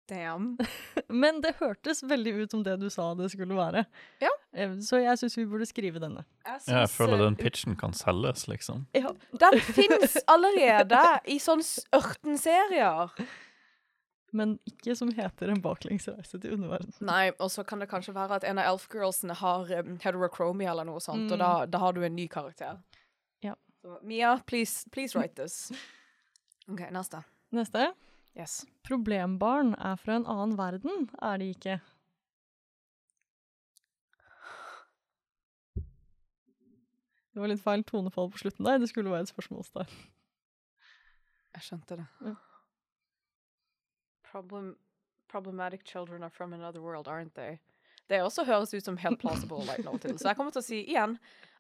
damn. 0.10 0.58
Men 1.08 1.42
det 1.42 1.56
hørtes 1.60 2.02
veldig 2.04 2.34
ut 2.44 2.52
som 2.52 2.64
det 2.66 2.76
du 2.82 2.90
sa 2.90 3.14
det 3.16 3.30
skulle 3.32 3.56
være. 3.56 3.86
Ja. 4.24 4.32
Eh, 4.54 4.74
Så 4.82 5.00
jeg 5.04 5.18
syns 5.22 5.38
vi 5.38 5.46
burde 5.46 5.66
skrive 5.70 6.00
denne. 6.02 6.26
Jeg, 6.46 6.62
Ja, 6.68 6.80
jeg 6.82 6.90
føler 6.90 7.22
den 7.24 7.36
pitchen 7.40 7.76
kan 7.80 7.94
selges, 7.94 8.48
liksom. 8.50 8.88
Ja. 8.98 9.12
Den 9.32 9.60
fins 9.78 10.18
allerede 10.28 11.04
i 11.30 11.38
sånn 11.40 11.62
s- 11.64 11.86
ørtenserier. 11.96 13.14
Men 14.32 14.60
ikke 14.70 14.94
som 14.96 15.10
heter 15.16 15.50
En 15.50 15.62
baklengsreise 15.62 16.38
til 16.40 16.54
underverden. 16.54 16.94
Nei, 17.02 17.32
og 17.40 17.50
så 17.50 17.64
kan 17.66 17.80
det 17.82 17.88
kanskje 17.90 18.14
være 18.14 18.36
at 18.38 18.44
en 18.46 18.60
av 18.62 18.68
elf-girlsene 18.76 19.34
har 19.42 19.72
um, 19.80 19.96
heterochromia 20.04 20.72
eller 20.72 20.86
noe 20.86 21.00
sånt, 21.02 21.26
Mm. 21.28 21.32
og 21.34 21.40
da, 21.42 21.66
da 21.66 21.78
har 21.80 21.94
du 21.94 22.04
en 22.06 22.16
ny 22.16 22.28
karakter. 22.28 22.78
Ja. 23.42 23.56
Så, 23.82 23.98
Mia, 24.04 24.36
please, 24.46 24.86
please 24.92 25.18
write 25.18 25.36
this. 25.42 25.72
OK, 26.72 26.86
neste. 26.92 27.24
Neste. 27.52 27.88
Yes. 28.38 28.66
Problembarn 28.86 29.74
er 29.82 29.96
fra 29.98 30.16
en 30.20 30.26
annen 30.30 30.56
verden, 30.58 31.10
er 31.22 31.38
de 31.42 31.50
ikke? 31.56 31.80
Det 37.34 37.40
var 37.42 37.52
litt 37.52 37.62
feil 37.64 37.84
tonefall 37.88 38.32
på 38.34 38.42
slutten 38.42 38.66
der. 38.68 38.80
Det 38.82 38.90
skulle 38.92 39.12
være 39.14 39.28
et 39.28 39.32
spørsmålstegn. 39.32 39.92
Jeg 41.56 41.66
skjønte 41.66 41.98
det. 42.02 42.08
Ja. 42.26 42.36
Problem, 44.32 44.76
problematic 45.28 45.84
children 45.86 46.24
are 46.24 46.30
from 46.30 46.54
another 46.54 46.82
world, 46.82 47.08
aren't 47.08 47.36
they? 47.36 47.60
Det 48.10 48.22
også 48.22 48.44
høres 48.46 48.74
ut 48.74 48.86
som 48.86 48.98
helt 48.98 49.20
plausible 49.20 49.66
light 49.66 49.86
novel. 49.86 50.18
Så 50.18 50.28
jeg 50.32 50.38
kommer 50.38 50.54
til 50.54 50.64
å 50.64 50.66
si 50.66 50.80
igjen, 50.82 51.18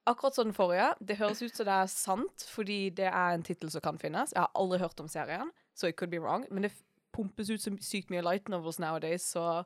akkurat 0.10 0.36
som 0.36 0.50
den 0.50 0.56
forrige, 0.58 0.88
det 1.00 1.20
høres 1.20 1.42
ut 1.44 1.56
som 1.56 1.68
det 1.68 1.76
er 1.76 1.92
sant, 1.94 2.46
fordi 2.50 2.80
det 2.98 3.10
er 3.10 3.36
en 3.36 3.46
tittel 3.46 3.70
som 3.70 3.84
kan 3.86 4.00
finnes. 4.02 4.34
Jeg 4.34 4.42
har 4.42 4.54
aldri 4.58 4.80
hørt 4.82 5.00
om 5.00 5.10
serien, 5.12 5.52
så 5.78 5.92
it 5.92 5.98
could 6.00 6.10
be 6.10 6.22
wrong, 6.22 6.48
men 6.50 6.66
det 6.66 6.74
pumpes 7.14 7.50
ut 7.50 7.62
så 7.62 7.74
sykt 7.86 8.10
mye 8.10 8.26
light 8.26 8.50
novels 8.50 8.80
nowadays, 8.82 9.22
så 9.22 9.64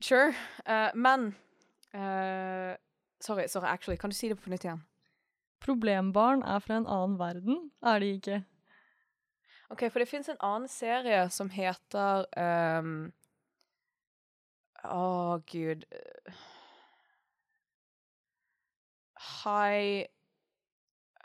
sure. 0.00 0.34
Uh, 0.68 0.92
men 0.94 1.32
uh, 1.94 2.76
Sorry, 3.20 3.46
sorry, 3.48 3.66
actually, 3.66 3.96
kan 3.96 4.10
du 4.10 4.14
si 4.16 4.28
det 4.28 4.36
på 4.36 4.50
nytt 4.52 4.66
igjen? 4.66 4.82
Problembarn 5.64 6.42
er 6.44 6.60
fra 6.60 6.76
en 6.76 6.86
annen 6.86 7.16
verden, 7.18 7.70
er 7.80 8.02
de 8.02 8.10
ikke? 8.18 8.42
Ok, 9.68 9.90
for 9.90 9.98
det 9.98 10.08
finnes 10.08 10.28
en 10.28 10.40
annen 10.40 10.68
serie 10.68 11.30
som 11.30 11.50
heter 11.50 12.26
um 12.38 13.12
Å, 14.86 15.40
gud 15.50 15.82
eh, 15.90 16.34
High 19.42 20.06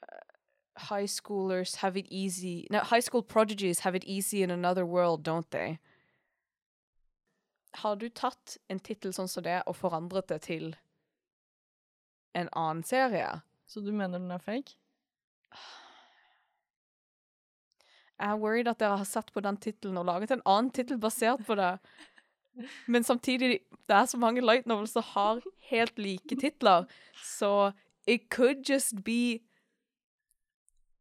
eh, 0.02 0.24
High 0.90 1.06
schoolers 1.06 1.76
have 1.84 2.00
it 2.00 2.08
easy 2.10 2.66
No, 2.72 2.80
high 2.80 3.00
school 3.02 3.22
prodigies 3.22 3.80
have 3.80 3.96
it 3.96 4.04
easy 4.06 4.42
in 4.42 4.50
another 4.50 4.86
world, 4.86 5.24
don't 5.28 5.52
they? 5.52 5.78
Har 7.74 7.96
du 7.96 8.10
tatt 8.10 8.58
en 8.68 8.80
tittel 8.80 9.14
sånn 9.14 9.30
som 9.32 9.44
det 9.44 9.62
og 9.68 9.78
forandret 9.78 10.28
det 10.28 10.42
til 10.48 10.74
en 12.36 12.50
annen 12.52 12.84
serie? 12.84 13.42
Så 13.68 13.80
du 13.86 13.92
mener 13.94 14.20
den 14.20 14.32
er 14.32 14.42
fake? 14.44 14.76
Jeg 18.22 18.30
er 18.30 18.38
worried 18.38 18.68
at 18.70 18.78
dere 18.80 19.00
har 19.02 19.08
sett 19.10 19.32
på 19.34 19.42
den 19.42 19.58
tittelen 19.58 19.98
og 19.98 20.06
laget 20.06 20.32
en 20.32 20.44
annen 20.46 20.70
tittel 20.70 21.00
basert 21.02 21.42
på 21.48 21.56
det. 21.58 21.72
Men 22.86 23.04
samtidig, 23.04 23.60
det 23.90 23.96
er 23.96 24.06
så 24.06 24.20
mange 24.22 24.44
light 24.46 24.68
novels 24.70 24.94
som 24.94 25.06
har 25.16 25.42
helt 25.72 25.98
like 26.00 26.36
titler, 26.38 26.86
så 27.24 27.72
it 28.06 28.30
could 28.30 28.70
just 28.70 29.04
be 29.06 29.40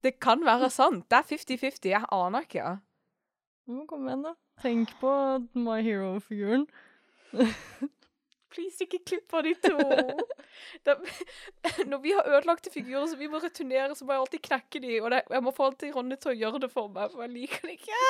Det 0.02 0.14
kan 0.20 0.40
være 0.44 0.70
sant. 0.70 1.10
Det 1.10 1.18
er 1.18 1.22
50-50. 1.28 1.88
Jeg 1.90 2.04
aner 2.12 2.40
ikke. 2.40 2.78
Kom 3.88 4.06
igjen, 4.08 4.22
da. 4.24 4.32
Tenk 4.62 4.94
på 5.00 5.10
My 5.52 5.82
Hero-figuren. 5.84 6.64
Please, 8.50 8.82
ikke 8.82 8.98
klipp 9.06 9.34
av 9.34 9.46
de 9.46 9.54
to. 9.62 9.76
Da, 10.84 10.96
når 11.90 12.00
vi 12.02 12.12
har 12.16 12.26
ødelagte 12.26 12.72
figurer 12.72 13.06
som 13.08 13.20
vi 13.20 13.28
må 13.30 13.38
returnere, 13.40 13.94
så 13.96 14.04
må 14.04 14.12
jeg 14.12 14.22
alltid 14.24 14.42
knekke 14.48 14.80
de, 14.82 14.96
og 15.00 15.10
det, 15.14 15.20
jeg 15.30 15.44
må 15.46 15.52
få 15.54 15.68
alltid 15.68 15.94
Ronny 15.94 16.16
til 16.20 16.32
å 16.32 16.36
gjøre 16.36 16.60
det 16.64 16.70
for 16.72 16.90
meg, 16.92 17.12
for 17.12 17.24
jeg 17.24 17.32
liker 17.32 17.68
det 17.68 17.76
ikke. 17.78 18.00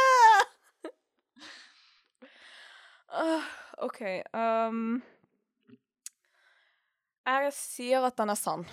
Uh, 3.11 3.51
OK. 3.87 4.01
Um, 4.33 4.81
jeg 7.29 7.53
sier 7.55 8.09
at 8.09 8.17
den 8.19 8.33
er 8.33 8.41
sann. 8.41 8.65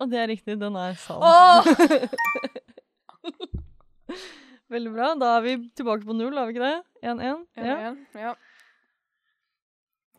Og 0.00 0.10
det 0.10 0.20
er 0.20 0.30
riktig, 0.32 0.58
den 0.60 0.76
er 0.80 0.98
sann. 0.98 1.22
Oh! 1.22 1.64
Veldig 4.70 4.92
bra. 4.94 5.12
Da 5.18 5.34
er 5.38 5.42
vi 5.44 5.56
tilbake 5.76 6.06
på 6.06 6.14
null, 6.16 6.36
er 6.38 6.48
vi 6.48 6.56
ikke 6.56 6.66
det? 6.66 6.78
1-1? 7.02 7.44
En, 7.58 7.66
Ja. 7.66 7.92
ja. 8.28 8.34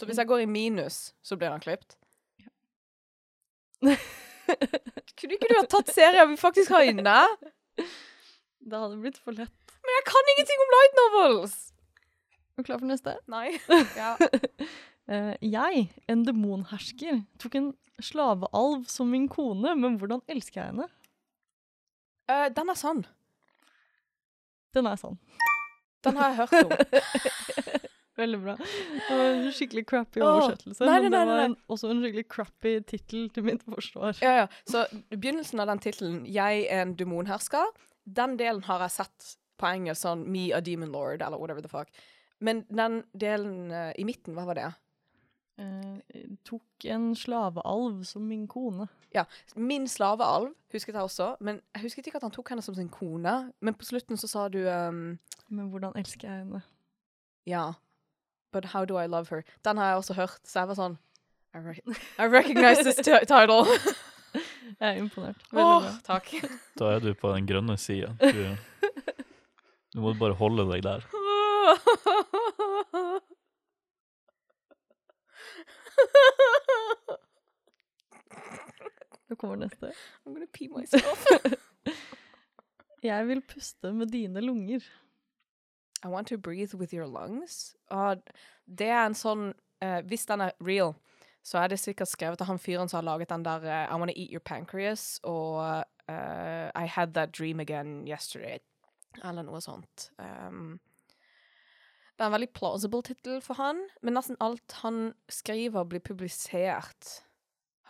Så 0.02 0.08
hvis 0.10 0.18
jeg 0.18 0.26
går 0.26 0.40
i 0.42 0.46
minus, 0.50 1.12
så 1.22 1.36
blir 1.38 1.52
han 1.54 1.62
klippet? 1.62 1.94
Kunne 3.86 5.36
ikke 5.36 5.50
du 5.52 5.54
ha 5.60 5.66
tatt 5.70 5.92
serier 5.94 6.26
vi 6.26 6.38
faktisk 6.42 6.74
har 6.74 6.88
inne? 6.90 7.18
Det 7.78 8.80
hadde 8.82 8.98
blitt 8.98 9.20
for 9.22 9.38
lett. 9.38 9.76
Men 9.86 9.94
jeg 10.00 10.06
kan 10.08 10.32
ingenting 10.34 10.64
om 10.64 10.74
light 10.74 10.98
novels! 10.98 11.54
Er 12.58 12.64
du 12.64 12.66
klar 12.66 12.82
for 12.82 12.90
neste? 12.90 13.14
Nei. 13.30 13.52
Ja. 14.02 14.16
Eh, 15.12 15.36
jeg, 15.46 15.86
en 16.10 16.26
demonhersker, 16.26 17.22
tok 17.42 17.56
en 17.60 17.70
slavealv 18.02 18.90
som 18.90 19.14
min 19.14 19.30
kone, 19.30 19.76
men 19.78 20.02
hvordan 20.02 20.22
elsker 20.30 20.64
jeg 20.64 20.72
henne? 20.74 20.90
Eh, 22.26 22.48
den 22.58 22.74
er 22.74 22.80
sann. 22.80 23.06
Den 24.74 24.90
er 24.90 24.98
sann. 24.98 25.22
Den 26.06 26.18
har 26.18 26.34
jeg 26.34 26.38
hørt 26.42 26.54
om. 26.66 26.72
Veldig 28.22 28.40
bra. 28.44 28.56
Det 28.62 29.18
var 29.18 29.28
en 29.32 29.52
skikkelig 29.58 29.86
crappy 29.90 30.22
oversettelse, 30.22 30.86
nei, 30.86 30.98
nei, 31.02 31.10
nei, 31.10 31.22
det 31.26 31.34
var 31.34 31.44
en, 31.48 31.58
også 31.74 31.92
en 31.92 32.02
skikkelig 32.06 32.28
crappy 32.30 32.74
tittel 32.88 33.28
til 33.34 33.48
mitt 33.48 33.66
forsvar. 33.66 34.18
Ja, 34.22 34.34
ja. 34.44 34.48
Så 34.70 34.86
begynnelsen 35.10 35.64
av 35.64 35.72
den 35.72 35.82
tittelen, 35.84 36.22
'Jeg 36.26 36.68
er 36.70 36.86
en 36.86 36.96
demonhersker', 37.00 37.72
den 38.06 38.38
delen 38.38 38.64
har 38.70 38.86
jeg 38.86 38.98
sett 39.00 39.36
på 39.58 39.70
engelsk 39.70 40.06
sånn 40.06 40.26
'Me 40.28 40.52
a 40.54 40.62
demon 40.62 40.94
lord', 40.94 41.22
eller 41.26 41.38
whatever 41.38 41.62
the 41.62 41.72
fuck. 41.72 41.90
Men 42.42 42.66
den 42.70 43.04
delen 43.14 43.72
uh, 43.72 43.92
i 43.98 44.04
midten, 44.04 44.34
hva 44.34 44.48
var 44.50 44.58
det? 44.58 44.72
Uh, 45.62 46.00
tok 46.48 46.88
en 46.90 47.12
slavealv 47.16 48.02
som 48.10 48.26
min 48.26 48.48
kone. 48.50 48.88
Ja. 49.14 49.28
Min 49.56 49.86
slavealv 49.88 50.56
husket 50.74 50.96
jeg 50.96 51.04
også, 51.04 51.36
men 51.40 51.62
jeg 51.76 51.84
husket 51.86 52.08
ikke 52.08 52.18
at 52.22 52.26
han 52.26 52.34
tok 52.34 52.50
henne 52.50 52.66
som 52.66 52.76
sin 52.76 52.90
kone. 52.90 53.36
Men 53.62 53.78
på 53.78 53.86
slutten 53.86 54.18
så 54.18 54.30
sa 54.32 54.48
du 54.50 54.64
um, 54.66 55.20
Men 55.50 55.70
hvordan 55.70 55.98
elsker 56.00 56.30
jeg 56.30 56.46
henne? 56.46 56.64
Ja. 57.46 57.72
But 58.52 58.66
how 58.66 58.86
do 58.86 58.98
I 58.98 59.08
love 59.08 59.28
her? 59.30 59.44
Den 59.66 59.78
har 59.78 59.86
jeg 59.86 59.96
også 59.96 60.14
hørt, 60.14 60.40
så 60.44 60.60
jeg 60.60 60.68
var 60.68 60.76
sånn 60.76 60.98
I, 61.56 61.60
re 61.60 61.76
I 62.24 62.28
recognize 62.28 62.84
this 62.84 63.00
title. 63.06 63.66
Jeg 64.80 64.88
er 64.88 65.00
imponert. 65.02 65.36
Veldig 65.52 65.68
oh, 65.68 65.84
bra. 65.84 65.92
takk. 66.06 66.30
Da 66.80 66.94
er 66.96 67.02
du 67.04 67.12
på 67.18 67.34
den 67.36 67.48
grønne 67.50 67.76
sida. 67.78 68.14
Du, 68.22 68.56
du 69.92 70.00
må 70.04 70.14
bare 70.20 70.38
holde 70.40 70.64
deg 70.72 70.86
der. 70.86 71.04
Nå 79.28 79.36
kommer 79.40 79.60
neste. 79.60 79.92
I'm 80.24 80.34
gonna 80.34 80.48
pee 80.56 80.72
myself. 80.72 81.28
Jeg 83.04 83.28
vil 83.28 83.42
puste 83.42 83.92
med 83.96 84.12
dine 84.16 84.42
lunger. 84.44 84.88
I 86.04 86.08
want 86.08 86.28
to 86.28 86.38
breathe 86.38 86.74
with 86.74 86.94
your 86.94 87.08
lungs. 87.08 87.76
Og 87.90 88.22
det 88.66 88.90
er 88.90 89.06
en 89.06 89.18
sånn 89.18 89.52
uh, 89.84 90.02
Hvis 90.08 90.26
den 90.30 90.42
er 90.42 90.56
real, 90.64 90.96
så 91.44 91.62
er 91.62 91.72
det 91.72 91.80
sikkert 91.82 92.10
skrevet 92.10 92.42
av 92.42 92.50
han 92.50 92.62
fyren 92.62 92.90
som 92.90 93.02
har 93.02 93.10
laget 93.10 93.30
den 93.30 93.46
der 93.46 93.66
uh, 93.66 93.86
I 93.90 94.00
wanna 94.00 94.16
eat 94.16 94.32
your 94.32 94.44
pancreas 94.46 95.20
og 95.24 95.86
uh, 96.10 96.68
I 96.76 96.86
had 96.86 97.14
that 97.14 97.34
dream 97.38 97.60
again 97.60 98.08
yesterday. 98.08 98.60
Eller 99.24 99.44
noe 99.44 99.62
sånt. 99.62 100.10
Um, 100.18 100.80
det 102.16 102.26
er 102.26 102.30
en 102.30 102.36
veldig 102.36 102.54
plausible 102.54 103.02
tittel 103.02 103.42
for 103.42 103.58
han, 103.58 103.80
men 104.06 104.14
nesten 104.14 104.38
alt 104.40 104.78
han 104.84 105.14
skriver, 105.30 105.88
blir 105.90 106.04
publisert. 106.06 107.16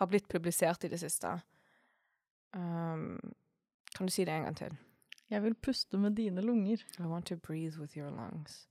Har 0.00 0.08
blitt 0.08 0.28
publisert 0.32 0.84
i 0.84 0.90
det 0.90 1.02
siste. 1.02 1.34
Um, 2.56 3.20
kan 3.94 4.08
du 4.08 4.12
si 4.12 4.24
det 4.24 4.32
en 4.32 4.48
gang 4.48 4.56
til? 4.56 4.78
Jeg 5.32 5.42
vil 5.42 5.54
puste 5.54 5.98
med 5.98 6.10
dine 6.10 6.40
lunger. 6.40 6.76
I 6.98 7.02
want 7.02 7.26
to 7.26 7.36
breathe 7.36 7.80
with 7.80 7.98
your 7.98 8.10
lungs. 8.10 8.68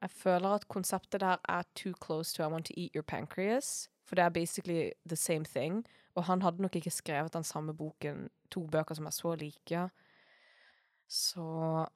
Jeg 0.00 0.10
føler 0.10 0.48
at 0.48 0.68
konseptet 0.68 1.20
der 1.20 1.36
er 1.48 1.62
too 1.74 1.92
close 2.04 2.36
to 2.36 2.42
I 2.42 2.52
want 2.52 2.66
to 2.66 2.74
eat 2.76 2.90
your 2.94 3.02
pancreas. 3.02 3.90
For 4.04 4.14
det 4.14 4.24
er 4.24 4.28
basically 4.28 4.90
the 5.06 5.16
same 5.16 5.44
thing. 5.44 5.86
Og 6.14 6.24
han 6.24 6.42
hadde 6.42 6.62
nok 6.62 6.76
ikke 6.76 6.90
skrevet 6.90 7.32
den 7.32 7.44
samme 7.44 7.76
boken, 7.76 8.30
to 8.50 8.66
bøker 8.66 8.94
som 8.94 9.06
er 9.06 9.10
så 9.10 9.34
like. 9.34 9.88
Så 11.08 11.86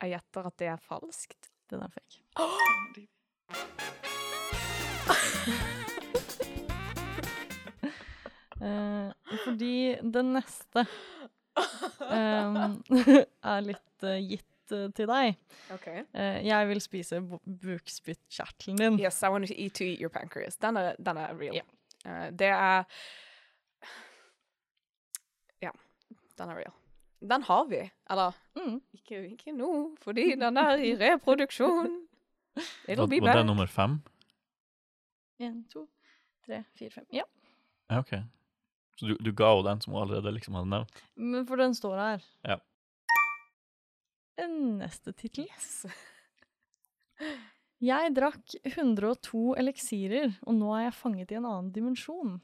Jeg 0.00 0.08
gjetter 0.08 0.46
at 0.46 0.58
det 0.58 0.66
er 0.66 0.76
falskt. 0.76 1.50
Den 1.70 1.80
er 1.80 1.88
fake. 1.88 2.24
Eh, 8.60 9.36
fordi 9.44 9.96
den 10.02 10.32
neste 10.36 10.82
eh, 12.10 12.76
er 13.42 13.60
litt 13.64 14.04
eh, 14.06 14.18
gitt 14.30 14.72
eh, 14.76 14.88
til 14.96 15.08
deg. 15.10 15.38
Okay. 15.76 16.02
Eh, 16.14 16.40
jeg 16.46 16.68
vil 16.68 16.80
spise 16.84 17.20
bukspyttkjertelen 17.24 18.76
din. 18.82 18.98
Yes, 19.00 19.22
I 19.24 19.28
want 19.32 19.48
to 19.48 19.54
eat 19.56 19.74
to 19.80 19.84
eat 19.84 20.00
your 20.00 20.10
pancreas. 20.12 20.56
Den 20.60 20.76
er, 20.76 20.94
den 20.98 21.16
er 21.16 21.34
real. 21.40 21.60
Eh, 22.04 22.28
det 22.36 22.52
er 22.52 22.84
Ja, 25.62 25.70
den 26.38 26.48
er 26.52 26.56
real. 26.62 26.72
Den 27.20 27.42
har 27.44 27.64
vi. 27.68 27.80
Eller 28.10 28.32
Mm. 28.56 28.80
ikke, 28.94 29.18
ikke 29.34 29.52
nå, 29.52 29.96
fordi 30.00 30.34
den 30.40 30.56
er 30.56 30.76
i 30.80 30.94
reproduksjon. 30.96 32.06
It'll 32.88 33.06
Var, 33.06 33.06
back. 33.06 33.22
var 33.22 33.36
det 33.36 33.46
nummer 33.46 33.66
fem? 33.66 33.98
En, 35.40 35.64
to, 35.72 35.86
tre, 36.46 36.64
fire, 36.76 36.90
fem. 36.90 37.04
Ja. 37.12 37.22
Ja, 37.90 37.98
OK. 37.98 38.12
Så 39.00 39.06
du, 39.08 39.14
du 39.16 39.32
ga 39.32 39.48
jo 39.56 39.62
den 39.64 39.80
som 39.80 39.94
hun 39.94 40.02
allerede 40.02 40.34
liksom 40.36 40.58
hadde 40.58 40.68
nevnt? 40.68 40.98
Men 41.16 41.46
for 41.48 41.56
den 41.56 41.72
står 41.76 41.96
her. 41.96 42.26
Ja. 42.44 42.58
En 44.36 44.58
Neste 44.82 45.14
tittel. 45.16 45.48
Jeg 47.80 48.12
drakk 48.12 48.58
102 48.60 49.54
eliksirer, 49.56 50.34
og 50.44 50.52
nå 50.58 50.68
er 50.76 50.82
jeg 50.90 50.96
fanget 50.98 51.30
i 51.32 51.38
en 51.38 51.46
annen 51.48 51.70
dimensjon. 51.72 52.34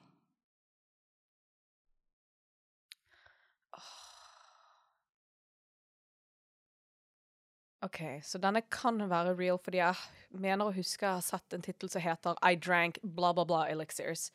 OK, 7.85 8.01
så 8.25 8.41
denne 8.41 8.63
kan 8.73 8.97
være 9.11 9.35
real, 9.37 9.59
fordi 9.61 9.83
jeg 9.83 10.41
mener 10.41 10.65
å 10.65 10.75
huske 10.75 11.05
jeg 11.05 11.19
har 11.19 11.25
sett 11.27 11.53
en 11.53 11.63
tittel 11.63 11.93
som 11.93 12.03
heter 12.03 12.41
I 12.41 12.57
drank 12.57 12.97
bla, 13.05 13.35
bla, 13.37 13.45
bla 13.45 13.67
elixirs. 13.69 14.31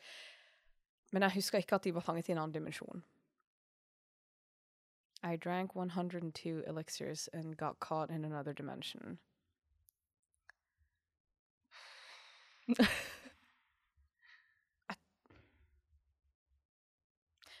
Men 1.12 1.22
jeg 1.22 1.36
husker 1.36 1.58
ikke 1.58 1.74
at 1.74 1.84
de 1.84 1.94
var 1.94 2.00
fanget 2.00 2.28
i 2.28 2.32
en 2.32 2.38
annen 2.38 2.54
dimensjon. 2.54 3.04
I 5.22 5.36
drank 5.36 5.76
102 5.76 6.62
elixirs 6.66 7.28
and 7.32 7.56
got 7.56 7.78
caught 7.80 8.10
in 8.10 8.24
another 8.24 8.52
dimension. 8.52 9.18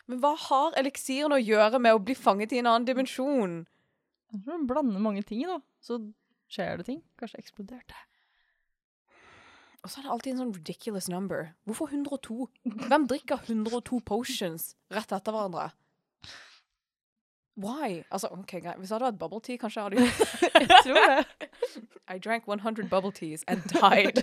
Men 0.06 0.18
hva 0.18 0.32
har 0.48 0.74
eliksiren 0.80 1.32
å 1.32 1.38
gjøre 1.38 1.78
med 1.78 1.94
å 1.94 2.00
bli 2.02 2.16
fanget 2.18 2.52
i 2.52 2.58
en 2.60 2.66
annen 2.70 2.88
dimensjon? 2.88 3.60
Jeg 4.32 4.42
tror 4.44 4.58
du 4.58 4.66
blander 4.68 5.00
mange 5.04 5.22
ting, 5.28 5.44
da. 5.46 5.60
Så 5.84 6.00
skjer 6.52 6.80
det 6.80 6.88
ting. 6.88 7.00
Kanskje 7.20 7.38
eksploderte. 7.44 7.94
Og 9.82 9.90
så 9.90 9.98
er 9.98 10.04
det 10.06 10.12
alltid 10.14 10.32
en 10.32 10.40
sånn 10.44 10.54
ridiculous 10.54 11.08
number. 11.10 11.48
Hvorfor 11.66 11.90
102? 11.90 12.46
Hvem 12.86 13.06
drikker 13.10 13.42
102 13.48 13.98
potions 14.06 14.74
rett 14.94 15.14
etter 15.14 15.34
hverandre? 15.34 15.72
Why? 17.58 18.04
Altså, 18.10 18.30
ok, 18.32 18.54
greit. 18.62 18.78
Hvis 18.78 18.88
det 18.88 18.96
hadde 18.96 19.08
vært 19.10 19.18
bubble 19.20 19.40
tea, 19.44 19.58
kanskje 19.60 19.82
hadde 19.84 20.06
Jeg 20.62 20.84
tror 20.86 21.08
det. 21.10 21.48
I 22.08 22.18
drank 22.22 22.46
100 22.48 22.88
bubble 22.88 23.12
teas 23.12 23.44
and 23.48 23.62
died. 23.74 24.22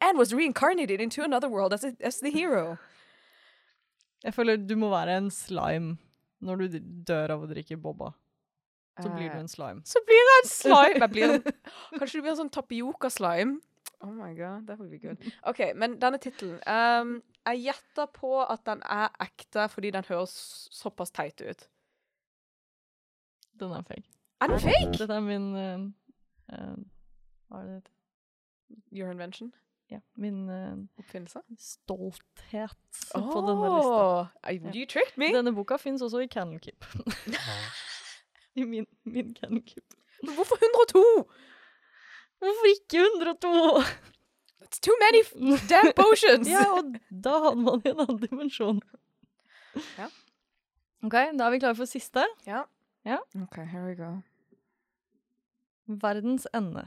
and 0.00 0.18
was 0.18 0.32
reincarnated 0.32 1.00
into 1.00 1.22
another 1.22 1.48
world 1.48 1.72
as, 1.72 1.84
a, 1.84 1.92
as 2.00 2.20
the 2.20 2.30
hero. 2.30 2.78
Jeg 4.24 4.34
føler 4.34 4.56
du 4.56 4.74
må 4.76 4.88
være 4.90 5.18
en 5.18 5.30
slime 5.30 5.98
når 6.42 6.56
du 6.56 6.78
dør 7.06 7.34
av 7.36 7.44
å 7.44 7.50
drikke 7.50 7.76
boba. 7.78 8.14
Så 8.98 9.10
blir 9.14 9.28
du 9.30 9.36
Eh, 9.36 9.42
en 9.44 9.48
slime. 9.50 9.82
Så 9.86 10.00
blir 10.06 10.18
jeg 10.18 10.38
en 10.42 10.48
slime. 10.50 10.98
Jeg 11.02 11.10
blir 11.12 11.34
en, 11.36 11.42
kanskje 11.98 12.18
du 12.18 12.22
blir 12.24 12.32
en 12.32 12.40
sånn 12.40 12.54
tapioca-slime. 12.54 13.60
Oh 14.00 14.12
my 14.14 14.32
god, 14.34 14.66
that 14.68 14.78
would 14.78 14.90
be 14.90 14.98
good. 14.98 15.16
OK, 15.42 15.58
men 15.74 15.96
denne 16.00 16.18
tittelen 16.22 16.60
um, 16.70 17.22
Jeg 17.46 17.62
gjetter 17.64 18.06
på 18.14 18.44
at 18.44 18.60
den 18.66 18.82
er 18.86 19.08
ekte 19.24 19.64
fordi 19.68 19.90
den 19.90 20.04
høres 20.08 20.34
såpass 20.72 21.10
teit 21.10 21.40
ut. 21.42 21.64
Den 23.60 23.72
er 23.74 23.82
fake. 23.82 24.04
Er 24.40 24.46
den 24.52 24.60
fake? 24.60 24.92
Dette 25.00 25.14
er 25.14 25.20
min 25.24 25.48
uh, 25.56 25.88
uh, 26.52 26.76
Hva 27.48 27.58
er 27.58 27.64
det 27.64 27.72
det 27.72 27.74
heter? 27.80 27.94
Your 28.92 29.10
invention? 29.10 29.50
Ja, 29.90 29.98
min 30.14 30.48
uh, 30.52 30.76
Oppfinnelse? 31.00 31.40
stolthet 31.58 32.76
på 33.14 33.40
denne 33.48 33.70
lista. 33.74 34.26
I- 34.52 34.78
You 34.78 34.86
tricked 34.86 35.16
me! 35.18 35.32
Denne 35.34 35.54
boka 35.56 35.76
finnes 35.80 36.02
også 36.02 36.18
i 36.22 36.26
Candle 36.28 36.58
Keep. 36.60 36.84
I 38.60 38.64
min, 38.64 38.86
min 39.04 39.34
Candle 39.34 39.62
Keep. 39.62 39.94
Men 40.22 40.34
hvorfor 40.34 40.56
102? 40.60 41.30
Hvorfor 42.38 42.70
ikke 42.70 43.02
102? 43.02 43.82
It's 44.62 44.80
too 44.84 44.94
many 45.00 45.22
damn 45.68 45.92
potions! 45.96 46.48
ja, 46.54 46.64
og 46.76 46.96
da 47.10 47.38
hadde 47.46 47.62
man 47.64 47.82
i 47.84 47.92
en 47.94 48.02
annen 48.04 48.20
dimensjon. 48.22 48.80
Ja. 49.98 50.08
OK, 51.06 51.14
da 51.38 51.46
er 51.46 51.54
vi 51.54 51.60
klare 51.62 51.78
for 51.78 51.88
siste. 51.88 52.24
Ja. 52.46 52.64
Ja. 53.06 53.18
OK, 53.42 53.56
here 53.70 53.84
we 53.86 53.94
go. 53.98 54.12
Verdens 55.88 56.46
ende. 56.54 56.84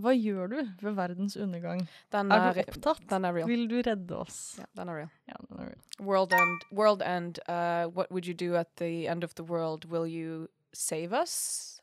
Hva 0.00 0.14
gjør 0.16 0.48
du 0.48 0.56
ved 0.80 0.94
verdens 0.96 1.34
undergang? 1.36 1.82
Den 2.14 2.32
Er 2.32 2.46
er, 2.48 2.54
du 2.56 2.60
opptatt? 2.72 3.02
Den 3.10 3.26
er 3.28 3.34
real. 3.36 3.48
Vil 3.50 3.66
du 3.68 3.76
redde 3.84 4.16
oss? 4.16 4.38
Ja, 4.58 4.64
den 4.80 4.88
er 4.88 4.96
real. 5.02 5.10
Ja, 5.28 5.36
den 5.50 5.58
er 5.60 5.66
real. 5.68 5.82
World 6.00 6.32
end. 6.32 6.64
World 6.72 7.02
end. 7.04 7.38
Uh, 7.46 7.90
what 7.92 8.10
would 8.10 8.26
you 8.26 8.32
do 8.34 8.56
at 8.56 8.70
the 8.80 9.06
end 9.06 9.22
of 9.24 9.34
the 9.36 9.44
world? 9.44 9.84
Will 9.92 10.06
you 10.08 10.48
save 10.72 11.12
us? 11.12 11.78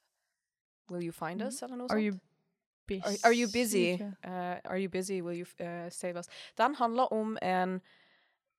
Will 0.89 1.03
you 1.05 1.11
find 1.13 1.41
us? 1.45 1.61
Eller 1.61 1.75
noe 1.77 1.85
Are 1.85 1.99
sånt? 1.99 2.03
you 2.03 2.19
busy? 2.89 3.05
Are, 3.05 3.29
are 3.29 3.35
you 3.37 3.47
busy? 3.53 3.93
Uh, 4.25 4.57
are 4.65 4.79
you 4.81 4.89
busy? 4.89 5.21
Will 5.21 5.37
you 5.37 5.47
uh, 5.61 5.89
save 5.89 6.19
us? 6.19 6.29
Den 6.57 6.75
handler 6.75 7.13
om 7.13 7.37
en 7.41 7.79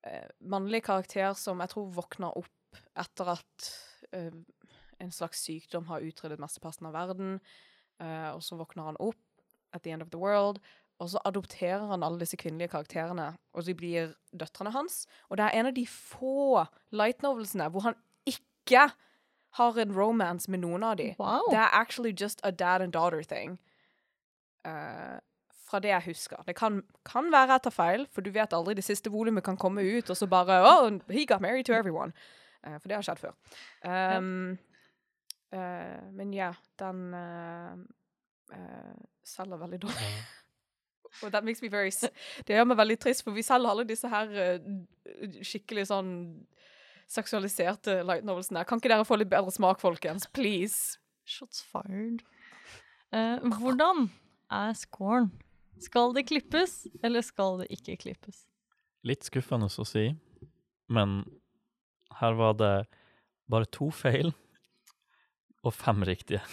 uh, 0.07 0.29
mannlig 0.39 0.83
karakter 0.87 1.33
som 1.37 1.59
jeg 1.59 1.75
tror 1.75 1.91
våkner 1.99 2.37
opp 2.37 2.49
etter 2.99 3.33
at 3.35 3.71
eh, 4.15 4.31
en 5.01 5.11
slags 5.11 5.43
sykdom 5.43 5.87
har 5.89 6.05
utryddet 6.05 6.41
mesteparten 6.41 6.87
av 6.89 6.95
verden, 6.95 7.39
eh, 8.01 8.29
og 8.31 8.43
så 8.45 8.57
våkner 8.59 8.91
han 8.91 8.99
opp 8.99 9.19
at 9.73 9.83
the 9.83 9.91
end 9.91 10.03
of 10.03 10.11
the 10.11 10.19
world, 10.19 10.61
og 11.01 11.09
så 11.09 11.21
adopterer 11.25 11.87
han 11.89 12.03
alle 12.05 12.21
disse 12.21 12.37
kvinnelige 12.37 12.73
karakterene, 12.75 13.31
og 13.57 13.65
de 13.65 13.73
blir 13.73 14.11
døtrene 14.37 14.73
hans. 14.75 15.05
Og 15.29 15.39
det 15.39 15.47
er 15.47 15.57
en 15.57 15.71
av 15.71 15.73
de 15.73 15.87
få 15.89 16.65
light 16.93 17.23
novelsene 17.25 17.71
hvor 17.73 17.87
han 17.87 17.97
ikke 18.29 18.91
har 19.57 19.79
en 19.81 19.95
romance 19.95 20.51
med 20.51 20.61
noen 20.61 20.85
av 20.85 20.99
dem. 20.99 21.15
Wow. 21.19 21.49
Det 21.49 21.57
er 21.57 21.73
actually 21.73 22.13
just 22.13 22.39
a 22.43 22.51
dad 22.51 22.85
and 22.85 22.93
daughter 22.93 23.23
thing. 23.23 23.57
Eh, 24.65 25.19
fra 25.71 25.79
det 25.79 25.89
jeg 25.93 26.03
husker. 26.09 26.43
Det 26.47 26.55
kan, 26.55 26.81
kan 27.07 27.31
være 27.31 27.55
jeg 27.55 27.63
tar 27.63 27.73
feil, 27.75 28.07
for 28.11 28.21
du 28.21 28.31
vet 28.35 28.53
aldri 28.53 28.75
det 28.75 28.83
siste 28.83 29.11
volumet 29.11 29.43
kan 29.43 29.57
komme 29.57 29.81
ut, 29.81 30.09
og 30.09 30.17
så 30.17 30.27
bare 30.27 30.59
Oh, 30.67 30.99
he 31.09 31.25
got 31.25 31.41
married 31.41 31.65
to 31.65 31.73
everyone. 31.73 32.11
Uh, 32.67 32.77
for 32.77 32.91
det 32.91 32.97
har 32.97 33.05
skjedd 33.07 33.21
før. 33.21 33.37
Um, 33.87 34.57
uh, 35.55 36.11
men 36.11 36.33
ja, 36.33 36.51
den 36.79 37.13
eh, 37.15 38.91
selger 39.23 39.57
veldig 39.57 39.81
dårlig. 39.81 40.11
Og 41.23 41.31
that 41.31 41.43
makes 41.43 41.61
me 41.61 41.67
very 41.71 41.89
Det 42.47 42.55
gjør 42.55 42.63
meg 42.63 42.77
veldig 42.77 42.99
trist, 42.99 43.23
for 43.23 43.35
vi 43.35 43.43
selger 43.43 43.69
alle 43.69 43.83
disse 43.83 44.07
her 44.07 44.59
skikkelig 45.43 45.89
sånn 45.89 46.11
seksualiserte 47.11 47.97
light 48.07 48.23
novelsene. 48.23 48.63
Kan 48.67 48.79
ikke 48.79 48.91
dere 48.93 49.07
få 49.07 49.17
litt 49.19 49.31
bedre 49.31 49.51
smak, 49.51 49.81
folkens? 49.83 50.29
Please. 50.31 50.99
Shots 51.27 51.63
fired. 51.67 52.23
Eh, 53.11 53.43
hvordan 53.43 54.07
er 54.51 54.73
scoren? 54.77 55.31
Skal 55.81 56.13
det 56.13 56.27
klippes, 56.29 56.85
eller 57.03 57.23
skal 57.25 57.63
det 57.63 57.71
ikke 57.73 57.97
klippes? 58.03 58.43
Litt 59.07 59.25
skuffende 59.25 59.65
å 59.65 59.85
si, 59.87 60.11
men 60.91 61.23
her 62.19 62.35
var 62.37 62.53
det 62.59 62.73
bare 63.49 63.65
to 63.73 63.89
feil 63.89 64.29
og 65.65 65.73
fem 65.73 66.03
riktige. 66.05 66.43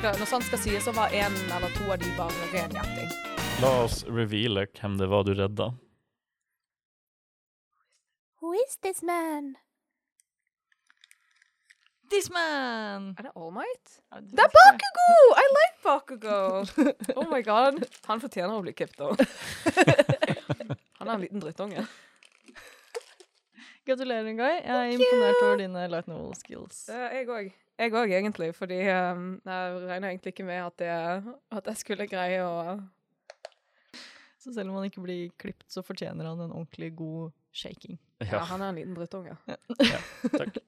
Skal, 0.00 0.16
når 0.16 0.26
sånt 0.26 0.48
skal 0.48 0.62
sies, 0.64 0.82
så 0.84 0.94
var 0.96 1.12
en 1.14 1.38
eller 1.54 1.72
to 1.76 1.86
av 1.92 2.00
de 2.00 2.10
bare 2.18 2.50
ren 2.54 2.74
gjetting. 2.74 3.14
La 3.60 3.72
oss 3.84 4.02
reveale 4.08 4.64
hvem 4.72 4.96
det 4.98 5.10
var 5.12 5.26
du 5.28 5.34
redda. 5.36 5.70
Who 8.40 8.54
is 8.56 8.78
this 8.80 9.02
man? 9.04 9.54
This 12.10 12.30
man! 12.30 13.14
Er 13.18 13.22
det 13.28 13.32
All 13.36 13.52
Might? 13.54 13.92
Ja, 14.10 14.18
Det 14.20 14.42
er 14.42 14.50
Bakugo! 14.56 15.08
I 15.38 15.44
like 15.56 15.76
Bakugo! 15.84 16.38
Oh 17.16 17.28
my 17.30 17.42
god. 17.46 17.78
Han 18.08 18.20
fortjener 18.22 18.56
å 18.56 18.62
bli 18.64 18.72
klippet, 18.74 18.98
da. 18.98 19.14
Han 21.00 21.08
er 21.08 21.12
en 21.14 21.22
liten 21.22 21.40
drittunge. 21.42 21.84
Gratulerer, 23.86 24.32
Guy. 24.36 24.56
Jeg 24.58 24.74
er 24.74 24.90
imponert 24.96 25.38
over 25.44 25.56
dine 25.62 25.84
light 25.90 26.10
novel 26.10 26.34
skills. 26.38 26.82
Er 26.92 27.14
jeg 27.20 27.30
òg. 27.30 27.52
Jeg 27.80 27.94
òg, 27.96 28.12
egentlig. 28.18 28.50
Fordi 28.58 28.80
um, 28.90 29.28
jeg 29.46 29.78
regner 29.86 30.10
egentlig 30.10 30.34
ikke 30.34 30.48
med 30.50 30.60
at, 30.66 30.84
jeg, 30.90 31.22
at 31.56 31.70
jeg 31.72 31.80
skulle 31.80 32.06
greie 32.10 32.42
å 32.44 32.76
Så 34.40 34.52
selv 34.52 34.68
om 34.72 34.80
han 34.80 34.90
ikke 34.90 35.02
blir 35.06 35.30
klippet, 35.40 35.68
så 35.72 35.82
fortjener 35.86 36.26
han 36.28 36.42
en 36.42 36.52
ordentlig 36.58 36.90
god 36.98 37.30
shaking. 37.54 37.96
Ja, 38.20 38.34
Ja, 38.34 38.44
han 38.50 38.60
er 38.66 38.74
en 38.74 38.82
liten 38.82 38.98
drittunge. 38.98 39.38
takk. 40.36 40.58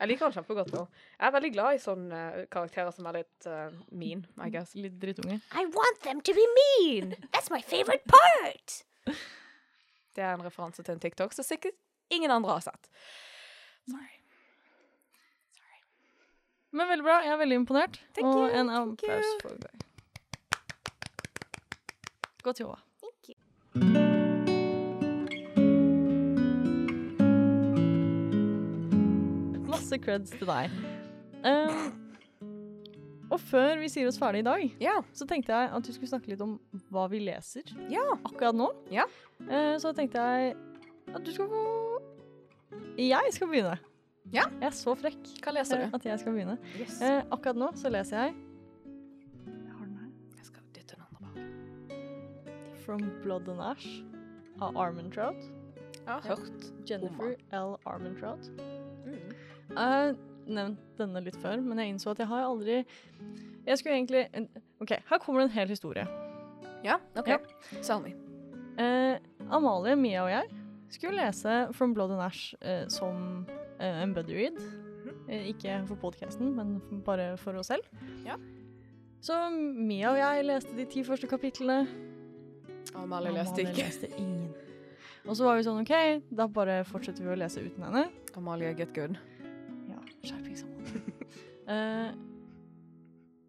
Jeg 0.00 0.08
liker 0.08 0.24
han 0.24 0.32
kjempegodt. 0.32 0.70
nå. 0.72 0.86
Jeg 1.18 1.26
er 1.28 1.32
veldig 1.34 1.50
glad 1.52 1.76
i 1.76 1.80
sånne 1.82 2.20
eh, 2.30 2.44
karakterer 2.52 2.94
som 2.96 3.08
er 3.10 3.18
litt 3.18 3.48
uh, 3.50 3.68
mean, 3.92 4.24
I 4.40 4.48
guess. 4.52 4.72
Litt 4.74 4.96
drittunge. 5.02 5.36
I 5.52 5.66
want 5.74 6.00
them 6.06 6.22
to 6.24 6.32
be 6.36 6.46
mean! 6.56 7.12
That's 7.34 7.52
my 7.52 7.60
favorite 7.60 8.08
part! 8.08 8.80
Det 10.16 10.24
er 10.24 10.32
en 10.34 10.42
referanse 10.42 10.82
til 10.82 10.96
en 10.96 11.00
TikTok 11.00 11.36
som 11.36 11.46
sikkert 11.46 11.76
ingen 12.10 12.32
andre 12.34 12.56
har 12.56 12.64
sett. 12.64 12.88
Sorry. 13.86 14.16
Sorry. 15.54 15.78
Men 16.72 16.90
veldig 16.90 17.06
bra. 17.06 17.20
Jeg 17.22 17.36
er 17.36 17.40
veldig 17.44 17.60
imponert. 17.62 18.00
Thank 18.16 18.26
og 18.26 18.40
you, 18.40 18.50
en 18.50 18.72
applaus 18.74 19.36
for 19.44 19.60
deg. 19.62 19.86
Godt 22.42 22.64
jobba. 22.64 22.80
Masse 29.90 30.04
creds 30.06 30.30
til 30.38 30.46
deg. 30.46 30.70
Um, 31.42 31.78
og 33.34 33.40
før 33.42 33.80
vi 33.80 33.88
sier 33.90 34.06
oss 34.06 34.18
ferdig 34.22 34.44
i 34.44 34.46
dag, 34.46 34.60
Ja. 34.78 35.00
så 35.12 35.26
tenkte 35.26 35.50
jeg 35.50 35.70
at 35.74 35.82
du 35.82 35.90
skulle 35.92 36.06
snakke 36.10 36.28
litt 36.30 36.40
om 36.44 36.60
hva 36.92 37.08
vi 37.10 37.18
leser 37.18 37.62
Ja. 37.90 38.04
akkurat 38.24 38.54
nå. 38.54 38.68
Ja. 38.92 39.02
Uh, 39.40 39.74
så 39.82 39.90
tenkte 39.92 40.14
jeg 40.22 40.54
at 41.12 41.24
du 41.24 41.32
skal 41.32 41.48
få 41.48 42.00
Jeg 42.98 43.32
skal 43.32 43.48
begynne. 43.48 43.78
Ja. 44.30 44.44
Jeg 44.60 44.68
er 44.68 44.70
så 44.70 44.94
frekk 44.94 45.26
Hva 45.42 45.52
leser 45.54 45.82
du? 45.90 45.96
at 45.96 46.04
jeg 46.04 46.20
skal 46.20 46.32
begynne. 46.34 46.58
Yes. 46.78 47.00
Uh, 47.02 47.24
akkurat 47.32 47.56
nå 47.56 47.72
så 47.74 47.90
leser 47.90 48.16
jeg 48.28 48.34
Jeg 49.46 49.72
har 49.74 49.86
den 49.86 49.96
her. 49.96 50.10
Jeg 50.36 50.46
skal 50.46 50.62
dytte 50.72 50.94
den 50.94 51.02
andre 51.02 51.20
bak. 51.26 52.78
From 52.84 53.10
Blood 53.24 53.48
and 53.48 53.60
Ash 53.60 54.04
av 54.60 54.76
Armentrout. 54.76 55.42
Jeg 56.06 56.06
har 56.06 56.20
hørt. 56.22 56.70
Jennifer 56.88 57.34
L. 57.52 57.74
Armentrout. 57.86 58.50
Jeg 59.70 59.92
har 59.94 60.16
nevnt 60.50 60.98
denne 60.98 61.22
litt 61.24 61.38
før, 61.40 61.60
men 61.62 61.78
jeg 61.78 61.94
innså 61.94 62.14
at 62.14 62.22
jeg 62.22 62.30
har 62.30 62.48
aldri 62.48 62.80
Jeg 63.66 63.78
skulle 63.78 63.94
egentlig 63.94 64.24
OK, 64.82 64.96
her 65.10 65.22
kommer 65.22 65.42
det 65.42 65.50
en 65.50 65.56
hel 65.58 65.70
historie. 65.70 66.06
Ja, 66.84 66.96
OK. 67.20 67.28
Ja. 67.28 67.98
Me. 68.00 68.14
Eh, 68.80 69.18
Amalie, 69.52 69.96
Mia 70.00 70.24
og 70.24 70.30
jeg 70.32 70.48
skulle 70.90 71.20
lese 71.20 71.68
From 71.76 71.94
Blood 71.94 72.14
and 72.16 72.22
Ash 72.24 72.54
eh, 72.60 72.86
som 72.88 73.44
eh, 73.78 74.02
en 74.02 74.14
buddy 74.14 74.34
read. 74.34 74.56
Eh, 75.28 75.50
ikke 75.52 75.82
for 75.86 76.00
podkasten, 76.00 76.54
men 76.56 76.80
bare 77.06 77.36
for 77.38 77.60
oss 77.60 77.70
selv. 77.70 77.86
Ja. 78.26 78.38
Så 79.20 79.36
Mia 79.52 80.14
og 80.14 80.18
jeg 80.18 80.48
leste 80.48 80.76
de 80.76 80.88
ti 80.90 81.04
første 81.04 81.28
kapitlene. 81.30 81.84
Amalie 82.96 83.34
leste 83.36 83.62
ikke. 83.62 83.84
leste 83.84 84.10
ingen. 84.16 84.48
Og 85.28 85.36
så 85.36 85.44
var 85.44 85.58
vi 85.58 85.66
sånn 85.66 85.82
OK, 85.82 85.94
da 86.32 86.48
bare 86.48 86.80
fortsetter 86.88 87.26
vi 87.26 87.34
å 87.34 87.38
lese 87.38 87.62
uten 87.62 87.84
henne. 87.84 88.08
Amalie 88.40 88.72
get 88.74 88.94
good. 88.96 89.20
Skjerpings, 90.24 90.64
Amalie. 90.66 91.30
eh, 91.70 92.10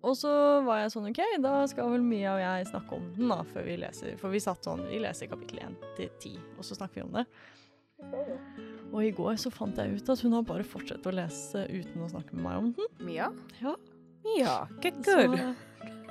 og 0.02 0.16
så 0.18 0.32
var 0.66 0.82
jeg 0.82 0.94
sånn 0.96 1.10
OK, 1.12 1.20
da 1.44 1.54
skal 1.70 1.92
vel 1.94 2.04
Mia 2.06 2.34
og 2.34 2.42
jeg 2.42 2.70
snakke 2.72 2.98
om 2.98 3.10
den 3.14 3.30
da, 3.30 3.42
før 3.52 3.68
vi 3.68 3.78
leser. 3.84 4.16
For 4.18 4.34
vi 4.34 4.42
satt 4.42 4.66
sånn, 4.66 4.82
vi 4.90 5.02
leser 5.04 5.30
kapittel 5.30 5.62
1 5.68 5.76
til 6.00 6.10
10, 6.10 6.40
og 6.58 6.66
så 6.66 6.78
snakker 6.80 7.02
vi 7.02 7.06
om 7.06 7.20
det. 7.20 7.26
Og 8.92 9.04
i 9.06 9.12
går 9.16 9.38
så 9.40 9.52
fant 9.54 9.78
jeg 9.78 10.00
ut 10.00 10.10
at 10.10 10.24
hun 10.26 10.34
har 10.36 10.48
bare 10.48 10.66
fortsatt 10.66 11.06
å 11.06 11.14
lese 11.14 11.68
uten 11.70 12.02
å 12.02 12.10
snakke 12.10 12.34
med 12.34 12.44
meg 12.48 12.58
om 12.64 12.72
den. 12.80 12.90
Mia? 13.06 13.30
Ja. 13.62 13.76
Mia, 14.26 14.56
get 14.82 14.98
good. 15.06 15.38
Så, 15.38 15.54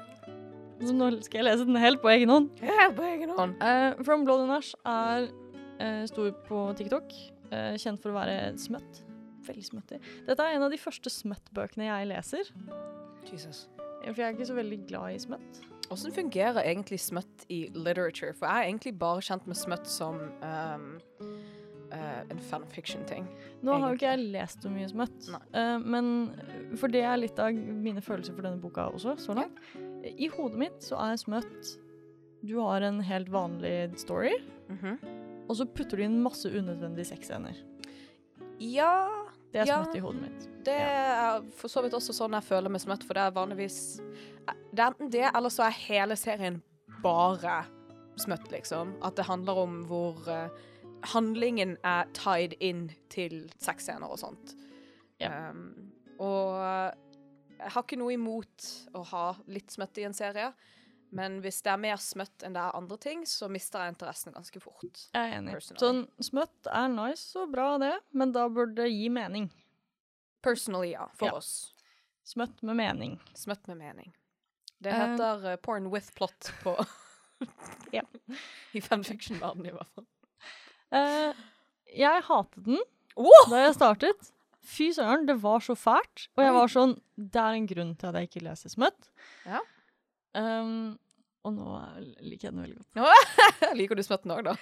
så 0.87 0.97
nå 0.97 1.11
skal 1.27 1.43
jeg 1.43 1.49
lese 1.51 1.67
den 1.67 1.83
helt 1.83 2.01
på 2.03 2.15
egen 2.15 2.31
hånd. 2.31 2.49
Helt 2.63 2.97
på 2.97 3.11
egen 3.11 3.35
hånd. 3.35 3.59
Uh, 3.59 3.99
From 4.07 4.23
Blood 4.29 4.47
and 4.47 4.55
Ash 4.55 4.71
er 4.87 5.29
uh, 5.83 6.03
stor 6.11 6.31
på 6.47 6.65
TikTok. 6.79 7.11
kjent 7.51 7.99
for 7.99 8.13
å 8.13 8.21
være 8.21 8.53
smøtt. 8.63 9.03
Veldig 9.47 9.65
smøttig. 9.65 10.01
Dette 10.27 10.43
er 10.45 10.57
en 10.57 10.63
av 10.67 10.71
de 10.73 10.79
første 10.79 11.11
smøttbøkene 11.11 11.87
jeg 11.89 12.09
leser. 12.11 12.51
Jesus. 13.31 13.69
For 14.05 14.17
jeg 14.17 14.27
er 14.31 14.35
ikke 14.37 14.49
så 14.49 14.57
veldig 14.57 14.79
glad 14.89 15.15
i 15.15 15.19
smøtt. 15.21 15.61
Hvordan 15.91 16.15
fungerer 16.15 16.63
egentlig 16.63 17.01
smøtt 17.03 17.47
i 17.51 17.65
literature? 17.75 18.33
For 18.39 18.47
jeg 18.47 18.57
er 18.63 18.69
egentlig 18.71 18.93
bare 18.99 19.21
kjent 19.27 19.47
med 19.51 19.59
smøtt 19.59 19.89
som 19.91 20.21
um, 20.41 20.85
uh, 21.91 22.23
en 22.31 22.39
fanfiction-ting. 22.47 23.27
Nå 23.67 23.75
har 23.75 23.91
jo 23.91 23.99
ikke 23.99 24.13
jeg 24.13 24.31
lest 24.31 24.63
så 24.63 24.71
mye 24.71 24.87
smøtt, 24.89 25.31
eh, 25.53 25.77
men 25.83 26.31
for 26.79 26.89
det 26.95 27.03
er 27.03 27.19
litt 27.19 27.39
av 27.43 27.51
mine 27.53 28.01
følelser 28.01 28.37
for 28.37 28.47
denne 28.47 28.63
boka 28.63 28.87
også, 28.95 29.17
så 29.21 29.35
langt. 29.37 29.59
I 30.07 30.31
hodet 30.33 30.61
mitt 30.63 30.79
så 30.87 30.97
er 31.11 31.19
smøtt 31.21 31.75
Du 32.47 32.55
har 32.63 32.81
en 32.87 33.03
helt 33.05 33.29
vanlig 33.29 33.99
story, 34.01 34.31
Mhm. 34.71 34.95
og 35.51 35.57
så 35.59 35.67
putter 35.67 35.99
du 35.99 36.05
inn 36.07 36.23
masse 36.23 36.49
unødvendige 36.49 37.11
sexscener. 37.11 37.59
Ja 38.61 39.20
Det 39.53 39.61
er 39.63 39.67
Ja. 39.67 39.83
smøtt 39.83 39.97
i 39.97 40.01
hodet 40.05 40.21
mitt. 40.23 40.49
Det 40.65 40.77
er 40.79 41.43
for 41.57 41.69
så 41.69 41.83
vidt 41.83 41.93
også 41.97 42.13
sånn 42.15 42.33
jeg 42.37 42.43
føler 42.47 42.71
meg 42.71 42.81
smøtt, 42.81 43.05
for 43.05 43.15
det 43.15 43.23
er 43.23 43.31
vanligvis 43.35 44.01
Det 44.73 44.79
er 44.79 44.91
enten 44.91 45.11
det, 45.11 45.31
eller 45.35 45.49
så 45.51 45.65
er 45.67 45.71
hele 45.71 46.17
serien 46.17 46.63
bare 47.03 47.65
smøtt, 48.19 48.51
liksom. 48.51 48.95
At 49.03 49.17
det 49.17 49.25
handler 49.27 49.59
om 49.59 49.85
hvor 49.87 50.17
uh, 50.29 50.49
handlingen 51.15 51.77
er 51.85 52.05
tied 52.13 52.55
inn 52.61 52.91
til 53.09 53.51
sexscener 53.59 54.11
og 54.11 54.19
sånt. 54.19 54.55
Ja. 55.21 55.51
Um, 55.51 55.93
og 56.19 56.57
jeg 57.59 57.71
har 57.73 57.83
ikke 57.83 57.99
noe 57.99 58.13
imot 58.13 58.67
å 58.95 59.05
ha 59.13 59.35
litt 59.49 59.71
smøtt 59.73 59.99
i 59.99 60.05
en 60.05 60.15
serie, 60.17 60.53
men 61.13 61.41
hvis 61.43 61.61
det 61.67 61.73
er 61.73 61.81
mer 61.83 61.97
smøtt 62.03 62.45
enn 62.47 62.55
det 62.55 62.61
er 62.63 62.77
andre 62.79 62.97
ting, 63.03 63.25
så 63.27 63.49
mister 63.51 63.83
jeg 63.85 63.95
interessen 63.97 64.33
ganske 64.37 64.61
fort. 64.63 65.07
Jeg 65.15 65.19
er 65.21 65.37
enig. 65.41 65.53
Personally. 65.57 65.81
Sånn, 65.83 66.01
smøtt 66.31 66.71
er 66.71 66.89
nice 66.93 67.37
og 67.41 67.51
bra, 67.55 67.73
det, 67.83 67.93
men 68.13 68.33
da 68.37 68.47
burde 68.49 68.77
det 68.83 68.91
gi 68.93 69.09
mening. 69.13 69.49
Personally, 70.43 70.93
ja. 70.95 71.09
For 71.19 71.27
Ja. 71.27 71.37
oss. 71.41 71.75
Smøtt 72.25 72.63
med 72.63 72.77
mening. 72.79 73.19
Smøtt 73.35 73.67
med 73.69 73.77
mening. 73.81 74.13
Det 74.81 74.93
Eh. 74.93 74.97
heter 74.97 75.45
uh, 75.53 75.57
porn 75.57 75.91
with 75.91 76.13
plot 76.15 76.53
på 76.63 76.77
Ja. 77.93 78.03
I 78.77 78.81
fanfiction-verdenen, 78.81 79.67
i 79.67 79.75
hvert 79.75 79.91
fall. 79.95 80.07
Uh, 80.93 81.35
jeg 81.97 82.23
hatet 82.27 82.65
den 82.67 82.79
oh! 83.17 83.49
da 83.51 83.65
jeg 83.67 83.75
startet. 83.75 84.31
Fy 84.71 84.91
søren, 84.93 85.27
det 85.27 85.39
var 85.43 85.61
så 85.65 85.75
fælt. 85.75 86.29
Og 86.37 86.45
jeg 86.45 86.53
var 86.55 86.69
sånn 86.69 86.93
Det 87.17 87.41
er 87.41 87.57
en 87.57 87.67
grunn 87.67 87.95
til 87.97 88.11
at 88.11 88.19
jeg 88.21 88.29
ikke 88.29 88.43
leser 88.45 88.69
Smøtt. 88.73 89.09
Ja. 89.49 89.61
Um, 90.37 90.99
og 91.47 91.55
nå 91.57 91.75
liker 92.21 92.51
jeg 92.51 92.55
den 92.55 92.63
veldig 92.63 92.81
godt. 92.81 93.37
Liker 93.81 93.97
du 93.99 94.05
smøtten 94.05 94.35
òg, 94.35 94.51
da? 94.51 94.57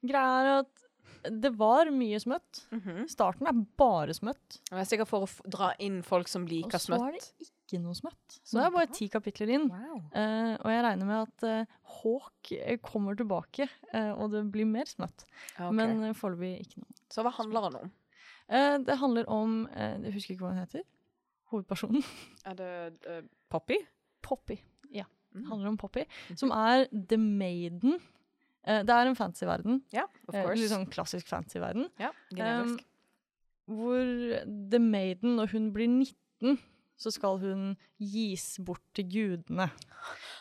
Greia 0.00 0.38
er 0.40 0.52
at 0.62 0.88
det 1.34 1.50
var 1.58 1.90
mye 1.92 2.18
smøtt. 2.22 2.62
Starten 3.10 3.48
er 3.50 3.60
bare 3.80 4.14
smøtt. 4.16 4.60
Og 4.70 4.76
jeg 4.76 4.84
er 4.84 4.90
sikkert 4.92 5.10
for 5.10 5.26
å 5.26 5.50
dra 5.50 5.72
inn 5.82 6.00
folk 6.06 6.30
som 6.30 6.46
liker 6.48 6.70
Og 6.70 6.72
liker 6.72 6.84
så 6.84 6.98
er 7.08 7.16
det 7.16 7.48
ikke 7.68 7.80
noe 7.82 7.96
smøtt. 7.98 8.38
Så 8.40 8.56
Nå 8.56 8.62
er 8.62 8.68
jeg 8.68 8.74
bare 8.76 8.92
ti 8.96 9.08
kapitler 9.12 9.52
inn. 9.58 9.66
Wow. 9.72 9.98
Uh, 10.14 10.54
og 10.54 10.70
jeg 10.72 10.84
regner 10.86 11.10
med 11.10 11.26
at 11.26 11.46
uh, 11.48 11.80
Hawk 11.98 12.52
eh, 12.56 12.78
kommer 12.84 13.18
tilbake, 13.18 13.68
uh, 13.92 14.12
og 14.14 14.32
det 14.36 14.44
blir 14.52 14.68
mer 14.68 14.88
smøtt. 14.88 15.26
Okay. 15.56 15.72
Men 15.80 15.98
uh, 16.06 16.14
foreløpig 16.16 16.54
ikke 16.64 16.84
noe. 16.84 17.02
Så 17.12 17.24
hva 17.26 17.34
handler 17.40 17.68
den 17.68 17.82
om? 17.82 17.92
Uh, 18.48 18.76
det 18.86 18.96
handler 19.02 19.28
om 19.28 19.60
Jeg 19.74 20.14
husker 20.14 20.36
ikke 20.36 20.46
hva 20.46 20.54
hun 20.54 20.62
heter. 20.62 20.86
Hovedpersonen. 21.52 22.04
Er 22.48 22.56
det 22.56 23.22
Poppy? 23.52 23.80
Poppy. 24.22 24.58
Ja. 24.92 25.04
Mm. 25.34 25.44
handler 25.50 25.68
om 25.68 25.76
Poppy, 25.76 26.04
som 26.36 26.50
er 26.50 26.86
The 27.08 27.16
Maiden. 27.18 27.98
Uh, 28.68 28.82
det 28.82 28.90
er 28.90 29.06
en 29.06 29.16
fantasyverden. 29.16 29.82
Ja, 29.92 30.04
of 30.28 30.34
Eh, 30.34 30.42
course. 30.44 30.58
litt 30.60 30.70
sånn 30.72 30.88
klassisk 30.90 31.26
fantasyverden. 31.28 31.88
ja, 32.00 32.10
generisk. 32.34 32.84
hvor 33.68 34.44
The 34.70 34.78
Maiden, 34.80 35.36
når 35.36 35.50
hun 35.52 35.70
blir 35.72 35.88
19, 35.88 36.58
så 36.98 37.12
skal 37.14 37.38
hun 37.38 37.76
gis 38.00 38.58
bort 38.64 38.82
til 38.96 39.04
gudene. 39.12 39.68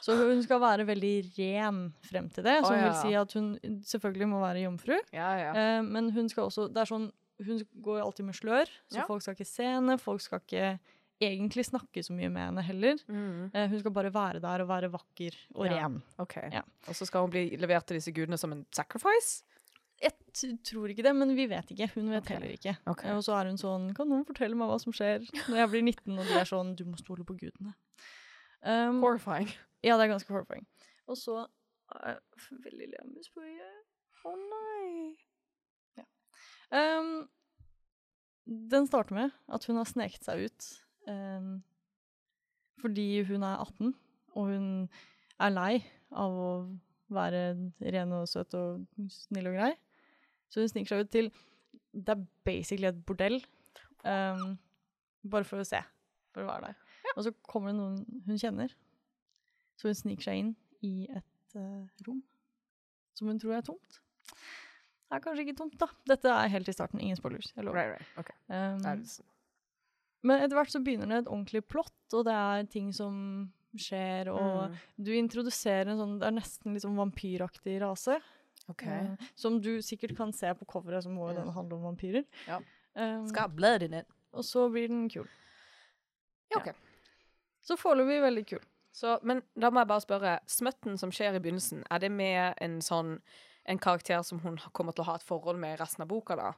Så 0.01 0.15
hun 0.17 0.41
skal 0.43 0.59
være 0.63 0.85
veldig 0.87 1.13
ren 1.37 1.93
frem 2.07 2.29
til 2.33 2.43
det, 2.47 2.55
Så 2.63 2.67
som 2.71 2.75
ja. 2.79 2.87
vil 2.87 2.95
si 3.01 3.13
at 3.13 3.33
hun 3.33 3.81
selvfølgelig 3.83 4.27
må 4.31 4.39
være 4.41 4.63
jomfru. 4.63 4.97
ja, 5.13 5.29
ja. 5.37 5.51
Eh, 5.53 5.81
men 5.83 6.09
hun 6.11 6.29
skal 6.29 6.45
også 6.47 6.67
Det 6.73 6.77
er 6.81 6.85
sånn 6.95 7.11
Hun 7.45 7.59
går 7.83 8.01
alltid 8.01 8.25
med 8.25 8.33
slør, 8.33 8.65
så 8.89 8.95
Ja. 8.97 9.05
folk 9.05 9.21
skal 9.21 9.35
ikke 9.35 9.45
se 9.45 9.63
henne. 9.63 9.99
Folk 9.99 10.21
skal 10.21 10.39
ikke 10.39 10.79
egentlig 11.21 11.65
snakke 11.67 12.03
så 12.05 12.13
mye 12.13 12.29
med 12.29 12.45
henne 12.49 12.63
heller. 12.67 13.01
Mm. 13.09 13.49
Uh, 13.53 13.65
hun 13.71 13.79
skal 13.81 13.93
bare 13.95 14.13
være 14.13 14.41
der 14.43 14.63
og 14.63 14.69
være 14.69 14.91
vakker 14.93 15.37
og 15.55 15.65
Ja. 15.65 15.77
ren. 15.77 16.01
Okay. 16.17 16.49
Ja. 16.53 16.61
Og 16.87 16.95
så 16.95 17.05
skal 17.09 17.25
hun 17.25 17.33
bli 17.33 17.49
levert 17.57 17.87
til 17.87 17.97
disse 17.97 18.13
gudene 18.13 18.37
som 18.37 18.51
en 18.53 18.65
sacrifice? 18.71 19.43
Jeg 19.97 20.13
tror 20.61 20.91
ikke 20.93 21.01
det, 21.01 21.15
men 21.15 21.33
vi 21.35 21.47
vet 21.49 21.71
ikke. 21.73 21.89
Hun 21.95 22.11
vet 22.11 22.21
okay. 22.21 22.35
heller 22.35 22.53
ikke. 22.53 22.75
Okay. 22.85 23.09
Eh, 23.09 23.17
Og 23.17 23.23
så 23.25 23.33
er 23.33 23.49
hun 23.49 23.57
sånn 23.57 23.87
Kan 23.97 24.09
noen 24.11 24.25
fortelle 24.27 24.53
meg 24.53 24.69
hva 24.69 24.77
som 24.79 24.93
skjer 24.93 25.25
når 25.49 25.57
jeg 25.57 25.69
blir 25.71 25.81
19? 25.81 26.19
Og 26.19 26.25
de 26.27 26.35
er 26.37 26.45
sånn 26.45 26.75
Du 26.77 26.85
må 26.85 26.99
stole 27.01 27.25
på 27.25 27.33
gudene. 27.33 27.73
Um, 28.61 29.01
Horrifying. 29.01 29.49
ja, 29.85 29.97
det 29.97 30.05
er 30.05 30.13
ganske 30.13 30.33
horrifying. 30.33 30.65
Og 31.07 31.17
så 31.17 31.47
jeg 31.95 32.59
veldig 32.65 32.87
lemus 32.91 33.29
på 33.31 33.41
øyet. 33.41 33.83
Å 34.27 34.33
nei. 34.35 35.15
Um, 36.67 37.29
den 38.45 38.87
starter 38.89 39.15
med 39.15 39.31
at 39.47 39.65
hun 39.69 39.77
har 39.79 39.87
sneket 39.87 40.25
seg 40.27 40.49
ut 40.49 40.67
fordi 42.81 43.23
hun 43.29 43.43
er 43.43 43.61
18, 43.63 43.93
og 44.35 44.51
hun 44.51 44.67
er 45.39 45.53
lei 45.53 45.73
av 46.11 46.37
å 46.37 46.49
være 47.13 47.41
ren 47.93 48.15
og 48.17 48.27
søt 48.29 48.55
og 48.57 48.83
snill 49.11 49.49
og 49.51 49.57
grei. 49.57 49.73
Så 50.51 50.63
hun 50.63 50.71
sniker 50.71 50.93
seg 50.93 51.05
ut 51.05 51.11
til 51.11 51.29
Det 51.91 52.13
er 52.13 52.25
basically 52.45 52.87
et 52.87 52.99
bordell. 53.05 53.39
Um, 54.03 54.57
bare 55.27 55.47
for 55.47 55.63
å 55.63 55.67
se. 55.67 55.79
For 56.35 56.43
å 56.43 56.49
være 56.49 56.69
der. 56.69 56.81
Og 57.15 57.23
så 57.25 57.33
kommer 57.47 57.71
det 57.71 57.79
noen 57.79 58.23
hun 58.27 58.39
kjenner. 58.39 58.75
Så 59.79 59.89
hun 59.89 59.97
sniker 59.97 60.27
seg 60.27 60.43
inn 60.43 60.51
i 60.85 61.07
et 61.09 61.57
uh, 61.57 61.87
rom 62.05 62.21
som 63.17 63.31
hun 63.31 63.39
tror 63.41 63.57
er 63.57 63.65
tomt. 63.65 63.97
Det 65.07 65.15
er 65.17 65.23
kanskje 65.23 65.47
ikke 65.47 65.57
tomt, 65.57 65.77
da. 65.81 65.87
Dette 66.11 66.29
er 66.29 66.51
helt 66.53 66.69
i 66.69 66.75
starten. 66.75 67.01
Ingen 67.01 67.17
spoilers. 67.17 67.49
Jeg 67.55 67.65
lover. 67.65 67.79
Right, 67.79 67.95
right. 67.95 68.19
OK. 68.19 68.31
Um, 68.51 69.36
men 70.23 70.41
etter 70.41 70.55
hvert 70.57 70.71
så 70.73 70.81
begynner 70.83 71.07
det 71.11 71.17
et 71.23 71.29
ordentlig 71.31 71.61
plott, 71.67 71.93
og 72.13 72.25
det 72.25 72.33
er 72.33 72.63
ting 72.71 72.91
som 72.93 73.51
skjer, 73.77 74.29
og 74.33 74.69
Mm. 74.71 74.75
du 75.05 75.11
introduserer 75.13 75.91
en 75.91 75.97
sånn 75.99 76.19
Det 76.19 76.27
er 76.27 76.31
nesten 76.39 76.73
litt 76.73 76.81
sånn 76.83 76.95
vampyraktig 76.97 77.79
rase. 77.81 78.19
Okay. 78.69 79.05
Uh, 79.13 79.15
som 79.35 79.61
du 79.61 79.77
sikkert 79.81 80.15
kan 80.17 80.33
se 80.33 80.47
på 80.53 80.65
coveret, 80.65 81.03
som 81.03 81.13
må 81.15 81.29
jo 81.29 81.35
den 81.41 81.53
handle 81.53 81.75
om 81.77 81.83
vampyrer. 81.95 82.25
Ja. 82.47 82.57
Um, 82.95 83.27
Skal 83.29 83.49
blood 83.49 83.83
in 83.83 83.93
it. 83.93 84.07
og 84.33 84.43
så 84.43 84.69
blir 84.71 84.87
den 84.89 85.07
kul. 85.09 85.27
Ja, 86.51 86.57
OK. 86.59 86.73
Så 87.61 87.77
foreløpig 87.77 88.21
veldig 88.23 88.45
kul. 88.47 88.59
Så, 88.91 89.19
men 89.23 89.43
da 89.59 89.69
må 89.69 89.79
jeg 89.83 89.87
bare 89.87 90.01
spørre, 90.01 90.39
smøtten 90.47 90.97
som 90.97 91.11
skjer 91.11 91.35
i 91.35 91.39
begynnelsen, 91.39 91.83
er 91.91 91.99
det 91.99 92.11
med 92.11 92.55
en 92.61 92.79
sånn 92.81 93.19
en 93.67 93.77
karakter 93.79 94.23
som 94.23 94.39
hun 94.39 94.57
kommer 94.73 94.93
til 94.95 95.03
å 95.03 95.07
ha 95.11 95.15
et 95.19 95.23
forhold 95.27 95.59
med 95.59 95.75
i 95.75 95.81
resten 95.83 96.01
av 96.01 96.07
boka, 96.07 96.35
da? 96.39 96.53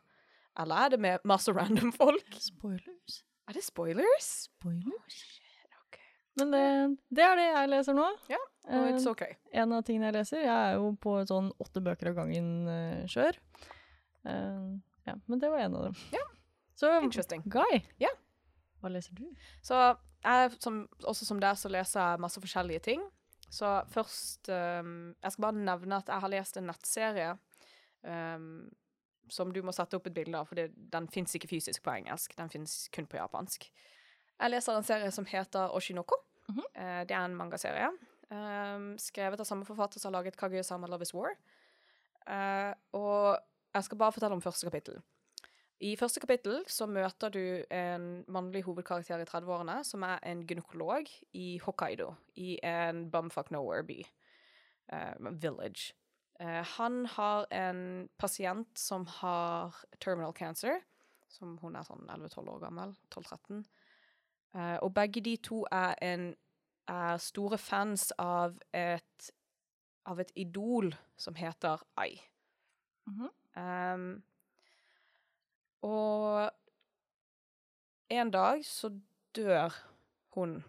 Eller 0.58 0.86
er 0.86 0.90
det 0.90 1.00
med 1.00 1.20
masse 1.26 1.52
random 1.52 1.92
folk? 1.92 2.26
Spoilers. 2.40 3.24
Er 3.50 3.58
det 3.58 3.64
spoilers? 3.66 4.30
Spoilers. 4.46 5.20
OK. 5.88 6.00
Men 6.38 6.52
det, 6.54 6.66
det 7.18 7.24
er 7.26 7.40
det 7.40 7.46
jeg 7.48 7.70
leser 7.72 7.96
nå. 7.98 8.06
Ja, 8.30 8.38
yeah, 8.68 8.76
Og 8.78 8.90
it's 8.92 9.08
OK. 9.10 9.24
en 9.52 9.74
av 9.74 9.82
tingene 9.88 10.12
jeg 10.12 10.18
leser. 10.20 10.44
Jeg 10.44 10.54
er 10.54 10.78
jo 10.78 10.92
på 11.02 11.16
sånn 11.26 11.50
åtte 11.58 11.82
bøker 11.82 12.12
av 12.12 12.20
gangen-kjør. 12.22 13.40
ja, 14.30 15.16
men 15.26 15.42
det 15.42 15.50
var 15.50 15.66
en 15.66 15.80
av 15.80 15.88
dem. 15.90 15.98
Ja. 16.14 16.22
Så 16.78 16.92
Interesting. 17.02 17.42
Guy, 17.50 17.82
yeah. 18.00 18.14
hva 18.80 18.94
leser 18.94 19.18
du? 19.18 19.26
Så 19.66 19.80
jeg, 20.24 20.52
som, 20.62 20.84
også 21.04 21.26
som 21.26 21.42
deg, 21.42 21.58
så 21.58 21.72
leser 21.74 22.00
jeg 22.04 22.22
masse 22.22 22.44
forskjellige 22.44 22.84
ting. 22.86 23.02
Så 23.50 23.66
først 23.90 24.52
um, 24.54 25.16
Jeg 25.24 25.34
skal 25.34 25.48
bare 25.48 25.58
nevne 25.58 25.98
at 25.98 26.12
jeg 26.12 26.22
har 26.22 26.32
lest 26.32 26.60
en 26.60 26.70
nettserie 26.70 27.32
um, 28.06 28.70
som 29.30 29.54
du 29.54 29.62
må 29.66 29.74
sette 29.76 29.98
opp 29.98 30.08
et 30.10 30.16
bilde 30.16 30.38
av, 30.38 30.48
for 30.50 30.60
det, 30.60 30.70
den 30.94 31.08
fins 31.12 31.36
ikke 31.36 31.50
fysisk 31.52 31.84
på 31.86 31.94
engelsk. 31.94 32.36
Den 32.38 32.50
fins 32.50 32.88
kun 32.96 33.08
på 33.10 33.20
japansk. 33.20 33.70
Jeg 34.40 34.54
leser 34.54 34.78
en 34.78 34.88
serie 34.88 35.12
som 35.12 35.28
heter 35.28 35.76
Oshinoko. 35.76 36.16
Mhm. 36.50 36.64
Eh, 36.74 37.04
det 37.06 37.16
er 37.16 37.26
en 37.26 37.36
mangaserie. 37.36 37.92
Um, 38.30 38.92
skrevet 39.02 39.42
av 39.42 39.48
samme 39.50 39.66
forfatter 39.66 40.00
som 40.00 40.14
har 40.14 40.22
laget 40.22 40.38
Kaguya-sama 40.38 40.88
Love 40.88 41.02
is 41.02 41.14
War. 41.14 41.34
Eh, 42.30 42.74
og 42.94 43.40
jeg 43.74 43.84
skal 43.84 43.98
bare 43.98 44.14
fortelle 44.14 44.38
om 44.38 44.42
første 44.42 44.70
kapittel. 44.70 45.02
I 45.80 45.96
første 45.96 46.20
kapittel 46.20 46.60
så 46.68 46.86
møter 46.92 47.32
du 47.32 47.64
en 47.72 48.26
mannlig 48.28 48.66
hovedkarakter 48.66 49.22
i 49.24 49.28
30-årene 49.28 49.78
som 49.88 50.04
er 50.04 50.20
en 50.28 50.42
gynekolog 50.48 51.08
i 51.34 51.58
Hokkaido, 51.64 52.12
i 52.36 52.58
en 52.64 53.06
bumfuck 53.12 53.52
nowhere-by. 53.56 54.04
eh, 54.92 55.14
village. 55.42 55.94
Eh, 56.40 56.64
han 56.64 57.06
har 57.06 57.46
en 57.52 58.10
pasient 58.18 58.78
som 58.78 59.06
har 59.08 59.76
terminal 60.00 60.34
cancer, 60.34 60.80
som 61.28 61.58
hun 61.60 61.76
er 61.76 61.84
sånn 61.84 62.08
11-12 62.08 62.54
år 62.54 62.62
gammel. 62.64 62.94
12-13. 63.12 63.66
Eh, 64.56 64.78
og 64.80 64.94
begge 64.96 65.24
de 65.26 65.36
to 65.44 65.66
er, 65.72 65.98
en, 66.02 66.32
er 66.88 67.20
store 67.22 67.60
fans 67.60 68.10
av 68.18 68.56
et, 68.72 69.30
av 70.08 70.22
et 70.24 70.32
idol 70.40 70.94
som 71.20 71.36
heter 71.36 71.84
Ai. 72.00 72.16
Mhm. 73.10 73.36
Um, 73.60 74.24
og 75.84 76.52
en 78.14 78.32
dag 78.32 78.62
så 78.64 78.92
dør 79.36 79.74
hun, 80.38 80.62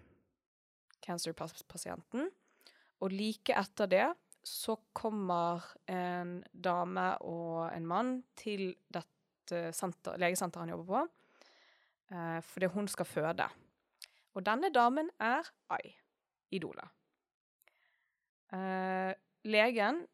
cancerpasienten, 1.05 2.31
og 3.01 3.15
like 3.15 3.55
etter 3.55 3.87
det 3.87 4.09
så 4.43 4.77
kommer 4.97 5.65
en 5.91 6.39
dame 6.53 7.07
og 7.29 7.71
en 7.75 7.87
mann 7.87 8.13
til 8.39 8.71
dette 8.89 9.71
senter, 9.77 10.19
legesenteret 10.21 10.65
han 10.65 10.73
jobber 10.75 10.89
på, 10.91 11.03
eh, 12.15 12.39
fordi 12.47 12.71
hun 12.75 12.89
skal 12.89 13.09
føde. 13.09 13.49
Og 14.35 14.47
denne 14.47 14.71
damen 14.73 15.11
er 15.21 15.47
Ai, 15.75 15.95
idolet. 16.51 16.89
Eh, 18.55 19.13
legen, 19.51 20.05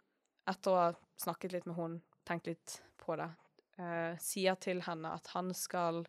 etter 0.48 0.72
å 0.72 0.80
ha 0.80 0.92
snakket 1.20 1.54
litt 1.54 1.66
med 1.68 1.76
hun, 1.78 2.00
tenkt 2.26 2.50
litt 2.50 2.80
på 3.00 3.16
det, 3.16 3.30
eh, 3.78 4.16
sier 4.20 4.56
til 4.60 4.82
henne 4.84 5.14
at 5.14 5.30
han 5.32 5.52
skal 5.54 6.04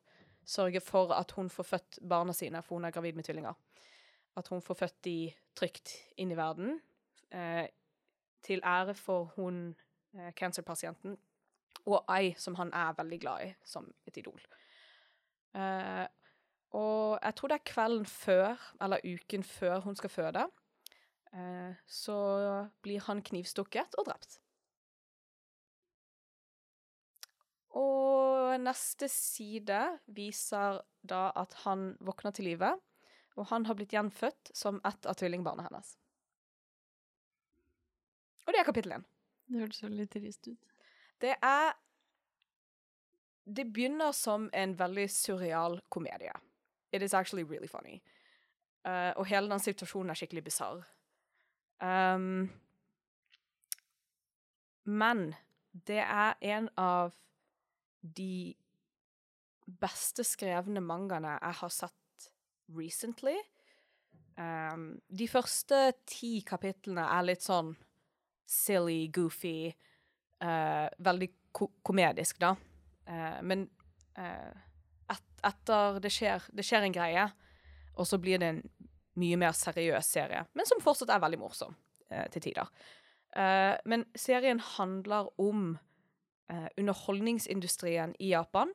sørge 0.47 0.82
for 0.84 1.11
at 1.15 1.32
hun 1.38 1.49
får 1.51 1.68
født 1.72 1.99
barna 2.07 2.34
sine, 2.34 2.61
for 2.63 2.78
hun 2.78 2.88
er 2.88 2.95
gravid 2.95 3.15
med 3.15 3.28
tvillinger. 3.28 3.55
At 4.38 4.47
hun 4.47 4.61
får 4.61 4.80
født 4.82 5.01
de 5.07 5.18
trygt 5.57 5.95
inn 6.18 6.32
i 6.32 6.38
verden, 6.38 6.80
eh, 7.32 7.68
til 8.44 8.62
ære 8.64 8.94
for 8.96 9.32
hun 9.36 9.76
eh, 10.14 10.32
cancerpasienten, 10.34 11.18
og 11.86 12.04
ei 12.12 12.34
som 12.38 12.56
han 12.56 12.74
er 12.74 12.96
veldig 12.98 13.20
glad 13.20 13.46
i 13.48 13.52
som 13.66 13.88
et 14.08 14.18
idol. 14.18 14.42
Eh, 15.56 16.08
og 16.78 17.20
jeg 17.24 17.36
tror 17.36 17.52
det 17.52 17.60
er 17.60 17.72
kvelden 17.72 18.06
før, 18.06 18.74
eller 18.82 19.06
uken 19.06 19.44
før 19.44 19.80
hun 19.80 19.96
skal 19.96 20.10
føde, 20.10 20.48
eh, 21.34 21.74
så 21.86 22.18
blir 22.82 23.06
han 23.08 23.24
knivstukket 23.24 23.96
og 23.98 24.10
drept. 24.10 24.40
Og 27.78 28.60
neste 28.60 29.08
side 29.12 29.80
viser 30.08 30.82
da 31.08 31.30
at 31.36 31.54
han 31.64 31.94
våkner 32.02 32.34
til 32.34 32.50
live, 32.52 32.74
og 33.38 33.50
han 33.52 33.68
har 33.70 33.78
blitt 33.78 33.94
gjenfødt 33.94 34.52
som 34.58 34.82
ett 34.88 35.06
av 35.06 35.18
tvillingbarna 35.20 35.68
hennes. 35.68 35.94
Og 38.48 38.54
det 38.54 38.62
er 38.62 38.68
kapittel 38.68 38.95
én. 38.95 39.04
Det 39.48 39.60
hørtes 39.60 39.84
veldig 39.84 40.08
trist 40.12 40.48
ut. 40.48 40.72
Det 41.22 41.36
er 41.41 41.74
Det 43.48 43.64
begynner 43.74 44.12
som 44.12 44.50
en 44.54 44.80
veldig 44.80 45.10
surreal 45.10 45.80
komedie. 45.89 46.34
It 46.91 47.02
is 47.02 47.14
actually 47.14 47.43
really 47.43 47.68
funny. 47.68 48.02
Uh, 48.86 49.14
og 49.16 49.26
hele 49.26 49.50
den 49.50 49.60
situasjonen 49.60 50.10
er 50.10 50.20
skikkelig 50.20 50.43
bisarr. 50.43 50.84
Um, 51.80 52.50
men 54.84 55.34
det 55.72 56.00
er 56.04 56.36
en 56.41 56.70
av 56.78 57.16
de 58.02 58.56
beste 59.80 60.24
skrevne 60.24 60.84
mangaene 60.84 61.38
jeg 61.41 61.60
har 61.62 61.74
sett 61.74 62.30
recently. 62.76 63.36
Um, 64.36 65.02
de 65.08 65.28
første 65.28 65.93
ti 66.06 66.41
kapitlene 66.48 67.08
er 67.16 67.28
litt 67.32 67.48
sånn 67.48 67.78
silly, 68.48 69.08
goofy, 69.14 69.72
uh, 70.43 70.88
veldig 71.04 71.30
ko 71.56 71.72
komedisk, 71.86 72.39
da. 72.41 72.54
Uh, 73.08 73.39
men 73.48 73.66
eh, 74.20 74.54
et, 75.14 75.28
etter 75.48 76.00
det 76.04 76.12
skjer, 76.12 76.43
det 76.54 76.66
skjer 76.68 76.88
en 76.88 76.95
greie, 76.95 77.26
og 77.98 78.08
så 78.08 78.20
blir 78.22 78.41
det 78.41 78.50
en 78.52 78.62
mye 79.18 79.38
mer 79.39 79.56
seriøs 79.58 80.12
serie, 80.14 80.43
men 80.54 80.68
som 80.70 80.82
fortsatt 80.84 81.14
er 81.16 81.24
veldig 81.24 81.39
morsom 81.41 81.74
til 82.32 82.43
tider. 82.43 82.70
Men 83.89 84.06
serien 84.16 84.62
handler 84.62 85.32
om 85.41 85.72
underholdningsindustrien 86.78 88.14
i 88.22 88.30
Japan, 88.36 88.70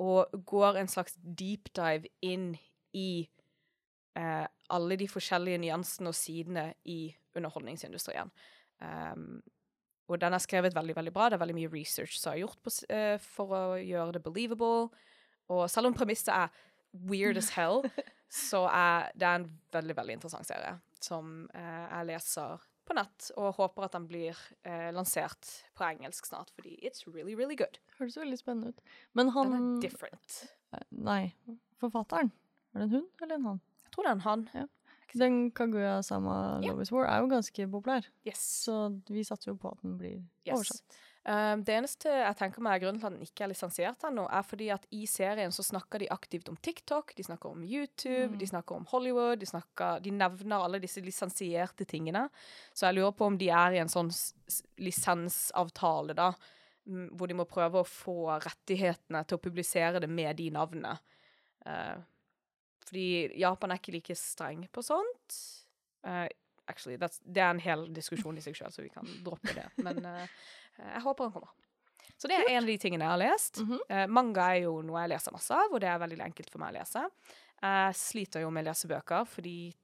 og 0.00 0.32
går 0.46 0.80
en 0.80 0.88
slags 0.88 1.14
deep 1.22 1.70
dive 1.76 2.10
inn 2.24 2.54
i 2.96 3.28
eh, 4.16 4.46
alle 4.70 4.96
de 4.96 5.08
forskjellige 5.08 5.60
nyansene 5.66 6.10
og 6.10 6.16
sidene 6.16 6.70
i 6.88 7.12
underholdningsindustrien. 7.36 8.32
Um, 8.80 9.40
og 10.10 10.18
den 10.20 10.34
er 10.34 10.42
skrevet 10.42 10.74
veldig 10.74 10.96
veldig 10.96 11.12
bra. 11.14 11.28
Det 11.28 11.38
er 11.38 11.44
veldig 11.44 11.58
mye 11.60 11.72
research 11.72 12.16
som 12.18 12.32
er 12.32 12.42
gjort 12.42 12.58
på, 12.64 12.72
eh, 12.90 13.16
for 13.22 13.54
å 13.54 13.62
gjøre 13.78 14.16
det 14.16 14.24
believable. 14.24 14.88
Og 15.50 15.68
selv 15.70 15.90
om 15.90 15.94
premisset 15.94 16.32
er 16.34 16.50
weird 17.06 17.38
as 17.38 17.52
hell, 17.54 17.84
så 18.48 18.64
er 18.70 19.12
det 19.14 19.28
en 19.28 19.46
veldig 19.72 19.96
veldig 19.96 20.18
interessant 20.18 20.48
serie 20.48 20.74
som 21.00 21.46
uh, 21.54 21.86
jeg 21.86 22.08
leser 22.10 22.66
på 22.90 22.96
nett, 22.98 23.30
og 23.38 23.54
håper 23.60 23.86
at 23.86 23.94
den 23.94 24.06
blir 24.10 24.38
eh, 24.66 24.88
lansert 24.90 25.46
på 25.78 25.86
engelsk 25.86 26.26
snart, 26.26 26.50
fordi 26.56 26.74
it's 26.82 27.06
really, 27.06 27.36
really 27.38 27.54
good. 27.54 27.78
Høres 28.00 28.18
veldig 28.18 28.38
spennende 28.40 28.72
ut. 28.74 28.80
Men 29.14 29.30
han 29.36 29.52
Den 29.54 29.68
er 29.76 29.84
different. 29.84 30.40
Eh, 30.74 30.82
Nei, 30.90 31.22
forfatteren. 31.78 32.32
Er 32.74 32.82
det 32.82 32.88
en 32.88 32.94
hund 32.96 33.22
eller 33.22 33.38
en 33.38 33.46
han? 33.46 33.60
Jeg 33.84 33.94
tror 33.94 34.06
det 34.06 34.10
er 34.10 34.18
en 34.18 34.26
han. 34.26 34.44
Den 35.16 35.50
Kaguya-sama 35.50 36.60
Ja. 36.62 36.70
Love 36.70 36.82
is 36.82 36.92
War 36.92 37.06
er 37.06 37.20
jo 37.20 37.28
ganske 37.28 37.66
populær, 37.70 38.04
Yes. 38.26 38.64
så 38.66 39.00
vi 39.08 39.22
satser 39.24 39.52
jo 39.52 39.56
på 39.56 39.72
at 39.72 39.82
den 39.82 39.96
blir 39.98 40.22
Yes. 40.46 40.54
oversatt. 40.58 40.98
Um, 41.26 41.62
det 41.64 41.74
eneste 41.76 42.08
jeg 42.08 42.36
tenker 42.38 42.62
meg 42.62 42.80
er 42.82 42.86
grunnen 42.86 42.98
til 43.00 43.06
at 43.06 43.12
den 43.12 43.20
ikke 43.26 43.44
er 43.44 43.48
lisensiert 43.52 43.98
ennå, 44.08 44.26
er 44.32 44.40
fordi 44.42 44.70
at 44.72 44.86
i 44.90 45.04
serien 45.06 45.50
så 45.52 45.62
snakker 45.62 45.98
de 45.98 46.08
aktivt 46.08 46.48
om 46.48 46.56
TikTok, 46.56 47.12
de 47.14 47.22
snakker 47.22 47.50
om 47.50 47.62
YouTube, 47.62 48.30
Mm. 48.32 48.38
de 48.38 48.46
snakker 48.46 48.74
om 48.76 48.86
Hollywood, 48.86 49.38
de, 49.38 49.46
snakker, 49.46 50.00
de 50.02 50.10
nevner 50.10 50.56
alle 50.64 50.80
disse 50.80 51.00
lisensierte 51.02 51.84
tingene. 51.84 52.30
Så 52.72 52.86
jeg 52.86 52.94
lurer 52.94 53.12
på 53.12 53.26
om 53.26 53.36
de 53.36 53.50
er 53.50 53.72
i 53.72 53.78
en 53.78 53.88
sånn 53.88 54.08
lisensavtale, 54.78 56.14
da, 56.16 56.32
hvor 56.86 57.28
de 57.28 57.34
må 57.38 57.44
prøve 57.48 57.82
å 57.82 57.86
få 57.86 58.16
rettighetene 58.42 59.24
til 59.28 59.38
å 59.38 59.42
publisere 59.44 60.00
det 60.00 60.08
med 60.10 60.36
de 60.40 60.48
navnene. 60.50 60.96
Uh, 61.66 62.00
fordi 62.90 63.38
Japan 63.38 63.70
er 63.70 63.78
ikke 63.78 63.94
like 63.94 64.16
streng 64.18 64.64
på 64.74 64.82
sånt. 64.82 65.36
Uh, 66.06 66.26
actually, 66.66 66.96
that's, 66.98 67.20
det 67.22 67.42
er 67.42 67.52
en 67.54 67.62
hel 67.62 67.86
diskusjon 67.94 68.38
i 68.38 68.42
seg 68.42 68.56
sjøl, 68.58 68.72
så 68.74 68.82
vi 68.82 68.90
kan 68.90 69.06
droppe 69.24 69.54
det. 69.54 69.68
Men 69.84 70.02
uh, 70.02 70.24
jeg 70.96 71.04
håper 71.04 71.28
han 71.28 71.36
kommer. 71.36 71.52
Så 72.20 72.28
det 72.28 72.36
er 72.36 72.50
en 72.50 72.64
av 72.64 72.68
de 72.68 72.76
tingene 72.82 73.06
jeg 73.06 73.14
har 73.14 73.22
lest. 73.22 73.60
Mm 73.62 73.68
-hmm. 73.70 73.84
uh, 73.94 74.06
manga 74.10 74.48
er 74.50 74.64
jo 74.64 74.80
noe 74.82 75.00
jeg 75.00 75.12
leser 75.14 75.32
masse 75.32 75.54
av, 75.54 75.72
og 75.72 75.80
det 75.80 75.88
er 75.88 76.02
veldig 76.02 76.20
enkelt 76.24 76.50
for 76.50 76.58
meg 76.58 76.74
å 76.74 76.78
lese. 76.78 77.04
Jeg 77.62 77.94
sliter 77.94 78.40
jo 78.40 78.50
med 78.50 78.66
å 78.66 78.70
lese 78.70 78.88
bøker, 78.88 79.24
fordi 79.24 79.74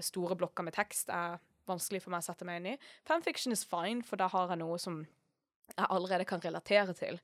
store 0.00 0.36
blokker 0.36 0.64
med 0.64 0.72
tekst 0.72 1.08
er 1.08 1.38
vanskelig 1.68 2.02
for 2.02 2.10
meg 2.10 2.18
å 2.18 2.24
sette 2.24 2.44
meg 2.44 2.56
inn 2.56 2.66
i. 2.66 2.78
Fanfiction 3.04 3.52
is 3.52 3.64
fine, 3.64 4.02
for 4.02 4.16
da 4.16 4.26
har 4.26 4.48
jeg 4.48 4.58
noe 4.58 4.78
som 4.78 5.06
jeg 5.76 5.86
allerede 5.90 6.24
kan 6.24 6.40
relatere 6.40 6.94
til. 6.94 7.20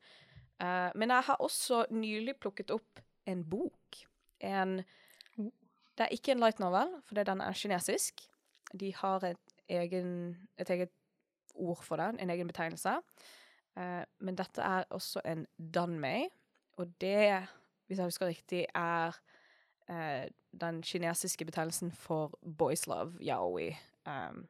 Men 0.94 1.10
jeg 1.10 1.22
har 1.22 1.36
også 1.40 1.86
nylig 1.90 2.36
plukket 2.36 2.70
opp 2.70 3.00
en 3.26 3.44
bok. 3.44 4.06
En 4.40 4.82
Det 5.98 6.04
er 6.06 6.14
ikke 6.14 6.32
en 6.32 6.40
light 6.40 6.60
novel, 6.60 6.88
fordi 7.04 7.24
den 7.28 7.40
er 7.40 7.52
kinesisk. 7.52 8.20
De 8.80 8.94
har 8.94 9.24
et, 9.24 9.54
egen, 9.68 10.36
et 10.58 10.70
eget 10.70 10.90
ord 11.54 11.82
for 11.84 11.96
den, 11.96 12.20
en 12.20 12.30
egen 12.30 12.46
betegnelse. 12.46 12.94
Eh, 13.76 14.04
men 14.18 14.38
dette 14.38 14.62
er 14.62 14.84
også 14.90 15.20
en 15.24 15.46
danmei, 15.74 16.28
og 16.80 17.00
det, 17.00 17.46
hvis 17.86 17.98
jeg 17.98 18.06
husker 18.06 18.26
riktig, 18.26 18.66
er 18.74 19.12
eh, 19.88 20.28
den 20.60 20.82
kinesiske 20.82 21.44
betegnelsen 21.44 21.92
for 21.92 22.38
boys 22.58 22.86
love, 22.86 23.18
yaoi. 23.20 23.76
Um, 24.06 24.46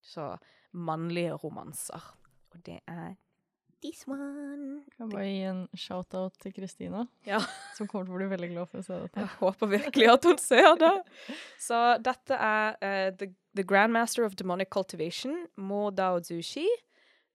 så 0.00 0.36
mannlige 0.72 1.32
romanser. 1.32 2.16
Og 2.50 2.66
det 2.66 2.80
er 2.86 3.14
this 3.82 4.02
one. 4.08 4.82
Kan 4.96 5.06
jeg 5.06 5.12
bare 5.14 5.26
gi 5.28 5.42
en 5.50 5.60
shout-out 5.76 6.34
til 6.42 6.52
Kristina, 6.56 7.06
Ja. 7.26 7.38
som 7.76 7.86
kommer 7.88 8.06
til 8.06 8.14
å 8.14 8.18
bli 8.20 8.28
veldig 8.32 8.50
glad 8.52 8.68
for 8.70 8.78
å 8.80 8.84
se 8.86 8.98
dette. 9.02 9.20
Jeg 9.24 9.32
håper 9.40 9.70
virkelig 9.72 10.08
at 10.12 10.24
hun 10.28 10.38
ser 10.38 10.74
det. 10.80 10.92
Så 11.58 11.78
dette 12.04 12.34
er 12.36 12.76
uh, 12.82 13.10
the, 13.16 13.30
the 13.56 13.62
Grandmaster 13.64 14.24
of 14.24 14.36
Demonic 14.36 14.70
Cultivation, 14.70 15.46
Mo 15.56 15.90
Dao 15.90 16.20
Zushi. 16.20 16.66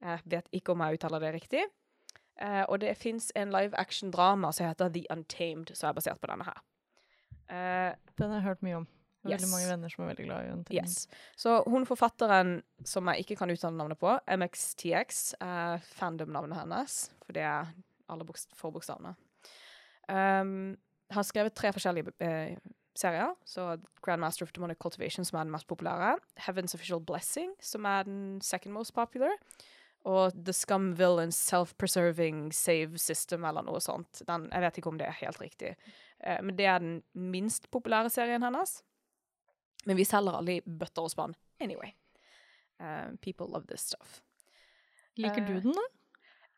Jeg 0.06 0.22
vet 0.26 0.48
ikke 0.54 0.72
om 0.76 0.84
jeg 0.86 1.00
uttaler 1.00 1.20
det 1.26 1.34
riktig. 1.39 1.66
Uh, 2.41 2.66
og 2.70 2.80
det 2.84 2.98
fins 3.00 3.32
en 3.36 3.52
live 3.56 3.74
action-drama 3.80 4.50
som 4.54 4.68
heter 4.68 4.89
The 4.91 5.06
Untamed, 5.14 5.72
som 5.76 5.89
er 5.89 5.93
basert 5.98 6.20
på 6.20 6.28
denne 6.28 6.43
her. 6.46 6.62
Uh, 7.48 7.96
Den 8.18 8.30
har 8.32 8.39
jeg 8.41 8.48
hørt 8.50 8.64
mye 8.66 8.82
om. 8.82 8.88
Har 9.26 9.32
Yes. 9.34 9.41
veldig 9.41 9.51
mange 9.51 9.67
venner 9.73 9.89
som 9.89 10.03
er 10.05 10.13
veldig 10.13 10.26
glad 10.28 10.45
i 10.45 10.63
tingen. 10.69 10.86
yes. 10.86 11.07
Så 11.36 11.63
hun 11.67 11.86
forfatteren 11.89 12.61
som 12.86 13.07
jeg 13.09 13.26
ikke 13.26 13.38
kan 13.39 13.49
uttale 13.49 13.76
navnet 13.76 13.97
på, 13.99 14.13
MXTX, 14.30 15.34
er 15.41 15.80
fandom-navnet 15.97 16.59
hennes, 16.59 17.09
for 17.26 17.34
det 17.34 17.41
er 17.43 17.73
alle 18.07 18.23
bokst- 18.23 18.53
forbokstavene. 18.55 19.15
Um, 20.09 20.78
har 21.11 21.23
skrevet 21.26 21.53
tre 21.57 21.71
forskjellige 21.73 22.11
eh, 22.21 22.55
serier. 22.97 23.34
Så 23.45 23.78
Grandmaster 24.05 24.45
of 24.45 24.51
Demonic 24.53 24.78
Cultivation, 24.82 25.26
som 25.26 25.39
er 25.39 25.43
den 25.43 25.51
mest 25.51 25.67
populære. 25.67 26.15
Heaven's 26.45 26.73
Official 26.78 26.99
Blessing, 27.01 27.51
som 27.61 27.86
er 27.86 28.03
den 28.03 28.41
second 28.41 28.73
most 28.73 28.93
popular. 28.93 29.34
Og 30.05 30.32
The 30.45 30.53
Scum 30.53 30.91
Villains 30.97 31.36
Self-Preserving 31.51 32.51
Save 32.53 32.97
System, 33.01 33.43
eller 33.45 33.65
noe 33.65 33.80
sånt. 33.82 34.21
Den, 34.28 34.49
jeg 34.51 34.61
vet 34.61 34.78
ikke 34.78 34.91
om 34.93 34.97
det 35.01 35.07
er 35.07 35.17
helt 35.23 35.41
riktig. 35.41 35.76
Eh, 36.21 36.41
men 36.45 36.55
det 36.57 36.65
er 36.69 36.80
den 36.80 36.99
minst 37.13 37.69
populære 37.73 38.09
serien 38.13 38.43
hennes. 38.45 38.84
Men 39.86 39.99
vi 39.99 40.05
selger 40.07 40.38
aldri 40.38 40.59
bøtter 40.65 41.05
og 41.05 41.13
spann. 41.13 41.36
Anyway. 41.61 41.93
Uh, 42.79 43.15
people 43.21 43.47
love 43.47 43.67
this 43.67 43.81
stuff. 43.81 44.21
Liker 45.17 45.41
Eh, 45.41 45.47
du 45.47 45.59
den, 45.61 45.73
da? 45.73 45.86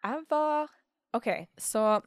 Jeg 0.03 0.23
var 0.29 0.71
OK, 1.13 1.27
så 1.57 2.01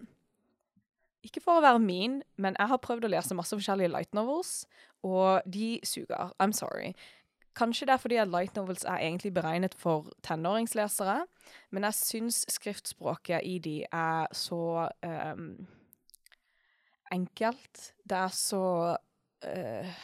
Ikke 1.22 1.40
for 1.44 1.60
å 1.60 1.60
være 1.60 1.78
min, 1.84 2.22
men 2.40 2.56
jeg 2.58 2.68
har 2.70 2.78
prøvd 2.80 3.04
å 3.04 3.10
lese 3.12 3.36
masse 3.36 3.52
forskjellige 3.52 3.92
light 3.92 4.14
novels, 4.16 4.64
og 5.04 5.42
de 5.44 5.80
suger. 5.84 6.32
I'm 6.40 6.52
sorry. 6.56 6.94
Kanskje 7.52 7.86
det 7.86 7.92
er 7.92 8.00
fordi 8.00 8.16
at 8.16 8.30
light 8.32 8.56
novels 8.56 8.86
er 8.88 9.02
egentlig 9.04 9.34
beregnet 9.34 9.74
for 9.76 10.08
tenåringslesere, 10.24 11.26
men 11.70 11.84
jeg 11.84 11.98
syns 11.98 12.46
skriftspråket 12.48 13.44
i 13.44 13.58
de 13.58 13.84
er 13.84 14.32
så 14.32 14.88
um, 15.04 15.68
enkelt. 17.12 17.92
Det 18.08 18.16
er 18.16 18.32
så 18.32 18.64
uh, 19.44 20.00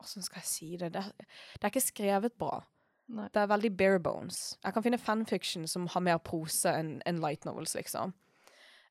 Hvordan 0.00 0.26
skal 0.26 0.40
jeg 0.40 0.48
si 0.48 0.70
det? 0.80 0.92
Det 0.94 1.02
er, 1.02 1.12
det 1.20 1.62
er 1.62 1.72
ikke 1.72 1.84
skrevet 1.84 2.36
bra. 2.40 2.62
Nei. 3.10 3.26
Det 3.34 3.42
er 3.42 3.50
veldig 3.50 3.70
bare 3.76 4.00
bones. 4.02 4.40
Jeg 4.64 4.74
kan 4.74 4.84
finne 4.86 5.00
fanfiction 5.02 5.66
som 5.68 5.88
har 5.90 6.04
mer 6.06 6.20
prose 6.22 6.70
enn 6.70 6.98
en 7.08 7.22
light 7.22 7.46
novels, 7.48 7.74
liksom. 7.78 8.14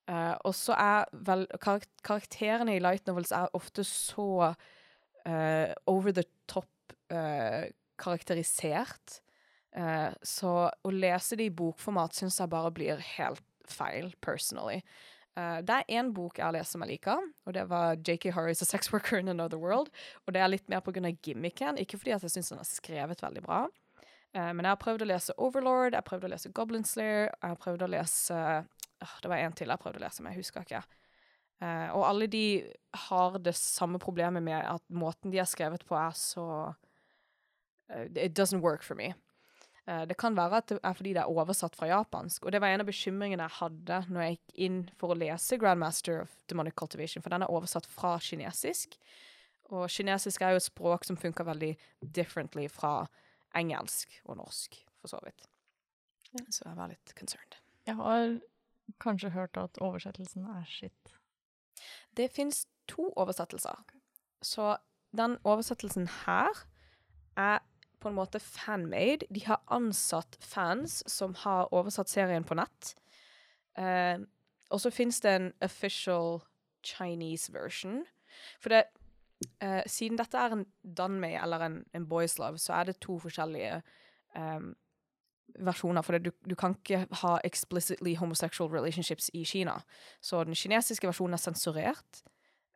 Uh, 0.09 0.35
og 0.47 0.55
så 0.57 0.73
er 0.73 1.09
vel 1.13 1.45
karak 1.61 1.85
Karakterene 2.03 2.73
i 2.75 2.81
light 2.81 3.05
novels 3.07 3.31
er 3.35 3.51
ofte 3.53 3.83
så 3.85 4.25
uh, 4.49 5.69
over 5.85 6.15
the 6.15 6.25
top 6.49 6.93
uh, 7.13 7.69
karakterisert. 7.99 9.19
Så 10.25 10.49
å 10.49 10.89
lese 10.89 11.37
det 11.37 11.45
i 11.45 11.53
bokformat 11.53 12.17
syns 12.17 12.39
jeg 12.41 12.49
bare 12.49 12.71
blir 12.73 13.03
helt 13.05 13.43
feil, 13.69 14.09
personally. 14.19 14.79
Eh, 15.39 15.59
det 15.65 15.75
er 15.75 15.99
én 15.99 16.11
bok 16.15 16.39
jeg 16.39 16.47
har 16.47 16.55
lest 16.55 16.75
som 16.75 16.83
jeg 16.83 16.97
liker, 16.97 17.27
og 17.45 17.55
det 17.55 17.65
var 17.69 17.99
JK 17.99 18.31
Harris, 18.35 18.63
A 18.65 18.67
Sex 18.67 18.91
Worker 18.93 19.21
in 19.21 19.31
Another 19.31 19.59
World. 19.61 19.91
Og 20.25 20.35
det 20.35 20.43
er 20.43 20.51
litt 20.51 20.67
mer 20.71 20.83
pga. 20.83 21.13
gimmicken, 21.23 21.77
ikke 21.79 21.99
fordi 21.99 22.15
jeg 22.15 22.33
syns 22.33 22.51
den 22.51 22.63
er 22.63 22.67
skrevet 22.67 23.23
veldig 23.23 23.45
bra. 23.45 23.67
Uh, 24.35 24.51
men 24.53 24.61
jeg 24.61 24.69
har 24.69 24.81
prøvd 24.81 25.01
å 25.01 25.09
lese 25.09 25.33
Overlord, 25.41 25.95
jeg 25.95 26.03
har 26.03 26.05
prøvd 26.05 26.27
å 26.27 26.29
lese 26.29 26.51
Goblin 26.53 26.85
Slayer, 26.85 27.31
jeg 27.31 27.49
har 27.49 27.57
prøvd 27.57 27.81
å 27.81 27.87
lese 27.89 28.35
uh, 28.37 29.15
Det 29.23 29.31
var 29.31 29.41
en 29.41 29.55
til 29.57 29.71
jeg 29.71 29.81
prøvde 29.81 29.97
å 29.97 30.03
lese, 30.03 30.21
men 30.21 30.35
jeg 30.35 30.43
husker 30.43 30.67
ikke. 30.67 30.83
Eh, 31.59 31.89
og 31.91 32.05
alle 32.07 32.27
de 32.31 32.43
har 33.07 33.37
det 33.43 33.55
samme 33.55 33.99
problemet 33.99 34.43
med 34.43 34.59
at 34.63 34.83
måten 34.91 35.31
de 35.31 35.41
er 35.41 35.47
skrevet 35.47 35.83
på, 35.87 35.95
er 35.95 36.15
så 36.15 36.45
It 37.89 38.37
doesn't 38.37 38.61
work 38.61 38.83
for 38.83 38.93
me. 38.95 39.15
Eh, 39.89 40.05
det 40.07 40.17
kan 40.17 40.37
være 40.37 40.61
at 40.61 40.69
det 40.69 40.79
er 40.83 40.93
fordi 40.93 41.13
det 41.17 41.21
er 41.23 41.31
oversatt 41.31 41.75
fra 41.77 41.89
japansk, 41.89 42.45
og 42.45 42.53
det 42.53 42.61
var 42.61 42.73
en 42.73 42.83
av 42.83 42.89
bekymringene 42.89 43.47
jeg 43.47 43.57
hadde 43.57 44.01
når 44.09 44.25
jeg 44.25 44.35
gikk 44.35 44.59
inn 44.67 44.79
for 45.01 45.13
å 45.13 45.17
lese 45.17 45.57
Grandmaster 45.61 46.21
of 46.25 46.35
Demonic 46.51 46.75
Cultivation, 46.77 47.25
for 47.25 47.33
den 47.33 47.45
er 47.45 47.53
oversatt 47.53 47.89
fra 47.89 48.17
kinesisk. 48.21 48.99
Og 49.69 49.87
kinesisk 49.89 50.41
er 50.41 50.53
jo 50.53 50.61
et 50.61 50.67
språk 50.67 51.07
som 51.07 51.17
funker 51.17 51.47
veldig 51.47 51.71
differently 52.01 52.67
fra 52.69 53.07
engelsk 53.57 54.19
og 54.25 54.37
norsk, 54.43 54.77
for 55.01 55.13
så 55.13 55.21
vidt. 55.25 55.47
Så 56.53 56.67
jeg 56.67 56.77
var 56.77 56.91
litt 56.91 57.13
concerned. 57.17 57.57
Jeg 57.89 57.97
har 57.97 58.35
kanskje 59.01 59.33
hørt 59.33 59.57
at 59.57 59.77
oversettelsen 59.81 60.45
er 60.53 60.65
shit. 60.69 61.15
Det 62.17 62.29
fins 62.33 62.67
to 62.89 63.09
oversettelser. 63.17 63.81
Så 64.45 64.75
den 65.17 65.37
oversettelsen 65.43 66.05
her 66.27 66.53
er 67.37 67.63
på 67.99 68.09
en 68.09 68.17
måte 68.17 68.39
fanmade. 68.39 69.27
De 69.29 69.43
har 69.45 69.61
ansatt 69.67 70.37
fans 70.41 71.01
som 71.09 71.35
har 71.43 71.73
oversatt 71.75 72.09
serien 72.09 72.43
på 72.47 72.57
nett. 72.59 72.93
Uh, 73.79 74.25
og 74.69 74.81
så 74.81 74.91
fins 74.93 75.21
det 75.21 75.35
en 75.35 75.51
official 75.65 76.39
Chinese 76.83 77.53
version. 77.53 78.03
For 78.61 78.73
det 78.73 78.83
uh, 79.63 79.81
Siden 79.87 80.19
dette 80.19 80.37
er 80.37 80.55
en 80.55 80.65
Danmei 80.83 81.35
eller 81.39 81.65
en, 81.65 81.81
en 81.93 82.07
Boys 82.07 82.37
Love, 82.39 82.57
så 82.57 82.73
er 82.73 82.89
det 82.89 82.99
to 83.01 83.19
forskjellige 83.19 83.81
um, 84.35 84.73
versjoner. 85.59 86.01
For 86.01 86.17
du, 86.17 86.31
du 86.49 86.55
kan 86.55 86.75
ikke 86.77 87.05
ha 87.21 87.37
explicitly 87.43 88.15
homosexual 88.15 88.71
relationships 88.71 89.31
i 89.33 89.43
Kina. 89.43 89.79
Så 90.21 90.43
den 90.43 90.55
kinesiske 90.55 91.07
versjonen 91.07 91.33
er 91.33 91.43
sensurert. 91.43 92.23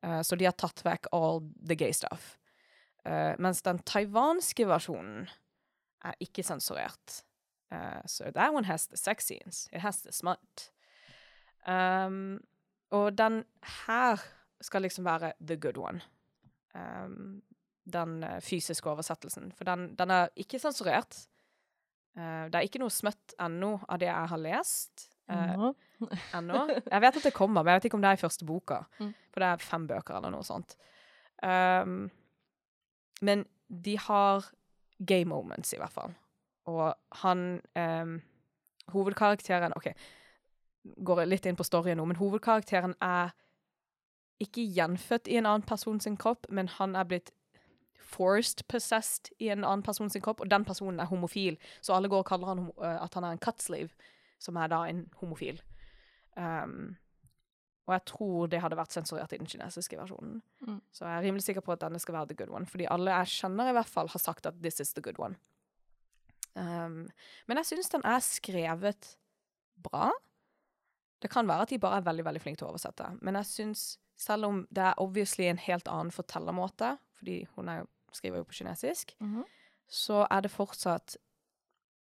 Uh, 0.05 0.21
så 0.21 0.35
de 0.35 0.45
har 0.45 0.57
tatt 0.57 0.85
vekk 0.85 1.11
all 1.13 1.43
the 1.67 1.75
gay 1.75 1.91
stuff. 1.93 2.37
Eh, 3.05 3.33
mens 3.39 3.61
den 3.61 3.81
taiwanske 3.83 4.67
versjonen 4.67 5.27
er 6.03 6.15
ikke 6.23 6.43
sensurert. 6.43 7.23
Uh, 7.73 8.01
so 8.05 8.23
that 8.31 8.53
one 8.53 8.65
has 8.65 8.87
the 8.87 8.97
sex 8.97 9.25
scenes. 9.25 9.67
It 9.73 9.81
has 9.81 10.01
the 10.01 10.11
smut. 10.11 10.71
Um, 11.67 12.39
og 12.91 13.17
den 13.17 13.43
her 13.87 14.21
skal 14.61 14.81
liksom 14.81 15.05
være 15.05 15.33
the 15.47 15.57
good 15.57 15.77
one. 15.77 16.01
Um, 16.75 17.41
den 17.93 18.23
uh, 18.23 18.39
fysiske 18.41 18.89
oversettelsen. 18.89 19.51
For 19.51 19.63
den, 19.63 19.95
den 19.95 20.11
er 20.11 20.27
ikke 20.35 20.59
sensurert. 20.59 21.27
Uh, 22.15 22.45
det 22.45 22.55
er 22.55 22.67
ikke 22.67 22.79
noe 22.83 22.93
smøtt 22.93 23.35
ennå 23.41 23.79
av 23.89 23.99
det 23.99 24.11
jeg 24.11 24.31
har 24.33 24.43
lest. 24.43 25.07
Uh, 25.31 25.71
ennå. 26.37 26.67
Jeg 26.91 27.01
vet 27.01 27.17
at 27.17 27.23
det 27.23 27.33
kommer, 27.33 27.63
men 27.63 27.73
jeg 27.73 27.81
vet 27.81 27.89
ikke 27.89 27.97
om 27.99 28.05
det 28.05 28.11
er 28.11 28.19
i 28.19 28.25
første 28.25 28.45
boka. 28.45 28.83
Mm. 28.99 29.13
For 29.33 29.43
det 29.43 29.49
er 29.49 29.65
fem 29.71 29.87
bøker 29.89 30.19
eller 30.19 30.35
noe 30.35 30.45
sånt. 30.47 30.77
Um, 31.41 32.05
men 33.23 33.45
de 33.67 33.95
har 33.99 34.51
gay 35.07 35.23
moments, 35.25 35.73
i 35.73 35.79
hvert 35.79 35.95
fall. 35.95 36.13
Og 36.69 36.93
han 37.23 37.61
um, 37.75 38.21
Hovedkarakteren 38.91 39.71
OK, 39.77 39.93
går 41.07 41.23
litt 41.25 41.45
inn 41.47 41.55
på 41.55 41.63
storyen 41.63 41.97
nå, 41.99 42.05
men 42.09 42.19
hovedkarakteren 42.19 42.97
er 42.99 43.31
ikke 44.43 44.65
gjenfødt 44.75 45.29
i 45.31 45.37
en 45.39 45.47
annen 45.47 45.63
person 45.67 46.01
sin 46.03 46.17
kropp, 46.19 46.49
men 46.51 46.67
han 46.67 46.97
er 46.99 47.07
blitt 47.07 47.31
forced 48.13 48.65
possessed 48.67 49.31
i 49.39 49.49
en 49.53 49.63
annen 49.63 49.85
person 49.85 50.11
sin 50.11 50.21
kropp, 50.25 50.43
og 50.43 50.51
den 50.51 50.65
personen 50.67 50.99
er 50.99 51.09
homofil, 51.09 51.57
så 51.81 51.95
alle 51.95 52.11
går 52.11 52.25
og 52.25 52.27
kaller 52.27 52.51
han 52.51 52.65
øh, 52.67 52.97
at 53.03 53.13
han 53.13 53.23
er 53.23 53.37
en 53.37 53.43
cutsleeve, 53.45 53.95
som 54.39 54.59
er 54.59 54.67
da 54.67 54.83
en 54.89 55.05
homofil. 55.21 55.61
Um, 56.35 56.97
og 57.87 57.93
jeg 57.93 58.05
tror 58.05 58.47
det 58.47 58.61
hadde 58.63 58.77
vært 58.79 58.91
sensurert 58.95 59.33
i 59.33 59.37
den 59.37 59.47
kinesiske 59.47 59.97
versjonen. 59.99 60.41
Mm. 60.65 60.77
Så 60.91 61.03
jeg 61.05 61.17
er 61.17 61.21
rimelig 61.25 61.43
sikker 61.43 61.61
på 61.65 61.73
at 61.75 61.81
denne 61.81 61.99
skal 61.99 62.13
være 62.15 62.27
the 62.27 62.35
good 62.35 62.49
one, 62.55 62.65
fordi 62.65 62.85
alle 62.89 63.11
jeg 63.11 63.27
kjenner 63.27 63.69
i 63.69 63.73
hvert 63.75 63.89
fall 63.91 64.07
har 64.07 64.19
sagt 64.23 64.45
at 64.45 64.61
this 64.61 64.79
is 64.79 64.93
the 64.93 65.01
good 65.01 65.19
one. 65.19 65.35
Um, 66.55 67.09
men 67.47 67.57
jeg 67.59 67.65
syns 67.71 67.89
den 67.89 68.05
er 68.05 68.19
skrevet 68.23 69.15
bra. 69.83 70.11
Det 71.23 71.31
kan 71.33 71.47
være 71.47 71.61
at 71.65 71.69
de 71.73 71.79
bare 71.81 71.97
er 72.01 72.05
veldig 72.07 72.25
veldig 72.27 72.41
flinke 72.43 72.61
til 72.61 72.67
å 72.67 72.73
oversette, 72.75 73.07
men 73.23 73.35
jeg 73.39 73.49
syns, 73.49 73.83
selv 74.19 74.45
om 74.45 74.61
det 74.71 74.83
er 74.91 74.99
obviously 75.01 75.47
en 75.49 75.57
helt 75.57 75.87
annen 75.89 76.11
fortellermåte, 76.13 76.97
fordi 77.17 77.45
hun 77.55 77.69
er, 77.69 77.77
jo- 77.81 77.87
skriver 78.13 78.37
jo 78.37 78.43
på 78.43 78.53
kinesisk, 78.59 79.15
Mhm. 79.19 79.43
så 79.89 80.27
er 80.29 80.41
det 80.41 80.51
fortsatt 80.51 81.17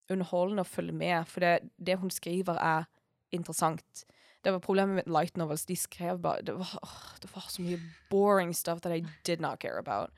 underholdende 0.10 0.64
å 0.64 0.68
følge 0.68 0.94
med, 0.94 1.28
for 1.28 1.40
det, 1.40 1.70
det 1.78 2.00
hun 2.00 2.10
skriver 2.10 2.58
er 2.58 2.86
interessant. 3.32 4.06
Det 4.44 4.52
var 4.56 4.60
problemet 4.64 4.96
med 4.96 5.08
light 5.14 5.36
novels. 5.38 5.66
De 5.66 5.76
skrev 5.76 6.20
bare 6.24 6.42
Det 6.42 6.54
var, 6.56 6.70
åh, 6.84 7.00
det 7.22 7.28
var 7.36 7.42
så 7.52 7.62
mye 7.62 7.80
boring 8.10 8.54
stuff 8.56 8.82
that 8.82 8.94
I 8.96 9.02
did 9.28 9.42
not 9.42 9.60
care 9.60 9.78
about. 9.80 10.10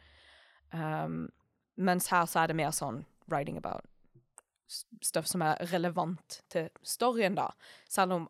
Um, 0.74 1.32
mens 1.78 2.08
her 2.08 2.26
så 2.30 2.40
er 2.44 2.48
det 2.52 2.56
mer 2.56 2.72
sånn 2.72 3.06
writing 3.32 3.58
about 3.58 3.86
stuff 5.02 5.26
som 5.28 5.42
er 5.42 5.58
relevant 5.72 6.42
til 6.50 6.70
storyen, 6.84 7.36
da. 7.36 7.50
Selv 7.90 8.14
om 8.14 8.30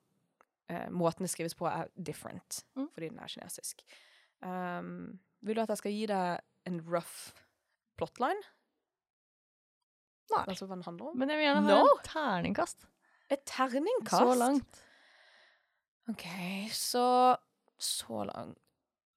uh, 0.72 0.88
måten 0.90 1.26
det 1.28 1.30
skrives 1.30 1.54
på 1.56 1.68
er 1.70 1.88
different, 1.96 2.64
Mm. 2.76 2.88
fordi 2.94 3.10
den 3.10 3.20
er 3.20 3.28
kinesisk. 3.28 3.84
Um, 4.42 5.20
vil 5.42 5.56
du 5.56 5.62
at 5.62 5.70
jeg 5.70 5.78
skal 5.78 5.92
gi 5.92 6.06
deg 6.10 6.40
en 6.66 6.80
rough 6.88 7.34
plotline? 7.98 8.42
Nei. 10.32 10.46
Altså 10.48 10.66
hva 10.66 10.76
den 10.80 10.84
handler 10.88 11.12
om? 11.12 11.18
Men 11.20 11.30
jeg 11.30 11.38
vil 11.42 11.46
gjerne 11.50 11.62
ha 11.68 11.76
No! 11.84 11.92
et 12.00 12.06
terningkast. 12.08 12.88
Et 13.30 13.44
terningkast? 13.46 14.18
Så 14.24 14.36
langt. 14.40 14.82
OK, 16.10 16.26
så 16.74 17.38
Så 17.80 18.24
lang 18.26 18.56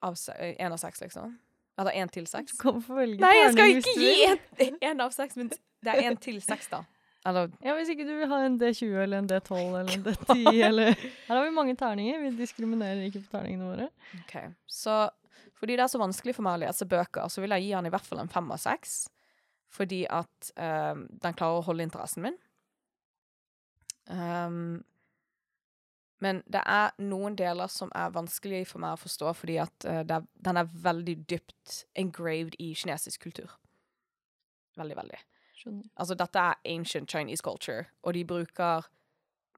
Av 0.02 0.14
se- 0.14 0.56
en 0.58 0.72
av 0.72 0.76
seks, 0.78 1.00
liksom? 1.00 1.38
Eller 1.78 1.90
én 1.96 2.10
til 2.12 2.26
seks? 2.26 2.58
Kan 2.60 2.82
få 2.82 2.94
velge 2.94 3.18
Nei, 3.20 3.32
jeg 3.40 3.52
skal 3.52 3.70
ikke 3.72 3.94
gi 3.98 4.74
en, 4.90 5.00
av 5.00 5.10
seks, 5.16 5.36
men 5.36 5.48
det 5.48 5.94
er 5.94 6.10
én 6.10 6.18
til 6.20 6.42
seks, 6.44 6.68
da. 6.70 6.82
Eller 7.26 7.48
Ja, 7.64 7.72
Hvis 7.74 7.88
ikke 7.94 8.04
du 8.06 8.12
vil 8.18 8.28
ha 8.28 8.42
en 8.44 8.58
D20 8.60 8.98
eller 9.02 9.18
en 9.22 9.28
D12 9.30 9.56
eller 9.80 9.94
en 9.96 10.04
D10 10.04 10.62
eller 10.68 10.92
Her 10.94 11.34
har 11.38 11.44
vi 11.46 11.50
mange 11.56 11.74
terninger. 11.80 12.20
Vi 12.20 12.34
diskriminerer 12.36 13.00
ikke 13.08 13.24
på 13.24 13.32
terningene 13.38 13.70
våre. 13.70 13.88
OK. 14.20 14.36
Så 14.68 15.08
fordi 15.56 15.76
det 15.78 15.84
er 15.86 15.88
så 15.88 15.98
vanskelig 16.02 16.34
for 16.36 16.44
meg 16.44 16.58
å 16.58 16.62
lese 16.66 16.84
bøker, 16.90 17.28
så 17.32 17.40
vil 17.40 17.54
jeg 17.56 17.64
gi 17.64 17.72
han 17.72 17.86
i 17.88 17.92
hvert 17.94 18.04
fall 18.04 18.20
en 18.20 18.28
fem 18.28 18.50
av 18.52 18.60
seks. 18.60 19.06
Fordi 19.72 20.02
at 20.12 20.50
um, 20.60 21.06
den 21.22 21.34
klarer 21.38 21.62
å 21.62 21.64
holde 21.64 21.86
interessen 21.86 22.26
min. 22.26 22.36
Ehm, 24.12 24.82
men 26.24 26.40
det 26.48 26.62
er 26.64 26.94
noen 27.04 27.36
deler 27.36 27.68
som 27.72 27.92
er 27.96 28.14
vanskelig 28.14 28.62
for 28.70 28.82
meg 28.84 28.96
å 28.96 29.02
forstå, 29.02 29.34
fordi 29.36 29.58
at 29.62 29.86
uh, 29.88 30.00
det 30.06 30.16
er, 30.16 30.26
den 30.48 30.60
er 30.60 30.72
veldig 30.86 31.16
dypt 31.30 31.84
engraved 32.00 32.56
i 32.62 32.72
kinesisk 32.78 33.26
kultur. 33.26 33.52
Veldig, 34.80 34.96
veldig. 34.98 35.20
Skjønner. 35.60 35.90
Altså, 36.00 36.16
dette 36.18 36.48
er 36.50 36.60
ancient 36.74 37.10
Chinese 37.10 37.44
culture, 37.44 37.86
og 38.02 38.16
de 38.16 38.24
bruker 38.28 38.88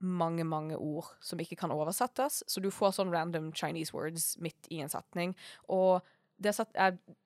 mange, 0.05 0.45
mange 0.45 0.77
ord 0.77 1.09
som 1.25 1.41
ikke 1.41 1.57
kan 1.57 1.73
oversettes, 1.73 2.43
så 2.47 2.61
du 2.61 2.69
får 2.75 2.99
sånn 2.99 3.14
random 3.14 3.49
Chinese 3.57 3.95
words 3.97 4.35
midt 4.45 4.69
i 4.75 4.83
en 4.85 4.93
setning, 4.93 5.33
og 5.73 6.05
det, 6.37 6.53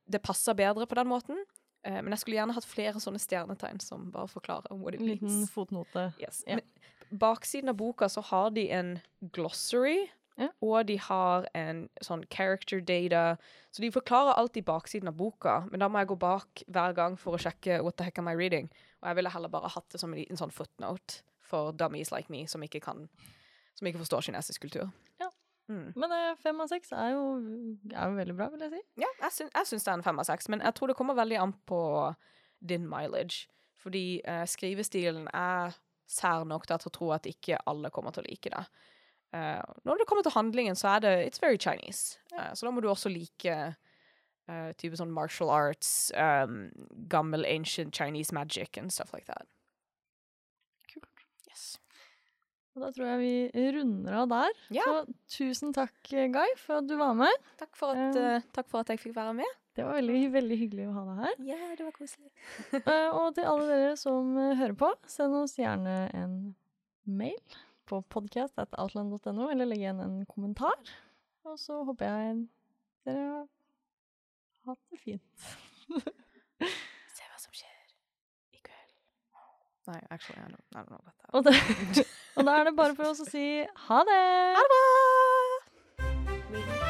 det 0.07 0.23
passer 0.23 0.55
bedre 0.55 0.87
på 0.87 0.99
den 1.01 1.11
måten, 1.11 1.41
men 1.85 2.11
jeg 2.13 2.19
skulle 2.19 2.37
gjerne 2.37 2.55
hatt 2.55 2.65
flere 2.69 3.01
sånne 3.01 3.19
stjernetegn 3.23 3.81
som 3.81 4.11
bare 4.13 4.29
forklarer 4.29 4.77
what 4.77 4.95
it 4.95 5.01
En 5.01 5.07
liten 5.07 5.47
fotnote. 5.49 6.13
Yes. 6.21 6.43
Ja. 6.47 6.57
Men 6.59 7.19
baksiden 7.19 7.69
av 7.73 7.77
boka 7.77 8.09
så 8.09 8.21
har 8.23 8.51
de 8.51 8.67
en 8.71 8.99
glossary, 9.33 10.11
Ja. 10.39 10.49
og 10.63 10.87
de 10.87 10.97
har 10.97 11.47
en 11.55 11.89
sånn 12.03 12.23
character 12.31 12.81
data. 12.81 13.37
Så 13.73 13.83
de 13.83 13.91
forklarer 13.91 14.39
alltid 14.39 14.65
baksiden 14.65 15.09
av 15.09 15.15
boka, 15.17 15.67
men 15.71 15.81
da 15.81 15.89
må 15.89 15.99
jeg 16.01 16.09
gå 16.09 16.19
bak 16.19 16.63
hver 16.69 16.95
gang 16.95 17.17
for 17.19 17.37
å 17.37 17.41
sjekke 17.41 17.83
what 17.83 17.97
the 17.97 18.05
heck 18.05 18.19
am 18.19 18.29
I 18.29 18.35
reading. 18.35 18.71
Og 19.03 19.09
jeg 19.09 19.17
ville 19.17 19.31
heller 19.31 19.49
bare 19.49 19.69
hatt 19.69 19.89
det 19.91 20.01
som 20.01 20.13
en 20.13 20.19
liten 20.19 20.37
sånn 20.37 20.53
footnote 20.53 21.23
for 21.41 21.73
dummies 21.73 22.13
like 22.13 22.31
me 22.31 22.47
som 22.47 22.63
ikke 22.63 22.81
kan 22.81 23.09
Som 23.75 23.87
ikke 23.87 23.99
forstår 23.99 24.21
kinesisk 24.29 24.61
kultur. 24.61 24.91
Ja. 25.71 25.77
Mm. 25.77 25.93
Men 26.03 26.13
eh, 26.17 26.33
fem 26.43 26.61
av 26.61 26.67
seks 26.71 26.91
er 26.91 27.13
er 27.13 27.15
jo 27.15 28.17
veldig 28.19 28.35
bra, 28.35 28.49
vil 28.51 28.67
jeg 28.67 28.73
si. 28.75 28.83
Ja, 29.05 29.11
jeg, 29.23 29.35
syn, 29.37 29.51
jeg 29.55 29.71
syns 29.71 29.87
det 29.87 29.93
er 29.93 30.01
en 30.01 30.07
fem 30.09 30.19
av 30.19 30.27
seks, 30.27 30.51
men 30.51 30.65
jeg 30.67 30.75
tror 30.75 30.91
det 30.91 30.97
kommer 30.99 31.19
veldig 31.19 31.39
an 31.39 31.55
på 31.71 31.81
din 32.59 32.89
mileage. 32.91 33.47
Fordi 33.81 34.21
eh, 34.29 34.45
skrivestilen 34.51 35.29
er 35.33 35.77
sær 36.11 36.45
nok 36.45 36.67
til 36.67 36.75
jeg 36.75 36.93
tror 36.93 37.15
at 37.17 37.29
ikke 37.31 37.61
alle 37.71 37.93
kommer 37.95 38.13
til 38.15 38.27
å 38.27 38.29
like 38.29 38.51
det. 38.53 38.65
Eh, 39.33 39.63
når 39.87 40.03
det 40.03 40.09
kommer 40.11 40.27
til 40.27 40.35
handlingen, 40.35 40.77
så 40.77 40.97
er 40.97 41.07
det 41.07 41.15
It's 41.29 41.43
very 41.43 41.59
Chinese. 41.59 42.19
Eh, 42.35 42.53
så 42.55 42.67
da 42.67 42.75
må 42.75 42.83
du 42.83 42.91
også 42.91 43.13
like 43.13 43.57
uh, 44.51 44.73
type 44.77 44.99
sånn 44.99 45.15
martial 45.15 45.53
arts, 45.55 46.11
um, 46.19 46.71
gammel 47.09 47.47
ancient 47.47 47.95
Chinese 47.95 48.35
magic 48.35 48.77
and 48.77 48.93
stuff 48.93 49.15
like 49.15 49.27
that. 49.31 49.47
Kult. 50.93 51.25
Yes. 51.49 51.79
Og 52.77 52.85
da 52.85 52.91
tror 52.95 53.09
jeg 53.09 53.21
vi 53.21 53.71
runder 53.75 54.17
av 54.21 54.29
der. 54.31 54.61
Ja. 54.77 54.85
Så 54.87 55.15
tusen 55.35 55.73
takk, 55.75 55.97
eh, 56.15 56.29
Guy, 56.31 56.53
for 56.61 56.79
at 56.79 56.87
du 56.87 56.95
var 57.01 57.17
med. 57.19 57.49
Takk 57.59 57.75
for 57.79 57.99
at, 57.99 58.17
eh, 58.17 58.47
takk 58.55 58.69
for 58.71 58.85
at 58.85 58.93
jeg 58.93 59.03
fikk 59.03 59.17
være 59.17 59.35
med. 59.41 59.57
Det 59.75 59.85
var 59.87 59.99
veldig, 59.99 60.21
veldig 60.35 60.59
hyggelig 60.61 60.87
å 60.89 60.95
ha 60.95 61.03
deg 61.09 61.19
her. 61.25 61.35
Ja, 61.51 61.59
det 61.79 61.87
var 61.89 61.97
koselig. 61.97 62.31
Og 63.19 63.35
til 63.35 63.51
alle 63.51 63.67
dere 63.67 63.97
som 63.99 64.37
hører 64.37 64.77
på, 64.79 64.93
send 65.11 65.35
oss 65.41 65.57
gjerne 65.59 65.97
en 66.15 66.39
mail 67.07 67.59
på 67.91 68.03
podcast.outland.no, 68.15 69.51
eller 69.51 69.67
legg 69.67 69.83
igjen 69.83 70.03
en 70.05 70.19
kommentar. 70.31 70.79
Og 71.49 71.59
så 71.59 71.81
håper 71.89 72.07
jeg 72.07 72.43
dere 73.09 73.27
har 73.31 73.47
hatt 74.71 74.83
det 74.93 75.03
fint. 75.03 75.51
Nei, 79.91 80.01
actually, 80.11 80.39
I 80.39 80.43
don't, 80.51 80.61
I 80.75 80.79
don't 80.79 80.89
know 80.89 81.01
dette. 81.05 81.15
Og, 81.33 81.45
det, 81.45 81.55
og 82.37 82.45
da 82.47 82.51
er 82.61 82.65
det 82.65 82.77
bare 82.77 82.95
for 82.95 83.05
oss 83.11 83.21
å 83.25 83.27
si 83.27 83.67
ha 83.89 83.99
det! 84.07 84.23
Ha 84.61 84.63
det 84.63 84.71
bra! 84.77 86.90